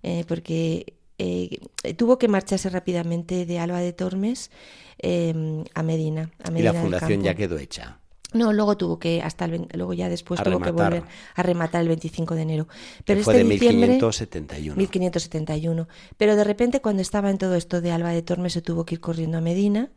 eh, 0.03 0.24
porque 0.26 0.95
eh, 1.18 1.61
tuvo 1.97 2.18
que 2.18 2.28
marcharse 2.28 2.70
rápidamente 2.70 3.45
de 3.45 3.59
Alba 3.59 3.80
de 3.80 3.93
Tormes 3.93 4.51
em, 4.99 5.64
a 5.74 5.83
Medina. 5.83 6.30
A 6.43 6.51
Medina 6.51 6.70
y 6.70 6.74
la 6.74 6.80
fundación 6.80 7.22
ya 7.22 7.35
quedó 7.35 7.59
hecha. 7.59 7.99
No, 8.33 8.55
luego 8.55 8.78
tuvo 8.78 8.99
que, 8.99 9.20
hasta 9.20 9.45
el, 9.45 9.68
luego 9.74 9.93
ya 9.93 10.09
después 10.09 10.43
tuvo 10.43 10.59
que 10.59 10.70
volver 10.70 11.05
a 11.35 11.43
rematar 11.43 11.83
el 11.83 11.89
25 11.89 12.35
de 12.35 12.43
enero. 12.43 12.68
Pero 13.05 13.20
este 13.20 13.33
de 13.35 13.45
diciembre, 13.45 13.89
1571. 13.89 14.76
1571. 14.76 15.89
Pero 16.16 16.37
de 16.37 16.45
repente 16.45 16.80
cuando 16.80 17.03
estaba 17.03 17.28
en 17.28 17.37
todo 17.37 17.55
esto 17.57 17.83
de 17.83 17.93
Alba 17.93 18.09
de 18.09 18.22
Tormes 18.22 18.55
se 18.55 18.62
tuvo 18.62 18.87
que 18.87 18.95
ir 18.95 19.01
corriendo 19.01 19.37
a 19.37 19.43
Medina 19.43 19.91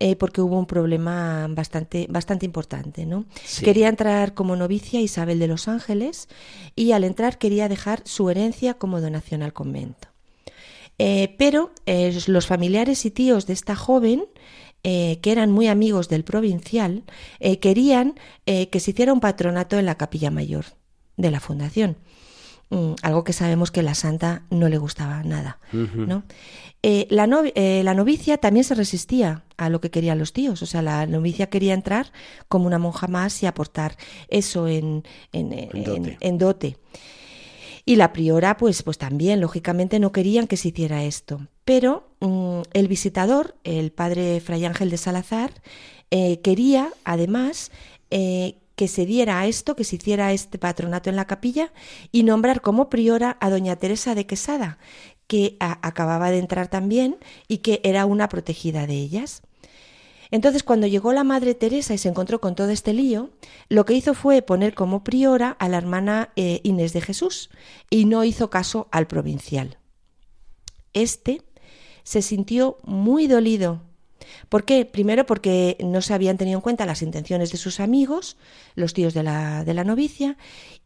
eh, 0.00 0.16
porque 0.16 0.40
hubo 0.40 0.58
un 0.58 0.66
problema 0.66 1.46
bastante, 1.50 2.06
bastante 2.08 2.46
importante. 2.46 3.04
¿no? 3.06 3.26
Quería 3.62 3.88
entrar 3.88 4.34
como 4.34 4.56
novicia 4.56 5.00
Isabel 5.00 5.38
de 5.38 5.48
los 5.48 5.68
Ángeles 5.68 6.28
y 6.76 6.92
al 6.92 7.04
entrar 7.04 7.38
quería 7.38 7.68
dejar 7.68 8.02
su 8.04 8.30
herencia 8.30 8.74
como 8.74 9.00
donación 9.00 9.42
al 9.42 9.52
convento. 9.52 10.08
Eh, 10.98 11.36
pero 11.38 11.70
eh, 11.86 12.16
los 12.26 12.46
familiares 12.46 13.04
y 13.04 13.10
tíos 13.10 13.46
de 13.46 13.52
esta 13.52 13.76
joven, 13.76 14.24
eh, 14.82 15.18
que 15.22 15.32
eran 15.32 15.50
muy 15.50 15.68
amigos 15.68 16.08
del 16.08 16.24
provincial, 16.24 17.04
querían 17.60 18.14
que 18.44 18.80
se 18.80 18.90
hiciera 18.90 19.12
un 19.12 19.20
patronato 19.20 19.78
en 19.78 19.86
la 19.86 19.96
capilla 19.96 20.30
mayor 20.30 20.64
de 21.16 21.30
la 21.30 21.40
fundación. 21.40 21.96
Mm, 22.70 22.92
algo 23.02 23.24
que 23.24 23.32
sabemos 23.32 23.70
que 23.70 23.82
la 23.82 23.94
santa 23.94 24.42
no 24.50 24.68
le 24.68 24.78
gustaba 24.78 25.22
nada. 25.22 25.58
¿no? 25.72 26.24
la, 26.82 27.26
la, 27.26 27.94
novicia 27.94 28.38
también 28.38 28.64
se 28.64 28.74
resistía 28.74 29.44
a 29.56 29.68
lo 29.68 29.80
que 29.80 29.90
querían 29.90 30.18
los 30.18 30.32
tíos. 30.32 30.62
O 30.62 30.66
sea, 30.66 30.82
la 30.82 31.06
novicia 31.06 31.48
quería 31.48 31.74
entrar 31.74 32.12
como 32.48 32.66
una 32.66 32.78
monja 32.78 33.06
más 33.08 33.42
y 33.42 33.46
aportar 33.46 33.96
eso 34.28 34.68
en, 34.68 35.02
en, 35.32 36.38
dote. 36.38 36.76
Y 37.84 37.96
la 37.96 38.12
priora, 38.12 38.58
pues, 38.58 38.82
pues 38.82 38.98
también, 38.98 39.40
lógicamente, 39.40 39.98
no 39.98 40.12
querían 40.12 40.46
que 40.46 40.58
se 40.58 40.68
hiciera 40.68 41.04
esto. 41.04 41.40
Pero 41.64 42.10
mm, 42.20 42.60
el 42.74 42.86
visitador, 42.86 43.56
el 43.64 43.92
padre 43.92 44.40
Fray 44.40 44.66
Ángel 44.66 44.90
de 44.90 44.98
Salazar, 44.98 45.52
eh, 46.10 46.40
quería, 46.40 46.90
además, 47.04 47.70
eh, 48.10 48.56
que 48.78 48.86
se 48.86 49.06
diera 49.06 49.40
a 49.40 49.46
esto, 49.48 49.74
que 49.74 49.82
se 49.82 49.96
hiciera 49.96 50.32
este 50.32 50.56
patronato 50.56 51.10
en 51.10 51.16
la 51.16 51.26
capilla 51.26 51.72
y 52.12 52.22
nombrar 52.22 52.60
como 52.60 52.88
priora 52.88 53.36
a 53.40 53.50
doña 53.50 53.74
Teresa 53.74 54.14
de 54.14 54.24
Quesada, 54.24 54.78
que 55.26 55.56
acababa 55.58 56.30
de 56.30 56.38
entrar 56.38 56.68
también 56.68 57.16
y 57.48 57.58
que 57.58 57.80
era 57.82 58.06
una 58.06 58.28
protegida 58.28 58.86
de 58.86 58.94
ellas. 58.94 59.42
Entonces, 60.30 60.62
cuando 60.62 60.86
llegó 60.86 61.12
la 61.12 61.24
Madre 61.24 61.56
Teresa 61.56 61.92
y 61.92 61.98
se 61.98 62.08
encontró 62.08 62.40
con 62.40 62.54
todo 62.54 62.70
este 62.70 62.92
lío, 62.92 63.30
lo 63.68 63.84
que 63.84 63.94
hizo 63.94 64.14
fue 64.14 64.42
poner 64.42 64.74
como 64.74 65.02
priora 65.02 65.50
a 65.58 65.68
la 65.68 65.78
hermana 65.78 66.30
eh, 66.36 66.60
Inés 66.62 66.92
de 66.92 67.00
Jesús 67.00 67.50
y 67.90 68.04
no 68.04 68.22
hizo 68.22 68.48
caso 68.48 68.86
al 68.92 69.08
provincial. 69.08 69.78
Este 70.92 71.42
se 72.04 72.22
sintió 72.22 72.78
muy 72.84 73.26
dolido. 73.26 73.87
¿Por 74.48 74.64
qué? 74.64 74.84
Primero 74.84 75.26
porque 75.26 75.76
no 75.80 76.02
se 76.02 76.14
habían 76.14 76.36
tenido 76.36 76.58
en 76.58 76.62
cuenta 76.62 76.86
las 76.86 77.02
intenciones 77.02 77.52
de 77.52 77.58
sus 77.58 77.80
amigos, 77.80 78.36
los 78.74 78.94
tíos 78.94 79.14
de 79.14 79.22
la, 79.22 79.64
de 79.64 79.74
la 79.74 79.84
novicia, 79.84 80.36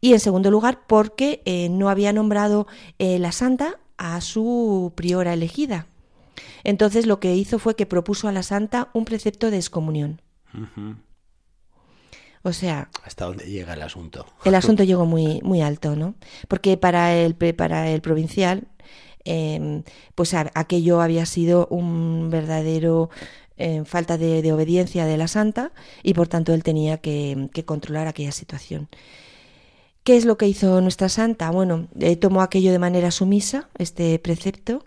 y 0.01 0.13
en 0.13 0.21
segundo 0.21 0.51
lugar 0.51 0.81
porque 0.87 1.43
eh, 1.45 1.69
no 1.69 1.89
había 1.89 2.13
nombrado 2.13 2.67
eh, 2.99 3.19
la 3.19 3.33
santa 3.33 3.79
a 3.97 4.21
su 4.21 4.93
priora 4.97 5.33
elegida. 5.33 5.87
Entonces 6.65 7.07
lo 7.07 7.21
que 7.21 7.35
hizo 7.35 7.59
fue 7.59 7.77
que 7.77 7.87
propuso 7.87 8.29
a 8.29 8.33
la 8.33 8.43
santa 8.43 8.89
un 8.93 9.05
precepto 9.05 9.51
de 9.51 9.57
excomunión. 9.57 10.21
O 12.43 12.53
sea... 12.53 12.89
¿Hasta 13.05 13.27
dónde 13.27 13.45
llega 13.45 13.75
el 13.75 13.83
asunto? 13.83 14.27
El 14.45 14.55
asunto 14.55 14.83
llegó 14.85 15.07
muy, 15.07 15.41
muy 15.43 15.61
alto, 15.61 15.97
¿no? 15.97 16.15
Porque 16.49 16.77
para 16.77 17.15
el, 17.15 17.35
para 17.35 17.91
el 17.91 18.01
provincial, 18.01 18.69
em, 19.25 19.83
pues 20.15 20.35
aquello 20.35 21.01
había 21.01 21.27
sido 21.27 21.67
un 21.71 22.31
verdadero 22.31 23.11
em, 23.57 23.85
falta 23.85 24.19
de, 24.19 24.53
obediencia 24.53 25.07
de 25.07 25.17
la 25.17 25.29
santa 25.29 25.73
y 26.03 26.15
por 26.15 26.29
tanto 26.29 26.55
él 26.55 26.63
tenía 26.63 26.99
que, 26.99 27.49
controlar 27.67 28.07
aquella 28.09 28.33
situación. 28.33 28.89
¿Qué 30.05 30.17
es 30.17 30.25
lo 30.25 30.37
que 30.37 30.49
hizo 30.49 30.81
nuestra 30.81 31.09
santa? 31.09 31.51
Bueno, 31.51 31.89
eh, 32.01 32.17
tomó 32.17 32.43
aquello 32.43 32.73
de 32.73 32.79
manera 32.79 33.11
sumisa, 33.13 33.69
este 33.79 34.19
precepto, 34.19 34.85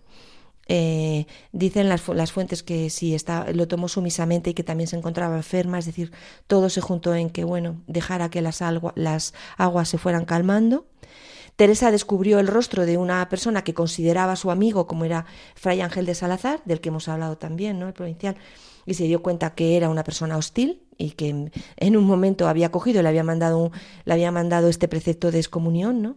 eh, 0.68 1.26
dicen 1.52 1.88
las, 1.88 2.08
las, 2.08 2.32
fuentes 2.32 2.64
que 2.64 2.90
sí 2.90 3.14
está, 3.14 3.52
lo 3.52 3.68
tomó 3.68 3.88
sumisamente 3.88 4.50
y 4.50 4.54
que 4.54 4.64
también 4.64 4.88
se 4.88 4.96
encontraba 4.96 5.36
enferma, 5.36 5.78
es 5.78 5.86
decir, 5.86 6.10
todo 6.48 6.70
se 6.70 6.80
juntó 6.80 7.14
en 7.14 7.30
que, 7.30 7.44
bueno, 7.44 7.80
dejara 7.86 8.30
que 8.30 8.42
las, 8.42 8.62
las 8.96 9.34
aguas 9.56 9.88
se 9.88 9.98
fueran 9.98 10.24
calmando. 10.24 10.86
Teresa 11.56 11.90
descubrió 11.90 12.38
el 12.38 12.46
rostro 12.46 12.86
de 12.86 12.98
una 12.98 13.28
persona 13.28 13.64
que 13.64 13.74
consideraba 13.74 14.36
su 14.36 14.50
amigo, 14.50 14.86
como 14.86 15.04
era 15.04 15.26
Fray 15.54 15.80
Ángel 15.80 16.06
de 16.06 16.14
Salazar, 16.14 16.60
del 16.64 16.80
que 16.80 16.90
hemos 16.90 17.08
hablado 17.08 17.38
también, 17.38 17.78
¿no? 17.78 17.88
El 17.88 17.94
provincial, 17.94 18.36
y 18.84 18.94
se 18.94 19.04
dio 19.04 19.22
cuenta 19.22 19.54
que 19.54 19.76
era 19.76 19.88
una 19.88 20.04
persona 20.04 20.36
hostil 20.36 20.82
y 20.98 21.10
que 21.12 21.50
en 21.76 21.96
un 21.96 22.04
momento 22.04 22.48
había 22.48 22.70
cogido, 22.70 23.02
le 23.02 23.08
había 23.08 23.24
mandado, 23.24 23.72
le 24.04 24.12
había 24.12 24.30
mandado 24.30 24.68
este 24.68 24.86
precepto 24.86 25.30
de 25.30 25.38
excomunión, 25.38 26.02
¿no? 26.02 26.16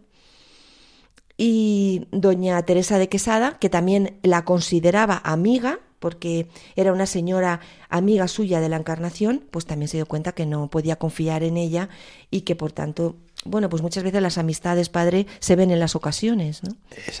y 1.42 2.06
doña 2.10 2.62
Teresa 2.66 2.98
de 2.98 3.08
Quesada, 3.08 3.58
que 3.58 3.70
también 3.70 4.18
la 4.22 4.44
consideraba 4.44 5.22
amiga, 5.24 5.80
porque 5.98 6.48
era 6.76 6.92
una 6.92 7.06
señora 7.06 7.60
amiga 7.88 8.28
suya 8.28 8.60
de 8.60 8.68
la 8.68 8.76
Encarnación, 8.76 9.42
pues 9.50 9.64
también 9.64 9.88
se 9.88 9.96
dio 9.96 10.04
cuenta 10.04 10.32
que 10.32 10.44
no 10.44 10.68
podía 10.68 10.96
confiar 10.96 11.42
en 11.42 11.56
ella 11.56 11.88
y 12.30 12.42
que 12.42 12.56
por 12.56 12.72
tanto, 12.72 13.16
bueno, 13.44 13.70
pues 13.70 13.82
muchas 13.82 14.04
veces 14.04 14.20
las 14.20 14.36
amistades, 14.36 14.90
padre, 14.90 15.26
se 15.38 15.56
ven 15.56 15.70
en 15.70 15.80
las 15.80 15.96
ocasiones, 15.96 16.62
¿no? 16.62 16.76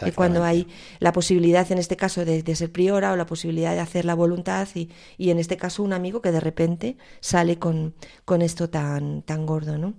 Y 0.06 0.10
cuando 0.12 0.44
hay 0.44 0.66
la 0.98 1.12
posibilidad, 1.12 1.70
en 1.72 1.78
este 1.78 1.96
caso, 1.96 2.24
de, 2.24 2.54
ser 2.54 2.70
priora 2.70 3.12
o 3.12 3.16
la 3.16 3.26
posibilidad 3.26 3.72
de 3.72 3.80
hacer 3.80 4.04
la 4.04 4.14
voluntad 4.14 4.68
y, 4.74 4.90
y 5.16 5.30
en 5.30 5.38
este 5.38 5.56
caso 5.56 5.82
un 5.82 5.94
amigo 5.94 6.20
que 6.20 6.32
de 6.32 6.40
repente 6.40 6.96
sale 7.20 7.58
con, 7.58 7.94
con 8.24 8.42
esto 8.42 8.68
tan, 8.68 9.22
tan 9.22 9.46
gordo, 9.46 9.78
¿no? 9.78 9.94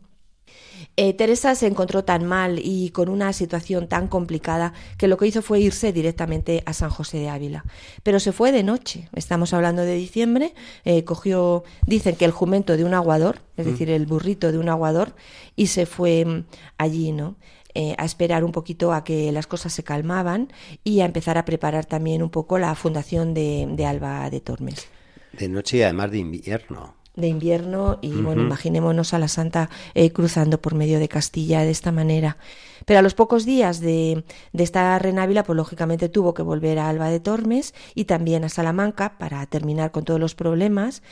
Eh, 0.97 1.13
Teresa 1.13 1.55
se 1.55 1.67
encontró 1.67 2.03
tan 2.03 2.25
mal 2.25 2.59
y 2.63 2.89
con 2.91 3.09
una 3.09 3.33
situación 3.33 3.87
tan 3.87 4.07
complicada 4.07 4.73
que 4.97 5.07
lo 5.07 5.17
que 5.17 5.27
hizo 5.27 5.41
fue 5.41 5.59
irse 5.59 5.93
directamente 5.93 6.63
a 6.65 6.73
San 6.73 6.89
José 6.89 7.19
de 7.19 7.29
Ávila. 7.29 7.63
Pero 8.03 8.19
se 8.19 8.31
fue 8.31 8.51
de 8.51 8.63
noche, 8.63 9.09
estamos 9.13 9.53
hablando 9.53 9.83
de 9.83 9.95
diciembre, 9.95 10.53
eh, 10.85 11.03
cogió, 11.03 11.63
dicen 11.85 12.15
que 12.15 12.25
el 12.25 12.31
jumento 12.31 12.77
de 12.77 12.83
un 12.83 12.93
aguador, 12.93 13.39
es 13.57 13.65
decir, 13.65 13.89
el 13.89 14.05
burrito 14.05 14.51
de 14.51 14.57
un 14.57 14.69
aguador, 14.69 15.15
y 15.55 15.67
se 15.67 15.85
fue 15.85 16.25
mm, 16.25 16.45
allí, 16.77 17.11
¿no? 17.11 17.35
Eh, 17.73 17.95
a 17.97 18.03
esperar 18.03 18.43
un 18.43 18.51
poquito 18.51 18.91
a 18.91 19.05
que 19.05 19.31
las 19.31 19.47
cosas 19.47 19.71
se 19.71 19.83
calmaban 19.83 20.51
y 20.83 20.99
a 20.99 21.05
empezar 21.05 21.37
a 21.37 21.45
preparar 21.45 21.85
también 21.85 22.21
un 22.21 22.29
poco 22.29 22.59
la 22.59 22.75
fundación 22.75 23.33
de, 23.33 23.65
de 23.71 23.85
Alba 23.85 24.29
de 24.29 24.41
Tormes. 24.41 24.89
De 25.31 25.47
noche 25.47 25.77
y 25.77 25.83
además 25.83 26.11
de 26.11 26.17
invierno 26.17 27.00
de 27.15 27.27
invierno 27.27 27.99
y 28.01 28.11
bueno, 28.13 28.41
imaginémonos 28.41 29.13
a 29.13 29.19
la 29.19 29.27
Santa 29.27 29.69
eh, 29.93 30.11
cruzando 30.11 30.61
por 30.61 30.75
medio 30.75 30.99
de 30.99 31.09
Castilla 31.09 31.61
de 31.61 31.71
esta 31.71 31.91
manera. 31.91 32.37
Pero 32.85 32.99
a 32.99 33.01
los 33.01 33.13
pocos 33.13 33.45
días 33.45 33.79
de, 33.79 34.23
de 34.53 34.63
estar 34.63 35.05
en 35.05 35.19
Ávila, 35.19 35.43
pues 35.43 35.55
lógicamente 35.55 36.09
tuvo 36.09 36.33
que 36.33 36.41
volver 36.41 36.79
a 36.79 36.89
Alba 36.89 37.09
de 37.09 37.19
Tormes 37.19 37.73
y 37.95 38.05
también 38.05 38.43
a 38.43 38.49
Salamanca 38.49 39.17
para 39.17 39.45
terminar 39.45 39.91
con 39.91 40.03
todos 40.03 40.19
los 40.19 40.35
problemas. 40.35 41.03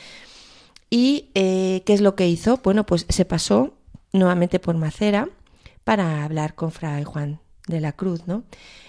¿Y 0.88 1.30
eh, 1.34 1.82
qué 1.86 1.92
es 1.92 2.00
lo 2.00 2.16
que 2.16 2.28
hizo? 2.28 2.60
Bueno, 2.64 2.84
pues 2.84 3.06
se 3.08 3.24
pasó 3.24 3.74
nuevamente 4.12 4.58
por 4.58 4.76
Macera 4.76 5.28
para 5.84 6.24
hablar 6.24 6.54
con 6.54 6.72
Fray 6.72 7.04
Juan 7.04 7.40
de 7.70 7.80
la 7.80 7.92
Cruz, 7.92 8.26
¿no? 8.26 8.44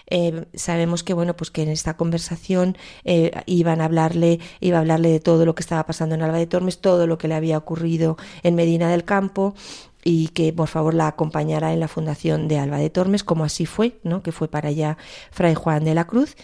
Eh, 0.08 0.46
sabemos 0.54 1.04
que 1.04 1.14
bueno 1.14 1.38
pues 1.38 1.52
que 1.52 1.64
en 1.64 1.70
esta 1.70 1.96
conversación 1.96 2.78
eh, 3.06 3.32
iban 3.46 3.80
a 3.80 3.86
hablarle 3.86 4.40
iba 4.60 4.78
a 4.78 4.82
hablarle 4.82 5.10
de 5.10 5.22
todo 5.22 5.46
lo 5.46 5.56
que 5.56 5.62
estaba 5.62 5.86
pasando 5.86 6.16
en 6.16 6.22
Alba 6.22 6.38
de 6.38 6.48
Tormes 6.48 6.80
todo 6.80 7.08
lo 7.08 7.18
que 7.18 7.30
le 7.30 7.36
había 7.36 7.58
ocurrido 7.58 8.18
en 8.44 8.56
Medina 8.56 8.90
del 8.90 9.06
Campo 9.06 9.56
y 10.04 10.28
que 10.30 10.52
por 10.52 10.68
favor 10.68 10.94
la 10.96 11.08
acompañara 11.08 11.72
en 11.72 11.80
la 11.80 11.88
fundación 11.88 12.50
de 12.50 12.58
Alba 12.58 12.78
de 12.78 12.90
Tormes 12.90 13.24
como 13.24 13.46
así 13.46 13.66
fue 13.66 14.00
no 14.04 14.22
que 14.22 14.34
fue 14.34 14.50
para 14.50 14.68
allá 14.68 14.98
Fray 15.32 15.56
Juan 15.56 15.86
de 15.86 15.96
la 15.96 16.06
Cruz. 16.06 16.36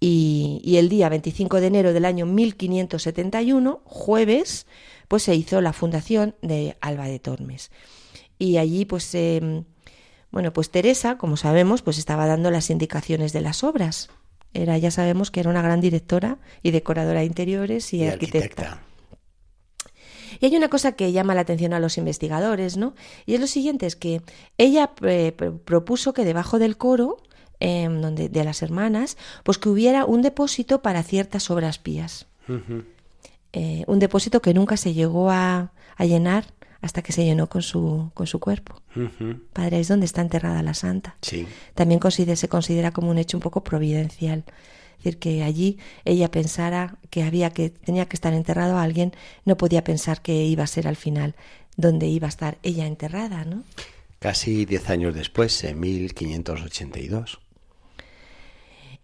Y, 0.00 0.60
y 0.62 0.76
el 0.76 0.88
día 0.88 1.08
25 1.08 1.60
de 1.60 1.66
enero 1.66 1.92
del 1.92 2.04
año 2.04 2.24
1571 2.24 3.80
jueves 3.84 4.68
pues 5.08 5.24
se 5.24 5.34
hizo 5.34 5.60
la 5.60 5.72
fundación 5.72 6.36
de 6.40 6.76
Alba 6.80 7.06
de 7.08 7.18
Tormes. 7.18 7.72
Y 8.38 8.58
allí 8.58 8.84
pues 8.84 9.12
eh, 9.14 9.64
bueno, 10.30 10.52
pues 10.52 10.70
Teresa, 10.70 11.16
como 11.18 11.36
sabemos, 11.36 11.82
pues 11.82 11.98
estaba 11.98 12.26
dando 12.26 12.50
las 12.50 12.70
indicaciones 12.70 13.32
de 13.32 13.40
las 13.40 13.64
obras. 13.64 14.10
Era, 14.54 14.78
ya 14.78 14.90
sabemos 14.90 15.30
que 15.30 15.40
era 15.40 15.50
una 15.50 15.62
gran 15.62 15.80
directora 15.80 16.38
y 16.62 16.70
decoradora 16.70 17.20
de 17.20 17.26
interiores 17.26 17.92
y, 17.92 18.06
arquitecta. 18.06 18.82
Y 20.40 20.46
hay 20.46 20.56
una 20.56 20.68
cosa 20.68 20.92
que 20.92 21.12
llama 21.12 21.34
la 21.34 21.40
atención 21.42 21.72
a 21.72 21.80
los 21.80 21.98
investigadores, 21.98 22.76
¿no? 22.76 22.94
Y 23.26 23.34
es 23.34 23.40
lo 23.40 23.46
siguiente, 23.46 23.86
es 23.86 23.96
que 23.96 24.22
ella 24.56 24.92
eh, 25.02 25.32
propuso 25.64 26.12
que 26.12 26.24
debajo 26.24 26.58
del 26.58 26.76
coro, 26.76 27.16
em, 27.60 28.00
donde, 28.00 28.28
de 28.28 28.44
las 28.44 28.62
hermanas, 28.62 29.16
pues 29.42 29.58
que 29.58 29.68
hubiera 29.68 30.04
un 30.04 30.22
depósito 30.22 30.80
para 30.80 31.02
ciertas 31.02 31.50
obras 31.50 31.78
pías. 31.78 32.26
Eh, 33.52 33.84
un 33.86 33.98
depósito 33.98 34.40
que 34.40 34.54
nunca 34.54 34.76
se 34.76 34.94
llegó 34.94 35.30
a, 35.30 35.72
a 35.96 36.04
llenar 36.04 36.46
hasta 36.80 37.02
que 37.02 37.12
se 37.12 37.24
llenó 37.24 37.48
con 37.48 37.62
su, 37.62 38.10
con 38.14 38.26
su 38.26 38.38
cuerpo. 38.40 38.80
Padre, 39.52 39.80
es 39.80 39.88
donde 39.88 40.06
está 40.06 40.20
enterrada 40.20 40.62
la 40.62 40.74
santa. 40.74 41.16
Sí. 41.22 41.46
También 41.74 42.00
se 42.00 42.48
considera 42.48 42.92
como 42.92 43.10
un 43.10 43.18
hecho 43.18 43.36
un 43.36 43.42
poco 43.42 43.64
providencial. 43.64 44.44
Es 44.98 45.04
decir, 45.04 45.18
que 45.18 45.42
allí 45.42 45.78
ella 46.04 46.30
pensara 46.30 46.96
que 47.10 47.22
había 47.22 47.50
que 47.50 47.70
tenía 47.70 48.06
que 48.06 48.16
estar 48.16 48.34
enterrado 48.34 48.76
a 48.76 48.82
alguien, 48.82 49.12
no 49.44 49.56
podía 49.56 49.84
pensar 49.84 50.22
que 50.22 50.44
iba 50.44 50.64
a 50.64 50.66
ser 50.66 50.88
al 50.88 50.96
final 50.96 51.36
donde 51.76 52.08
iba 52.08 52.26
a 52.26 52.28
estar 52.28 52.58
ella 52.64 52.86
enterrada, 52.86 53.44
¿no? 53.44 53.62
Casi 54.18 54.64
diez 54.64 54.90
años 54.90 55.14
después, 55.14 55.62
en 55.62 55.78
1582. 55.78 57.38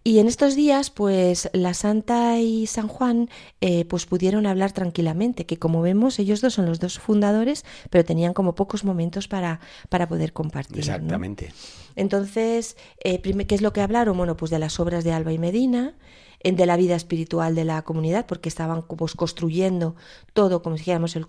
Y 0.07 0.19
en 0.19 0.27
estos 0.29 0.55
días, 0.55 0.91
pues 0.91 1.49
la 1.55 1.73
Santa 1.73 2.39
y 2.39 2.67
San 2.67 2.89
Juan, 2.89 3.31
eh, 3.63 3.87
pues 3.87 4.05
pudieron 4.05 4.45
hablar 4.47 4.73
tranquilamente, 4.73 5.47
que 5.47 5.59
como 5.59 5.81
vemos, 5.81 6.19
ellos 6.19 6.43
dos 6.43 6.53
son 6.53 6.67
los 6.67 6.79
dos 6.79 6.99
fundadores, 6.99 7.65
pero 7.89 8.05
tenían 8.05 8.35
como 8.35 8.55
pocos 8.55 8.85
momentos 8.85 9.29
para, 9.29 9.61
para 9.89 10.07
poder 10.07 10.35
compartir. 10.35 10.77
¿no? 10.77 10.81
Exactamente. 10.81 11.53
Entonces, 11.97 12.77
eh, 13.03 13.23
¿qué 13.23 13.55
es 13.55 13.63
lo 13.63 13.73
que 13.73 13.81
hablaron? 13.81 14.19
Bueno, 14.19 14.37
pues 14.37 14.51
de 14.51 14.59
las 14.59 14.79
obras 14.79 15.05
de 15.05 15.13
Alba 15.13 15.33
y 15.33 15.39
Medina, 15.39 15.95
en- 16.41 16.57
de 16.57 16.67
la 16.67 16.77
vida 16.77 16.97
espiritual 16.97 17.55
de 17.55 17.65
la 17.65 17.81
comunidad, 17.83 18.27
porque 18.27 18.51
estaban 18.51 18.83
pues, 18.83 19.15
construyendo 19.15 19.97
todo, 20.35 20.61
como 20.63 20.77
dijéramos, 20.77 21.17
el, 21.17 21.25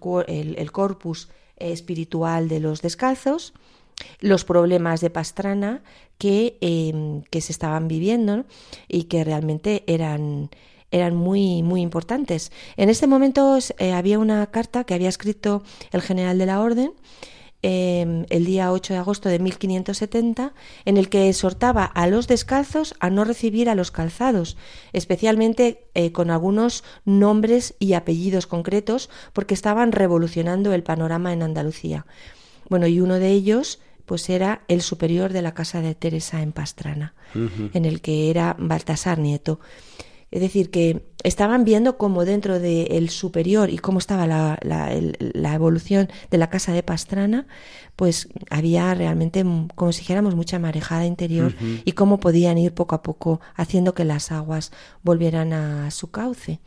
el 0.58 0.72
corpus 0.74 1.30
eh, 1.56 1.72
espiritual 1.72 2.50
de 2.50 2.60
los 2.60 2.82
descalzos, 2.82 3.54
los 4.20 4.46
problemas 4.46 5.02
de 5.02 5.10
Pastrana 5.10 5.84
que, 6.18 6.58
eh, 6.62 7.22
que 7.30 7.42
se 7.42 7.52
estaban 7.52 7.88
viviendo 7.88 8.46
y 8.88 9.04
que 9.04 9.24
realmente 9.24 9.84
eran, 9.88 10.50
eran 10.92 11.16
muy, 11.16 11.64
muy 11.64 11.82
importantes. 11.82 12.52
En 12.78 12.90
este 12.90 13.08
momento 13.08 13.58
eh, 13.78 13.92
había 13.94 14.20
una 14.20 14.46
carta 14.48 14.84
que 14.84 14.94
había 14.94 15.10
escrito 15.10 15.64
el 15.92 16.02
general 16.02 16.38
de 16.38 16.46
la 16.46 16.62
Orden 16.62 16.94
eh, 17.68 18.26
el 18.30 18.46
día 18.46 18.72
8 18.72 18.94
de 18.94 19.00
agosto 19.00 19.28
de 19.28 19.40
1570, 19.40 20.54
en 20.86 20.98
el 20.98 21.10
que 21.10 21.30
exhortaba 21.30 21.84
a 21.84 22.06
los 22.06 22.28
descalzos 22.28 22.94
a 23.00 23.10
no 23.10 23.24
recibir 23.24 23.72
a 23.72 23.76
los 23.76 23.90
calzados, 23.90 24.56
especialmente 24.94 25.88
eh, 25.96 26.12
con 26.12 26.30
algunos 26.30 26.84
nombres 27.06 27.74
y 27.80 27.94
apellidos 27.94 28.46
concretos, 28.46 29.10
porque 29.34 29.56
estaban 29.56 29.94
revolucionando 29.94 30.76
el 30.76 30.84
panorama 30.84 31.34
en 31.34 31.42
Andalucía. 31.42 32.06
Bueno, 32.70 32.86
y 32.86 33.00
uno 33.00 33.16
de 33.16 33.32
ellos 33.32 33.80
pues 34.06 34.30
era 34.30 34.62
el 34.68 34.82
superior 34.82 35.34
de 35.34 35.42
la 35.42 35.54
casa 35.54 35.82
de 35.82 35.96
Teresa 35.96 36.42
en 36.42 36.52
Pastrana, 36.52 37.14
en 37.74 37.86
el 37.86 38.02
que 38.02 38.30
era 38.30 38.56
Baltasar 38.60 39.20
Nieto. 39.20 39.60
Es 40.32 40.42
decir, 40.42 40.70
que 40.70 41.06
estaban 41.24 41.64
viendo 41.64 41.98
cómo 41.98 42.26
dentro 42.26 42.60
del 42.60 43.10
superior 43.10 43.70
y 43.70 43.78
cómo 43.78 44.00
estaba 44.00 44.28
la, 44.28 44.58
la- 44.64 44.92
el- 44.92 45.16
la 45.34 45.54
evolución 45.54 46.10
de 46.30 46.38
la 46.38 46.50
casa 46.50 46.74
de 46.74 46.84
Pastrana, 46.84 47.48
pues 47.96 48.28
había 48.50 48.94
realmente, 48.96 49.44
mm, 49.44 49.70
como 49.76 49.92
si 49.94 50.00
dijéramos, 50.02 50.36
mucha 50.36 50.60
marejada 50.60 51.06
interior 51.06 51.56
y 51.86 51.92
cómo 51.94 52.20
podían 52.20 52.58
ir 52.58 52.74
poco 52.74 52.96
a 52.96 53.02
poco 53.04 53.40
haciendo 53.56 53.94
que 53.94 54.04
las 54.04 54.32
aguas 54.32 54.72
volvieran 55.04 55.54
a 55.54 55.90
su 55.92 56.12
cauce. 56.12 56.60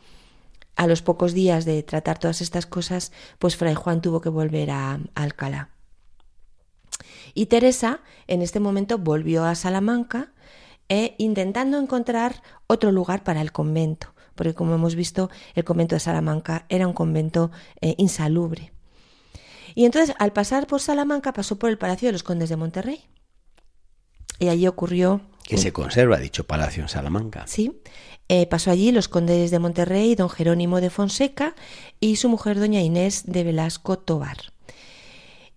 A 0.75 0.87
los 0.87 1.01
pocos 1.01 1.33
días 1.33 1.65
de 1.65 1.83
tratar 1.83 2.17
todas 2.17 2.41
estas 2.41 2.65
cosas, 2.65 3.11
pues 3.37 3.55
Fray 3.57 3.75
Juan 3.75 4.01
tuvo 4.01 4.21
que 4.21 4.29
volver 4.29 4.71
a, 4.71 4.93
a 4.93 4.99
Alcalá. 5.23 5.69
Y 7.33 7.47
Teresa 7.47 8.01
en 8.27 8.41
este 8.41 8.59
momento 8.59 8.97
volvió 8.97 9.45
a 9.45 9.55
Salamanca 9.55 10.33
e 10.87 11.15
intentando 11.17 11.79
encontrar 11.79 12.41
otro 12.67 12.91
lugar 12.91 13.23
para 13.23 13.41
el 13.41 13.51
convento, 13.51 14.13
porque 14.35 14.53
como 14.53 14.73
hemos 14.73 14.95
visto, 14.95 15.29
el 15.53 15.63
convento 15.63 15.95
de 15.95 15.99
Salamanca 15.99 16.65
era 16.69 16.87
un 16.87 16.93
convento 16.93 17.51
eh, 17.81 17.95
insalubre. 17.97 18.73
Y 19.75 19.85
entonces, 19.85 20.15
al 20.19 20.33
pasar 20.33 20.65
por 20.67 20.81
Salamanca, 20.81 21.31
pasó 21.31 21.59
por 21.59 21.69
el 21.69 21.77
Palacio 21.77 22.07
de 22.07 22.13
los 22.13 22.23
Condes 22.23 22.49
de 22.49 22.55
Monterrey. 22.55 23.05
Y 24.39 24.47
allí 24.47 24.67
ocurrió 24.67 25.21
Que 25.43 25.57
se 25.57 25.73
conserva 25.73 26.17
dicho 26.17 26.45
palacio 26.45 26.81
en 26.81 26.89
Salamanca. 26.89 27.45
Sí, 27.45 27.81
eh, 28.29 28.45
pasó 28.45 28.71
allí 28.71 28.91
los 28.91 29.07
condes 29.07 29.51
de 29.51 29.59
Monterrey, 29.59 30.15
don 30.15 30.29
Jerónimo 30.29 30.81
de 30.81 30.89
Fonseca 30.89 31.55
y 31.99 32.15
su 32.17 32.29
mujer 32.29 32.59
doña 32.59 32.81
Inés 32.81 33.23
de 33.25 33.43
Velasco 33.43 33.97
Tobar. 33.97 34.53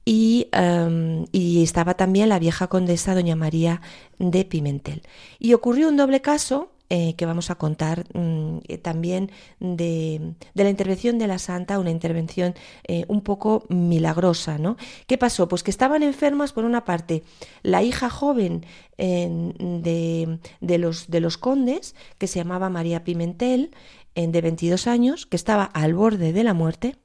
Y, 0.04 0.48
em, 0.52 1.26
y 1.30 1.62
estaba 1.62 1.94
también 1.94 2.28
la 2.28 2.38
vieja 2.38 2.66
condesa 2.66 3.14
doña 3.14 3.36
María 3.36 3.80
de 4.18 4.44
Pimentel. 4.44 5.02
Y 5.38 5.54
ocurrió 5.54 5.88
un 5.88 5.96
doble 5.96 6.20
caso 6.20 6.72
eh, 6.94 7.14
que 7.16 7.24
vamos 7.24 7.48
a 7.48 7.54
contar 7.54 8.04
mm, 8.12 8.58
eh, 8.68 8.76
también 8.76 9.30
de, 9.60 10.34
la 10.52 10.68
intervención 10.68 11.18
de 11.18 11.26
la 11.26 11.38
santa, 11.38 11.78
una 11.78 11.90
intervención 11.90 12.54
eh, 12.86 13.06
un 13.08 13.22
poco 13.22 13.64
milagrosa, 13.70 14.58
¿no? 14.58 14.76
¿Qué 15.06 15.16
pasó? 15.16 15.48
Pues 15.48 15.62
que 15.62 15.70
estaban 15.70 16.02
enfermas, 16.02 16.52
por 16.52 16.66
una 16.66 16.84
parte, 16.84 17.22
la 17.62 17.82
hija 17.82 18.10
joven 18.10 18.66
de, 18.98 20.38
de 20.60 20.78
los, 20.78 21.10
de 21.10 21.20
los 21.20 21.38
condes, 21.38 21.96
que 22.18 22.26
se 22.26 22.40
llamaba 22.40 22.68
María 22.68 23.04
Pimentel, 23.04 23.70
de 24.14 24.40
22 24.42 24.86
años, 24.86 25.24
que 25.24 25.36
estaba 25.36 25.64
al 25.64 25.94
borde 25.94 26.34
de 26.34 26.44
la 26.44 26.52
muerte, 26.52 26.96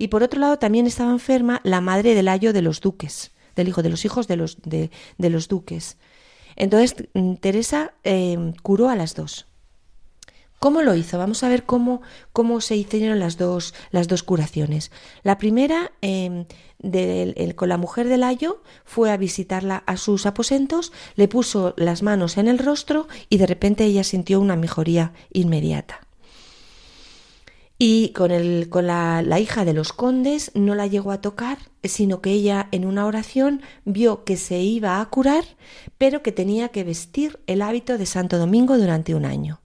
y 0.00 0.08
por 0.08 0.22
otro 0.22 0.40
lado 0.40 0.58
también 0.58 0.86
estaba 0.86 1.12
enferma 1.12 1.60
la 1.62 1.80
madre 1.80 2.14
del 2.14 2.26
ayo 2.28 2.52
de 2.52 2.62
los 2.62 2.80
duques, 2.80 3.32
del 3.54 3.68
hijo 3.68 3.82
de 3.82 3.90
los 3.90 4.04
hijos 4.06 4.26
de 4.26 4.36
los, 4.36 4.56
de, 4.62 4.90
los 5.18 5.46
duques. 5.46 5.98
Entonces 6.56 6.96
mm, 7.14 7.34
Teresa 7.34 7.92
eh, 8.02 8.54
curó 8.62 8.88
a 8.88 8.96
las 8.96 9.14
dos. 9.14 9.46
¿Cómo 10.58 10.82
lo 10.82 10.94
hizo? 10.94 11.16
Vamos 11.18 11.42
a 11.42 11.48
ver 11.48 11.64
cómo, 11.64 12.02
cómo 12.32 12.60
se 12.60 12.76
hicieron 12.76 13.18
las 13.18 13.38
dos, 13.38 13.74
las 13.90 14.08
dos 14.08 14.22
curaciones. 14.22 14.90
La 15.22 15.38
primera, 15.38 15.92
el- 16.02 17.54
con 17.56 17.68
la 17.70 17.78
mujer 17.78 18.08
del 18.08 18.22
ayo, 18.24 18.62
fue 18.84 19.10
a 19.10 19.16
visitarla 19.16 19.82
a 19.86 19.96
sus 19.96 20.26
aposentos, 20.26 20.92
le 21.14 21.28
puso 21.28 21.72
las 21.78 22.02
manos 22.02 22.36
en 22.36 22.46
el 22.48 22.58
rostro 22.58 23.06
y 23.30 23.38
de 23.38 23.46
repente 23.46 23.84
ella 23.84 24.04
sintió 24.04 24.38
una 24.38 24.56
mejoría 24.56 25.12
inmediata. 25.32 26.06
Y 27.82 28.10
con, 28.10 28.30
el, 28.30 28.68
con 28.68 28.86
la, 28.86 29.22
la 29.22 29.40
hija 29.40 29.64
de 29.64 29.72
los 29.72 29.94
condes 29.94 30.50
no 30.54 30.74
la 30.74 30.86
llegó 30.86 31.12
a 31.12 31.22
tocar, 31.22 31.56
sino 31.82 32.20
que 32.20 32.30
ella 32.30 32.68
en 32.72 32.84
una 32.84 33.06
oración 33.06 33.62
vio 33.86 34.22
que 34.24 34.36
se 34.36 34.60
iba 34.60 35.00
a 35.00 35.08
curar, 35.08 35.44
pero 35.96 36.22
que 36.22 36.30
tenía 36.30 36.68
que 36.68 36.84
vestir 36.84 37.40
el 37.46 37.62
hábito 37.62 37.96
de 37.96 38.04
Santo 38.04 38.36
Domingo 38.36 38.76
durante 38.76 39.14
un 39.14 39.24
año. 39.24 39.62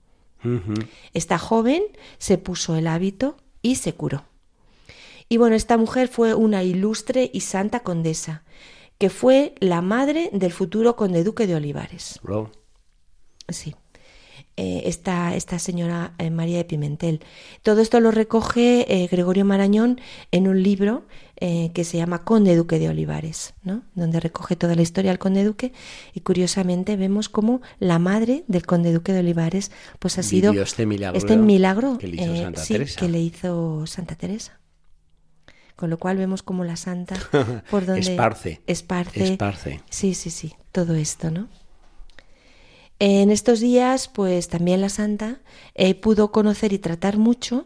Esta 1.13 1.38
joven 1.38 1.84
se 2.18 2.38
puso 2.38 2.78
el 2.78 2.88
hábito 2.88 3.36
y 3.61 3.76
se 3.76 3.93
curó. 3.93 4.24
Y 5.28 5.36
bueno, 5.36 5.57
esta 5.57 5.76
mujer 5.76 6.07
fue 6.07 6.34
una 6.36 6.63
ilustre 6.63 7.30
y 7.34 7.41
santa 7.41 7.82
condesa, 7.82 8.45
que 8.97 9.09
fue 9.09 9.55
la 9.59 9.82
madre 9.82 10.30
del 10.32 10.53
futuro 10.53 10.95
conde 10.95 11.26
duque 11.26 11.47
de 11.47 11.55
Olivares. 11.55 12.22
Sí. 13.49 13.76
Eh, 14.58 14.84
esta, 14.86 15.36
esta 15.36 15.60
señora 15.60 16.14
eh, 16.18 16.30
María 16.30 16.56
de 16.56 16.64
Pimentel. 16.64 17.20
Todo 17.62 17.82
esto 17.82 17.99
lo 17.99 18.12
recoge 18.12 18.86
eh, 18.88 19.06
Gregorio 19.08 19.43
Marañón 19.43 19.99
en 20.32 20.47
un 20.47 20.64
libro 20.64 21.06
que 21.38 21.84
se 21.84 21.97
llama 21.97 22.24
Conde 22.24 22.56
Duque 22.56 22.80
de 22.80 22.88
Olivares, 22.88 23.56
¿no? 23.62 23.84
donde 23.93 24.22
recoge 24.22 24.56
toda 24.56 24.74
la 24.74 24.82
historia 24.82 25.12
del 25.12 25.20
Conde 25.20 25.43
Duque 25.43 25.74
y 26.14 26.22
curiosamente 26.22 26.95
vemos 26.95 27.28
cómo 27.28 27.62
la 27.78 27.99
madre 27.99 28.45
del 28.47 28.66
Conde 28.66 28.93
Duque 28.93 29.12
de 29.12 29.20
Olivares 29.20 29.70
pues 29.99 30.18
ha 30.18 30.24
sido 30.24 30.53
este 30.53 30.86
milagro 30.86 31.18
este 31.18 31.36
milagro 31.36 31.97
que 31.97 32.08
le 32.08 32.24
hizo 32.24 32.36
Santa 32.38 32.62
sí, 32.62 32.74
Teresa. 32.76 32.99
que 33.01 33.10
le 33.10 33.20
hizo 33.20 33.86
Santa 33.86 34.16
Teresa. 34.16 34.62
Con 35.76 35.89
lo 35.89 35.97
cual 35.97 36.16
vemos 36.16 36.41
como 36.41 36.64
la 36.64 36.78
santa 36.78 37.16
por 37.70 37.86
donde 37.86 37.99
Esparce. 37.99 38.62
esparce 38.66 39.34
Esparce. 39.34 39.82
Sí, 39.89 40.14
sí, 40.14 40.30
sí, 40.30 40.56
todo 40.72 40.95
esto, 40.95 41.32
¿no? 41.32 41.49
En 43.00 43.30
estos 43.30 43.60
días, 43.60 44.08
pues 44.08 44.48
también 44.48 44.82
la 44.82 44.89
santa 44.89 45.38
eh, 45.74 45.96
pudo 45.96 46.32
conocer 46.32 46.72
y 46.74 46.80
tratar 46.80 47.18
mucho 47.18 47.66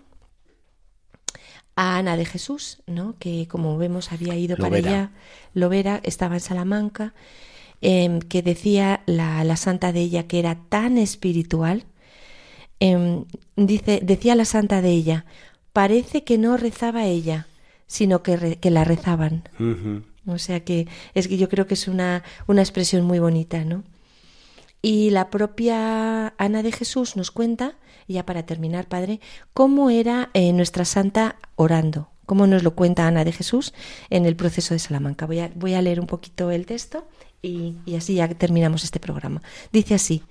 a 1.76 1.98
Ana 1.98 2.18
de 2.18 2.26
Jesús, 2.26 2.82
¿no? 2.88 3.16
Que 3.20 3.48
como 3.48 3.78
vemos 3.78 4.12
había 4.12 4.36
ido 4.36 4.58
para 4.58 4.70
Lovera. 4.70 4.90
allá, 4.90 5.12
Lovera, 5.54 6.00
estaba 6.04 6.36
en 6.36 6.42
Salamanca, 6.42 7.14
em, 7.82 8.20
que 8.20 8.42
decía 8.42 9.02
la, 9.06 9.44
la 9.44 9.56
santa 9.56 9.94
de 9.94 10.02
ella 10.02 10.28
que 10.28 10.40
era 10.40 10.58
tan 10.70 10.98
espiritual. 10.98 11.86
em, 12.82 13.26
dice, 13.58 14.00
decía 14.04 14.36
la 14.36 14.46
santa 14.46 14.82
de 14.82 14.90
ella, 14.92 15.26
parece 15.74 16.24
que 16.24 16.38
no 16.38 16.56
rezaba 16.58 17.06
ella, 17.06 17.48
sino 17.88 18.24
que, 18.24 18.38
re- 18.38 18.56
que 18.58 18.72
la 18.72 18.84
rezaban. 18.86 19.44
O 20.26 20.38
sea 20.38 20.62
que 20.64 20.88
es 21.14 21.28
que 21.28 21.38
yo 21.38 21.50
creo 21.50 21.68
que 21.68 21.74
es 21.74 21.88
una, 21.90 22.24
una 22.48 22.62
expresión 22.62 23.04
muy 23.06 23.20
bonita, 23.20 23.64
¿no? 23.66 23.84
Y 24.82 25.10
la 25.10 25.30
propia 25.30 26.34
Ana 26.38 26.64
de 26.64 26.72
Jesús 26.72 27.16
nos 27.16 27.32
cuenta, 27.32 27.76
ya 28.08 28.26
para 28.26 28.46
terminar, 28.46 28.88
Padre, 28.88 29.20
cómo 29.54 29.90
era 29.90 30.30
eh, 30.34 30.54
nuestra 30.54 30.86
santa 30.86 31.36
orando, 31.56 32.10
cómo 32.26 32.48
nos 32.48 32.64
lo 32.64 32.76
cuenta 32.76 33.08
Ana 33.08 33.26
de 33.26 33.34
Jesús 33.34 33.74
en 34.10 34.26
el 34.26 34.36
proceso 34.36 34.74
de 34.74 34.80
Salamanca. 34.80 35.26
Voy 35.26 35.40
a, 35.40 35.52
voy 35.56 35.74
a 35.74 35.82
leer 35.82 36.00
un 36.00 36.08
poquito 36.08 36.50
el 36.52 36.66
texto 36.66 37.08
y, 37.42 37.76
y 37.86 37.96
así 37.96 38.16
ya 38.16 38.28
terminamos 38.30 38.84
este 38.84 39.00
programa. 39.00 39.42
Dice 39.74 39.96
así, 39.96 40.24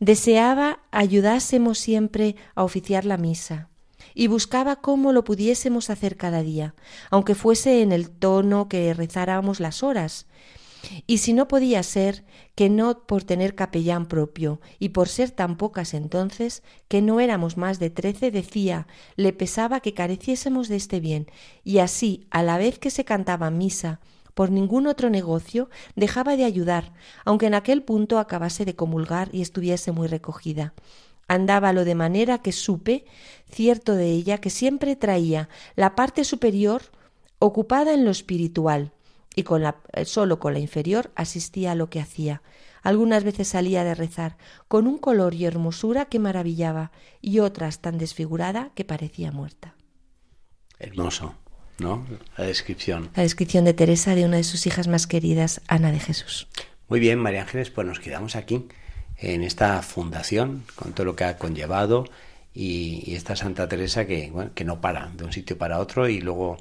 deseaba 0.00 0.80
ayudásemos 0.90 1.78
siempre 1.78 2.34
a 2.56 2.64
oficiar 2.64 3.04
la 3.04 3.16
misa 3.16 3.68
y 4.14 4.26
buscaba 4.26 4.76
cómo 4.76 5.12
lo 5.12 5.22
pudiésemos 5.22 5.90
hacer 5.90 6.16
cada 6.16 6.42
día, 6.42 6.74
aunque 7.10 7.36
fuese 7.36 7.82
en 7.82 7.92
el 7.92 8.10
tono 8.10 8.68
que 8.68 8.92
rezáramos 8.92 9.60
las 9.60 9.84
horas. 9.84 10.26
Y 11.06 11.18
si 11.18 11.32
no 11.32 11.48
podía 11.48 11.82
ser, 11.82 12.24
que 12.54 12.68
no 12.68 13.06
por 13.06 13.24
tener 13.24 13.54
capellán 13.54 14.06
propio, 14.06 14.60
y 14.78 14.90
por 14.90 15.08
ser 15.08 15.30
tan 15.30 15.56
pocas 15.56 15.94
entonces, 15.94 16.62
que 16.88 17.02
no 17.02 17.20
éramos 17.20 17.56
más 17.56 17.78
de 17.78 17.90
trece, 17.90 18.30
decía, 18.30 18.86
le 19.16 19.32
pesaba 19.32 19.80
que 19.80 19.94
careciésemos 19.94 20.68
de 20.68 20.76
este 20.76 21.00
bien, 21.00 21.26
y 21.64 21.78
así, 21.78 22.26
a 22.30 22.42
la 22.42 22.58
vez 22.58 22.78
que 22.78 22.90
se 22.90 23.04
cantaba 23.04 23.50
misa, 23.50 24.00
por 24.34 24.52
ningún 24.52 24.86
otro 24.86 25.10
negocio, 25.10 25.68
dejaba 25.96 26.36
de 26.36 26.44
ayudar, 26.44 26.92
aunque 27.24 27.46
en 27.46 27.54
aquel 27.54 27.82
punto 27.82 28.20
acabase 28.20 28.64
de 28.64 28.76
comulgar 28.76 29.30
y 29.32 29.42
estuviese 29.42 29.90
muy 29.90 30.06
recogida. 30.06 30.74
Andábalo 31.26 31.84
de 31.84 31.96
manera 31.96 32.38
que 32.38 32.52
supe, 32.52 33.04
cierto 33.50 33.94
de 33.94 34.10
ella, 34.10 34.38
que 34.38 34.50
siempre 34.50 34.94
traía 34.94 35.48
la 35.74 35.96
parte 35.96 36.22
superior 36.22 36.82
ocupada 37.40 37.92
en 37.94 38.04
lo 38.04 38.10
espiritual, 38.10 38.92
y 39.38 39.44
con 39.44 39.62
la, 39.62 39.76
eh, 39.92 40.04
solo 40.04 40.40
con 40.40 40.52
la 40.52 40.58
inferior 40.58 41.12
asistía 41.14 41.70
a 41.70 41.74
lo 41.76 41.88
que 41.88 42.00
hacía. 42.00 42.42
Algunas 42.82 43.22
veces 43.22 43.46
salía 43.46 43.84
de 43.84 43.94
rezar, 43.94 44.36
con 44.66 44.88
un 44.88 44.98
color 44.98 45.32
y 45.32 45.44
hermosura 45.44 46.06
que 46.06 46.18
maravillaba, 46.18 46.90
y 47.20 47.38
otras 47.38 47.78
tan 47.78 47.98
desfigurada 47.98 48.72
que 48.74 48.84
parecía 48.84 49.30
muerta. 49.30 49.76
Hermoso, 50.80 51.36
¿no? 51.78 52.04
La 52.36 52.46
descripción. 52.46 53.10
La 53.14 53.22
descripción 53.22 53.64
de 53.64 53.74
Teresa 53.74 54.16
de 54.16 54.24
una 54.24 54.38
de 54.38 54.44
sus 54.44 54.66
hijas 54.66 54.88
más 54.88 55.06
queridas, 55.06 55.60
Ana 55.68 55.92
de 55.92 56.00
Jesús. 56.00 56.48
Muy 56.88 56.98
bien, 56.98 57.20
María 57.20 57.42
Ángeles, 57.42 57.70
pues 57.70 57.86
nos 57.86 58.00
quedamos 58.00 58.34
aquí, 58.34 58.66
en 59.18 59.44
esta 59.44 59.82
fundación, 59.82 60.64
con 60.74 60.94
todo 60.94 61.04
lo 61.04 61.14
que 61.14 61.22
ha 61.22 61.38
conllevado, 61.38 62.06
y, 62.52 63.14
esta 63.14 63.36
Santa 63.36 63.68
Teresa 63.68 64.04
que, 64.04 64.32
que 64.56 64.64
no 64.64 64.80
para 64.80 65.12
de 65.14 65.22
un 65.22 65.32
sitio 65.32 65.56
para 65.56 65.78
otro 65.78 66.08
y 66.08 66.20
luego 66.20 66.56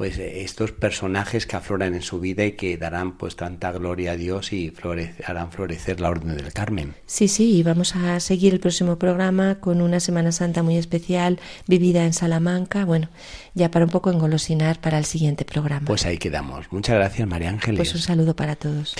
pues 0.00 0.18
eh, 0.18 0.40
estos 0.40 0.72
personajes 0.72 1.44
que 1.44 1.56
afloran 1.56 1.92
en 1.92 2.00
su 2.00 2.20
vida 2.20 2.46
y 2.46 2.52
que 2.52 2.78
darán 2.78 3.18
pues 3.18 3.36
tanta 3.36 3.70
gloria 3.70 4.12
a 4.12 4.16
Dios 4.16 4.50
y 4.50 4.72
harán 5.26 5.52
florecer 5.52 6.00
la 6.00 6.08
Orden 6.08 6.38
del 6.38 6.54
Carmen. 6.54 6.94
Sí, 7.04 7.28
sí, 7.28 7.54
y 7.54 7.62
vamos 7.62 7.94
a 7.94 8.18
seguir 8.20 8.54
el 8.54 8.60
próximo 8.60 8.96
programa 8.98 9.56
con 9.56 9.82
una 9.82 10.00
Semana 10.00 10.32
Santa 10.32 10.62
muy 10.62 10.78
especial 10.78 11.38
vivida 11.66 12.06
en 12.06 12.14
Salamanca, 12.14 12.86
bueno, 12.86 13.10
ya 13.52 13.70
para 13.70 13.84
un 13.84 13.90
poco 13.90 14.10
engolosinar 14.10 14.80
para 14.80 14.96
el 14.96 15.04
siguiente 15.04 15.44
programa. 15.44 15.84
Pues 15.84 16.06
ahí 16.06 16.16
quedamos. 16.16 16.72
Muchas 16.72 16.96
gracias, 16.96 17.28
María 17.28 17.50
Ángeles. 17.50 17.76
Pues 17.76 17.94
un 17.94 18.00
saludo 18.00 18.34
para 18.34 18.56
todos. 18.56 18.96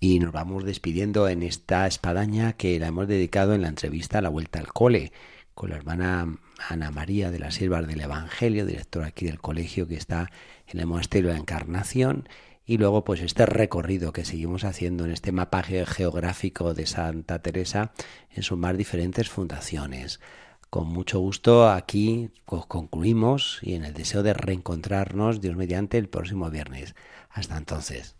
Y 0.00 0.20
nos 0.20 0.32
vamos 0.32 0.64
despidiendo 0.64 1.28
en 1.28 1.42
esta 1.42 1.86
espadaña 1.86 2.54
que 2.54 2.80
la 2.80 2.86
hemos 2.86 3.08
dedicado 3.08 3.52
en 3.52 3.60
la 3.60 3.68
entrevista 3.68 4.20
a 4.20 4.22
la 4.22 4.30
vuelta 4.30 4.58
al 4.58 4.68
cole 4.68 5.12
con 5.52 5.68
la 5.68 5.76
hermana 5.76 6.38
Ana 6.68 6.90
María 6.90 7.30
de 7.30 7.38
las 7.38 7.54
Siervas 7.54 7.86
del 7.86 8.00
Evangelio, 8.00 8.66
directora 8.66 9.06
aquí 9.06 9.26
del 9.26 9.40
colegio 9.40 9.86
que 9.88 9.96
está 9.96 10.30
en 10.66 10.80
el 10.80 10.86
Monasterio 10.86 11.28
de 11.28 11.34
la 11.34 11.40
Encarnación, 11.40 12.28
y 12.64 12.78
luego 12.78 13.02
pues 13.02 13.20
este 13.20 13.46
recorrido 13.46 14.12
que 14.12 14.24
seguimos 14.24 14.64
haciendo 14.64 15.04
en 15.04 15.10
este 15.10 15.32
mapa 15.32 15.62
geográfico 15.62 16.74
de 16.74 16.86
Santa 16.86 17.40
Teresa 17.40 17.92
en 18.30 18.42
sus 18.42 18.58
más 18.58 18.76
diferentes 18.76 19.28
fundaciones. 19.28 20.20
Con 20.70 20.86
mucho 20.86 21.18
gusto 21.18 21.68
aquí 21.68 22.30
concluimos 22.44 23.58
y 23.62 23.74
en 23.74 23.84
el 23.84 23.92
deseo 23.92 24.22
de 24.22 24.34
reencontrarnos 24.34 25.40
Dios 25.40 25.56
mediante 25.56 25.98
el 25.98 26.08
próximo 26.08 26.48
viernes. 26.48 26.94
Hasta 27.30 27.56
entonces. 27.56 28.19